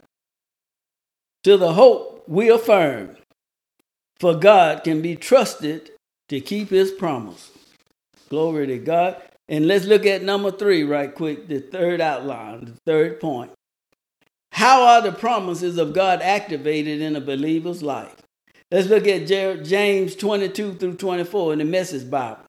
to 1.43 1.57
the 1.57 1.75
hope 1.75 2.25
we 2.27 2.49
affirm. 2.49 3.17
For 4.21 4.35
God 4.35 4.85
can 4.85 5.03
be 5.03 5.17
trusted 5.17 5.91
to 6.29 6.41
keep 6.41 6.71
his 6.71 6.93
promise. 6.93 7.51
Glory 8.31 8.69
to 8.69 8.79
God. 8.79 9.21
And 9.49 9.67
let's 9.67 9.85
look 9.85 10.07
at 10.07 10.23
number 10.23 10.51
three 10.51 10.85
right 10.85 11.15
quick, 11.15 11.49
the 11.49 11.61
third 11.61 12.01
outline, 12.01 12.65
the 12.65 12.73
third 12.87 13.21
point. 13.21 13.51
How 14.55 14.85
are 14.85 15.03
the 15.03 15.11
promises 15.11 15.79
of 15.79 15.93
God 15.93 16.23
activated 16.23 17.01
in 17.01 17.17
a 17.17 17.21
believer's 17.21 17.83
life? 17.83 18.15
Let's 18.71 18.87
look 18.87 19.05
at 19.09 19.27
James 19.27 20.15
22 20.15 20.75
through 20.75 20.95
24 20.95 21.55
in 21.55 21.59
the 21.59 21.65
Message 21.65 22.09
Bible. 22.09 22.45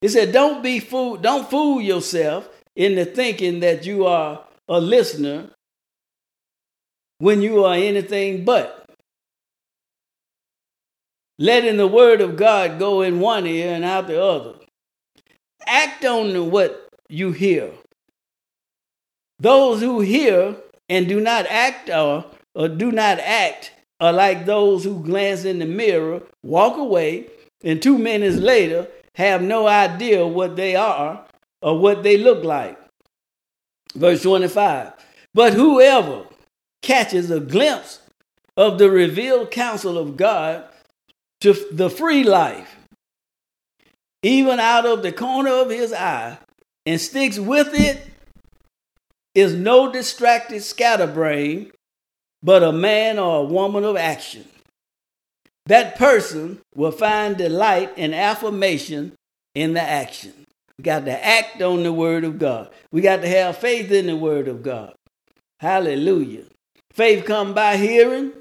It 0.00 0.08
said, 0.08 0.32
Don't 0.32 0.62
be 0.62 0.80
fool, 0.80 1.18
don't 1.18 1.50
fool 1.50 1.82
yourself 1.82 2.48
into 2.74 3.04
thinking 3.04 3.60
that 3.60 3.84
you 3.84 4.06
are 4.06 4.42
a 4.70 4.80
listener 4.80 5.50
when 7.18 7.42
you 7.42 7.62
are 7.66 7.74
anything 7.74 8.46
but. 8.46 8.88
Letting 11.38 11.76
the 11.76 11.86
word 11.86 12.22
of 12.22 12.36
God 12.38 12.78
go 12.78 13.02
in 13.02 13.20
one 13.20 13.46
ear 13.46 13.74
and 13.74 13.84
out 13.84 14.06
the 14.06 14.22
other. 14.22 14.54
Act 15.66 16.06
on 16.06 16.50
what 16.50 16.88
you 17.10 17.32
hear. 17.32 17.70
Those 19.38 19.82
who 19.82 20.00
hear 20.00 20.56
and 20.88 21.08
do 21.08 21.20
not 21.20 21.46
act 21.46 21.90
or, 21.90 22.24
or 22.54 22.68
do 22.68 22.92
not 22.92 23.18
act 23.18 23.72
are 24.00 24.12
like 24.12 24.44
those 24.44 24.84
who 24.84 25.02
glance 25.02 25.44
in 25.44 25.58
the 25.58 25.66
mirror, 25.66 26.22
walk 26.42 26.76
away, 26.76 27.26
and 27.62 27.82
two 27.82 27.98
minutes 27.98 28.36
later 28.36 28.88
have 29.14 29.42
no 29.42 29.66
idea 29.66 30.26
what 30.26 30.56
they 30.56 30.76
are 30.76 31.24
or 31.62 31.78
what 31.78 32.02
they 32.02 32.18
look 32.18 32.44
like. 32.44 32.78
Verse 33.94 34.22
25. 34.22 34.92
But 35.32 35.54
whoever 35.54 36.26
catches 36.82 37.30
a 37.30 37.40
glimpse 37.40 38.00
of 38.56 38.78
the 38.78 38.90
revealed 38.90 39.50
counsel 39.50 39.96
of 39.96 40.16
God 40.16 40.64
to 41.40 41.54
the 41.72 41.90
free 41.90 42.24
life, 42.24 42.76
even 44.22 44.60
out 44.60 44.86
of 44.86 45.02
the 45.02 45.12
corner 45.12 45.50
of 45.50 45.70
his 45.70 45.92
eye, 45.92 46.38
and 46.86 47.00
sticks 47.00 47.38
with 47.38 47.70
it, 47.72 48.00
is 49.34 49.54
no 49.54 49.90
distracted 49.90 50.62
scatterbrain, 50.62 51.70
but 52.42 52.62
a 52.62 52.72
man 52.72 53.18
or 53.18 53.40
a 53.40 53.44
woman 53.44 53.84
of 53.84 53.96
action. 53.96 54.44
That 55.66 55.96
person 55.96 56.60
will 56.74 56.92
find 56.92 57.36
delight 57.36 57.92
and 57.96 58.14
affirmation 58.14 59.12
in 59.54 59.74
the 59.74 59.80
action. 59.80 60.32
We 60.78 60.82
got 60.82 61.04
to 61.06 61.24
act 61.24 61.62
on 61.62 61.82
the 61.82 61.92
word 61.92 62.24
of 62.24 62.38
God. 62.38 62.70
We 62.92 63.00
got 63.00 63.22
to 63.22 63.28
have 63.28 63.56
faith 63.56 63.90
in 63.90 64.06
the 64.06 64.16
word 64.16 64.48
of 64.48 64.62
God. 64.62 64.94
Hallelujah. 65.60 66.44
Faith 66.92 67.24
come 67.24 67.54
by 67.54 67.76
hearing. 67.76 68.32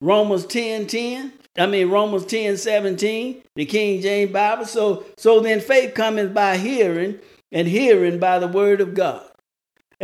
Romans 0.00 0.46
10 0.46 0.86
10. 0.86 1.32
I 1.56 1.66
mean 1.66 1.88
Romans 1.88 2.24
10 2.26 2.56
17, 2.56 3.42
the 3.54 3.64
King 3.64 4.00
James 4.00 4.32
Bible. 4.32 4.64
So 4.64 5.04
so 5.16 5.40
then 5.40 5.60
faith 5.60 5.94
cometh 5.94 6.34
by 6.34 6.56
hearing, 6.56 7.20
and 7.52 7.68
hearing 7.68 8.18
by 8.18 8.38
the 8.38 8.48
word 8.48 8.80
of 8.80 8.94
God. 8.94 9.24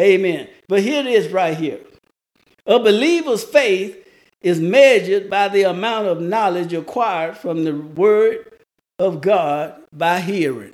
Amen. 0.00 0.48
But 0.68 0.82
here 0.82 1.00
it 1.00 1.06
is 1.06 1.28
right 1.28 1.56
here. 1.56 1.80
A 2.66 2.78
believer's 2.78 3.44
faith 3.44 3.96
is 4.40 4.60
measured 4.60 5.28
by 5.28 5.48
the 5.48 5.64
amount 5.64 6.06
of 6.06 6.20
knowledge 6.20 6.72
acquired 6.72 7.36
from 7.36 7.64
the 7.64 7.76
word 7.76 8.50
of 8.98 9.20
God 9.20 9.82
by 9.92 10.20
hearing. 10.20 10.72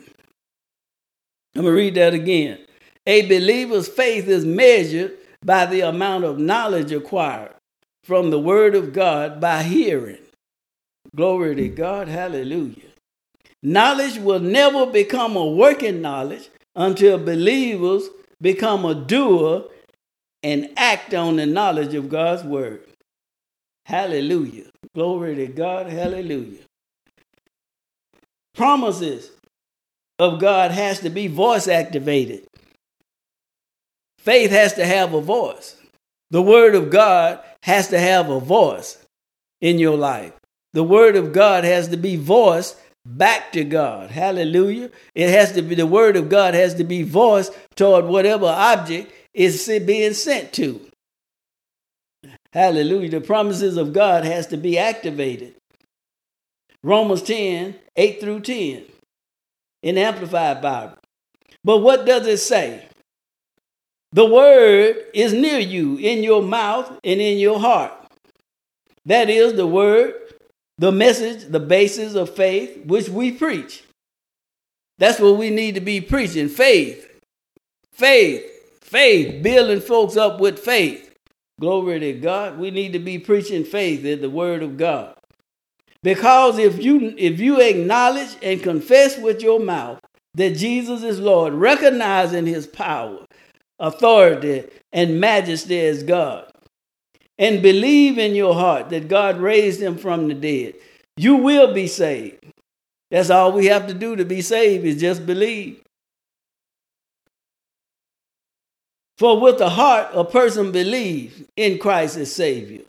I'm 1.57 1.63
going 1.63 1.73
to 1.73 1.77
read 1.77 1.95
that 1.97 2.15
again. 2.15 2.59
A 3.07 3.27
believer's 3.27 3.89
faith 3.89 4.29
is 4.29 4.45
measured 4.45 5.13
by 5.45 5.67
the 5.67 5.81
amount 5.81 6.25
of 6.25 6.39
knowledge 6.39 6.93
acquired 6.93 7.55
from 8.05 8.31
the 8.31 8.39
word 8.39 8.75
of 8.75 8.93
God 8.93 9.41
by 9.41 9.63
hearing. 9.63 10.19
Glory 11.15 11.55
to 11.57 11.69
God. 11.69 12.09
Hallelujah. 12.09 12.91
Knowledge 13.63 14.19
will 14.19 14.39
never 14.39 14.87
become 14.87 15.35
a 15.35 15.47
working 15.47 16.01
knowledge 16.01 16.51
until 16.77 17.19
believers 17.19 18.09
become 18.41 18.85
a 18.85 18.95
doer 18.95 19.65
and 20.43 20.71
act 20.77 21.15
on 21.15 21.37
the 21.37 21.47
knowledge 21.47 21.95
of 21.95 22.09
God's 22.09 22.45
word. 22.45 22.87
Hallelujah. 23.87 24.71
Glory 24.95 25.37
to 25.37 25.47
God. 25.47 25.87
Hallelujah. 25.87 26.63
Promises 28.55 29.31
of 30.19 30.41
God 30.41 30.71
has 30.71 31.01
to 31.01 31.11
be 31.11 31.27
voice 31.27 31.69
activated. 31.69 32.47
Faith 34.19 34.51
has 34.51 34.73
to 34.75 34.85
have 34.85 35.15
a 35.15 35.21
voice. 35.21 35.77
The 36.31 36.43
word 36.43 36.75
of 36.75 36.91
God 36.91 37.41
has 37.63 37.89
to 37.89 37.99
have 37.99 38.29
a 38.29 38.41
voice 38.41 38.99
in 39.61 39.79
your 39.79 39.97
life. 39.97 40.33
The 40.73 40.83
word 40.83 41.17
of 41.17 41.33
God 41.33 41.65
has 41.65 41.89
to 41.89 41.97
be 41.97 42.17
voiced 42.17 42.77
back 43.07 43.53
to 43.53 43.63
God. 43.63 44.11
Hallelujah. 44.11 44.91
It 45.15 45.31
has 45.31 45.53
to 45.53 45.63
be 45.63 45.75
the 45.75 45.87
word 45.87 46.17
of 46.17 46.29
God 46.29 46.55
has 46.55 46.75
to 46.75 46.85
be 46.85 47.03
voiced 47.03 47.53
toward 47.77 48.07
whatever 48.07 48.47
object 48.47 49.13
is 49.33 49.67
being 49.87 50.13
sent 50.13 50.53
to. 50.55 50.81
Hallelujah. 52.53 53.11
The 53.11 53.21
promises 53.21 53.77
of 53.77 53.93
God 53.93 54.25
has 54.25 54.49
to 54.49 54.57
be 54.57 54.79
activated. 54.79 55.55
Romans 56.83 57.23
10, 57.23 57.77
8 57.97 58.21
through 58.21 58.41
10 58.41 58.85
in 59.83 59.99
Amplified 59.99 60.61
Bible. 60.61 60.99
But 61.63 61.79
what 61.79 62.07
does 62.07 62.27
it 62.27 62.39
say? 62.39 62.87
The 64.13 64.25
word 64.25 64.97
is 65.13 65.33
near 65.33 65.59
you, 65.59 65.97
in 65.97 66.23
your 66.23 66.43
mouth 66.43 66.89
and 67.05 67.21
in 67.21 67.39
your 67.39 67.61
heart. 67.61 67.93
That 69.05 69.29
is 69.29 69.55
the 69.55 69.67
word 69.67 70.15
the 70.79 70.93
message, 70.93 71.45
the 71.51 71.61
basis 71.61 72.15
of 72.15 72.35
faith, 72.35 72.85
which 72.85 73.09
we 73.09 73.33
preach. 73.33 73.85
That's 74.99 75.21
what 75.21 75.37
we 75.37 75.51
need 75.51 75.75
to 75.75 75.81
be 75.81 76.01
preaching 76.01 76.49
faith, 76.49 77.21
faith, 77.93 78.45
faith, 78.83 79.43
building 79.43 79.81
folks 79.81 80.17
up 80.17 80.41
with 80.41 80.59
faith. 80.59 81.15
Glory 81.61 82.01
to 82.01 82.13
God. 82.15 82.59
We 82.59 82.71
need 82.71 82.93
to 82.93 82.99
be 82.99 83.19
preaching 83.19 83.65
faith 83.65 84.05
in 84.05 84.21
the 84.21 84.31
word 84.31 84.63
of 84.63 84.77
God. 84.77 85.15
Because 86.03 86.59
if 86.59 86.83
you 86.83 87.15
if 87.17 87.41
you 87.41 87.61
acknowledge 87.61 88.37
and 88.43 88.63
confess 88.63 89.19
with 89.19 89.43
your 89.43 89.59
mouth 89.59 89.99
that 90.35 90.57
Jesus 90.57 91.03
is 91.03 91.19
Lord, 91.19 91.55
recognizing 91.55 92.47
his 92.47 92.67
power, 92.67 93.25
authority, 93.79 94.65
and 94.93 95.19
majesty 95.21 95.81
as 95.81 96.03
God, 96.03 96.51
and 97.39 97.63
believe 97.63 98.19
in 98.19 98.35
your 98.35 98.55
heart 98.55 98.91
that 98.91 99.09
God 99.09 99.39
raised 99.39 99.81
him 99.81 99.97
from 99.97 100.29
the 100.29 100.35
dead, 100.35 100.75
you 101.17 101.37
will 101.37 101.73
be 101.73 101.87
saved. 101.87 102.45
That's 103.11 103.31
all 103.31 103.53
we 103.53 103.67
have 103.67 103.87
to 103.87 103.95
do 103.95 104.17
to 104.17 104.25
be 104.25 104.43
saved 104.43 104.85
is 104.85 105.01
just 105.01 105.27
believe. 105.27 105.83
For 109.19 109.41
with 109.41 109.59
the 109.59 109.71
heart 109.71 110.09
a 110.13 110.25
person 110.25 110.73
believes 110.73 111.43
in 111.57 111.79
Christ 111.79 112.17
as 112.19 112.33
Savior, 112.33 112.83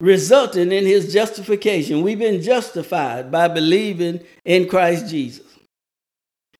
resulting 0.00 0.70
in 0.70 0.86
his 0.86 1.12
justification. 1.12 2.02
We've 2.02 2.18
been 2.18 2.42
justified 2.42 3.32
by 3.32 3.48
believing 3.48 4.20
in 4.44 4.68
Christ 4.68 5.08
Jesus. 5.08 5.46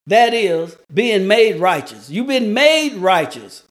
That 0.06 0.34
is, 0.34 0.76
being 0.92 1.28
made 1.28 1.60
righteous. 1.60 2.10
You've 2.10 2.26
been 2.26 2.52
made 2.52 2.94
righteous. 2.94 3.62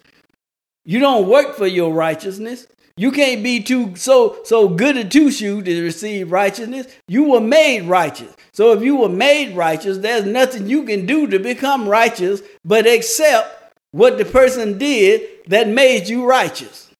You 0.85 0.99
don't 0.99 1.27
work 1.27 1.55
for 1.55 1.67
your 1.67 1.93
righteousness. 1.93 2.67
You 3.01 3.11
can't 3.11 3.41
be 3.41 3.63
too 3.63 3.95
so 3.95 4.41
so 4.43 4.69
good 4.69 4.95
a 4.95 5.03
two 5.03 5.31
shoe 5.31 5.63
to 5.63 5.81
receive 5.81 6.31
righteousness. 6.31 6.85
You 7.07 7.23
were 7.23 7.41
made 7.41 7.87
righteous. 7.87 8.31
So 8.53 8.73
if 8.73 8.83
you 8.83 8.95
were 8.95 9.09
made 9.09 9.55
righteous, 9.55 9.97
there's 9.97 10.27
nothing 10.27 10.69
you 10.69 10.83
can 10.83 11.07
do 11.07 11.25
to 11.25 11.39
become 11.39 11.89
righteous 11.89 12.43
but 12.63 12.85
accept 12.85 13.73
what 13.89 14.19
the 14.19 14.25
person 14.25 14.77
did 14.77 15.27
that 15.47 15.67
made 15.67 16.09
you 16.09 16.27
righteous. 16.27 16.91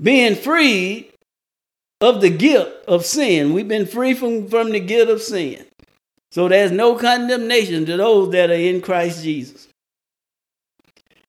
Being 0.00 0.36
freed 0.36 1.12
of 2.00 2.20
the 2.20 2.30
guilt 2.30 2.68
of 2.86 3.04
sin. 3.04 3.52
We've 3.52 3.66
been 3.66 3.84
free 3.84 4.14
from, 4.14 4.46
from 4.46 4.70
the 4.70 4.78
guilt 4.78 5.08
of 5.08 5.22
sin. 5.22 5.66
So 6.30 6.46
there's 6.46 6.70
no 6.70 6.94
condemnation 6.94 7.84
to 7.86 7.96
those 7.96 8.30
that 8.30 8.50
are 8.50 8.52
in 8.52 8.80
Christ 8.80 9.24
Jesus 9.24 9.66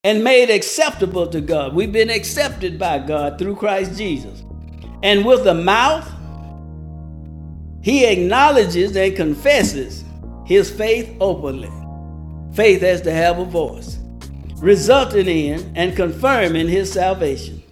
and 0.05 0.23
made 0.23 0.51
acceptable 0.51 1.25
to 1.25 1.41
God. 1.41 1.73
We've 1.73 1.91
been 1.91 2.11
accepted 2.11 2.77
by 2.77 2.99
God 2.99 3.39
through 3.39 3.55
Christ 3.55 3.97
Jesus. 3.97 4.43
And 5.01 5.25
with 5.25 5.43
the 5.43 5.55
mouth, 5.55 6.07
he 7.81 8.05
acknowledges 8.05 8.95
and 8.95 9.15
confesses 9.15 10.03
his 10.45 10.69
faith 10.69 11.17
openly. 11.19 11.71
Faith 12.53 12.81
has 12.81 13.01
to 13.01 13.11
have 13.11 13.39
a 13.39 13.45
voice, 13.45 13.97
resulting 14.57 15.27
in 15.27 15.75
and 15.75 15.95
confirming 15.95 16.67
his 16.67 16.93
salvation. 16.93 17.63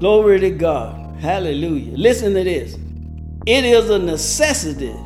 Glory 0.00 0.40
to 0.40 0.50
God. 0.50 1.14
Hallelujah. 1.20 1.96
Listen 1.96 2.34
to 2.34 2.42
this. 2.42 2.76
It 3.46 3.64
is 3.64 3.88
a 3.88 4.00
necessity 4.00 4.96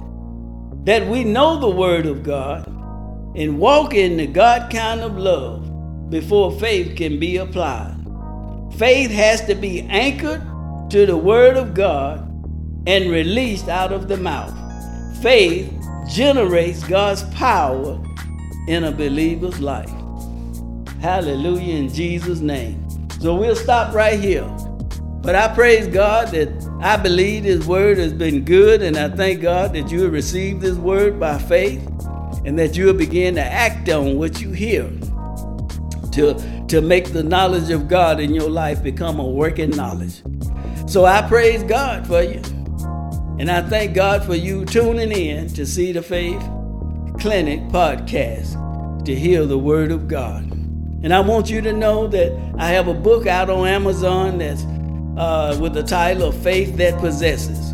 that 0.85 1.07
we 1.07 1.23
know 1.23 1.61
the 1.61 1.69
Word 1.69 2.07
of 2.07 2.23
God 2.23 2.67
and 3.35 3.59
walk 3.59 3.95
in 3.95 4.17
the 4.17 4.27
God 4.27 4.71
kind 4.71 5.01
of 5.01 5.17
love 5.19 6.11
before 6.11 6.53
faith 6.59 6.97
can 6.97 7.19
be 7.19 7.39
applied. 7.39 7.97
Faith 8.77 9.11
has 9.11 9.45
to 9.47 9.55
be 9.55 9.83
anchored 9.83 10.43
to 10.91 11.07
the 11.07 11.17
Word 11.17 11.57
of 11.57 11.75
God 11.75 12.21
and 12.87 13.11
released 13.11 13.69
out 13.69 13.93
of 13.93 14.09
the 14.09 14.17
mouth. 14.17 14.55
Faith 15.23 15.73
generates 16.09 16.85
God's 16.85 17.23
power 17.35 18.01
in 18.69 18.85
a 18.85 18.93
believer's 18.93 19.61
life. 19.61 19.91
Hallelujah 21.01 21.75
in 21.75 21.89
Jesus' 21.89 22.41
name. 22.41 22.87
So 23.21 23.35
we'll 23.35 23.57
stop 23.57 23.95
right 23.95 24.21
here. 24.21 24.49
But 25.23 25.35
I 25.35 25.55
praise 25.55 25.87
God 25.87 26.29
that 26.29 26.51
I 26.83 26.97
believe 26.99 27.45
this 27.45 27.67
word 27.67 27.97
has 27.97 28.13
been 28.13 28.45
good, 28.45 28.83
and 28.83 28.97
I 28.97 29.09
thank 29.09 29.41
God 29.41 29.73
that 29.73 29.91
you 29.91 30.03
have 30.03 30.13
received 30.13 30.61
this 30.61 30.77
word 30.77 31.19
by 31.19 31.39
faith 31.39 31.83
and 32.45 32.59
that 32.59 32.77
you 32.77 32.87
will 32.87 32.95
begin 32.95 33.35
to 33.37 33.43
act 33.43 33.89
on 33.89 34.17
what 34.17 34.41
you 34.41 34.53
hear 34.53 34.91
to, 36.13 36.35
to 36.69 36.81
make 36.81 37.13
the 37.13 37.23
knowledge 37.23 37.71
of 37.71 37.89
God 37.89 38.21
in 38.21 38.35
your 38.35 38.49
life 38.49 38.83
become 38.83 39.19
a 39.19 39.27
working 39.27 39.71
knowledge. 39.71 40.23
So 40.87 41.05
I 41.05 41.23
praise 41.23 41.63
God 41.63 42.07
for 42.07 42.23
you. 42.23 42.41
And 43.39 43.51
I 43.51 43.63
thank 43.63 43.95
God 43.95 44.25
for 44.25 44.35
you 44.35 44.65
tuning 44.65 45.11
in 45.11 45.49
to 45.55 45.67
See 45.67 45.91
the 45.93 46.03
Faith 46.03 46.41
Clinic 47.19 47.61
podcast 47.69 49.05
to 49.05 49.15
hear 49.15 49.45
the 49.45 49.59
Word 49.59 49.91
of 49.91 50.07
God. 50.07 50.45
And 51.03 51.13
I 51.13 51.21
want 51.21 51.51
you 51.51 51.61
to 51.63 51.73
know 51.73 52.07
that 52.09 52.33
I 52.59 52.69
have 52.69 52.87
a 52.89 52.95
book 52.95 53.27
out 53.27 53.51
on 53.51 53.67
Amazon 53.67 54.39
that's 54.39 54.63
uh, 55.17 55.59
with 55.61 55.75
the 55.75 55.83
title 55.83 56.29
of 56.29 56.37
Faith 56.43 56.77
That 56.77 56.99
Possesses. 57.01 57.73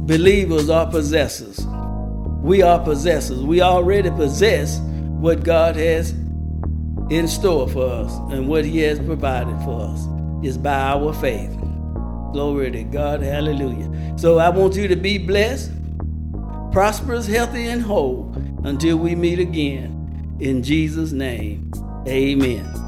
Believers 0.00 0.70
are 0.70 0.86
possessors. 0.86 1.58
We 2.42 2.62
are 2.62 2.78
possessors. 2.78 3.40
We 3.40 3.60
already 3.60 4.10
possess 4.10 4.78
what 4.78 5.44
God 5.44 5.76
has 5.76 6.12
in 7.10 7.28
store 7.28 7.68
for 7.68 7.84
us 7.84 8.12
and 8.32 8.48
what 8.48 8.64
He 8.64 8.78
has 8.78 8.98
provided 8.98 9.58
for 9.64 9.82
us 9.82 10.06
is 10.44 10.56
by 10.56 10.74
our 10.74 11.12
faith. 11.12 11.50
Glory 12.32 12.70
to 12.70 12.84
God. 12.84 13.20
Hallelujah. 13.20 14.16
So 14.16 14.38
I 14.38 14.48
want 14.48 14.74
you 14.76 14.88
to 14.88 14.96
be 14.96 15.18
blessed, 15.18 15.72
prosperous, 16.72 17.26
healthy, 17.26 17.66
and 17.66 17.82
whole 17.82 18.32
until 18.64 18.96
we 18.96 19.14
meet 19.14 19.38
again. 19.38 20.36
In 20.40 20.62
Jesus' 20.62 21.12
name, 21.12 21.70
amen. 22.06 22.79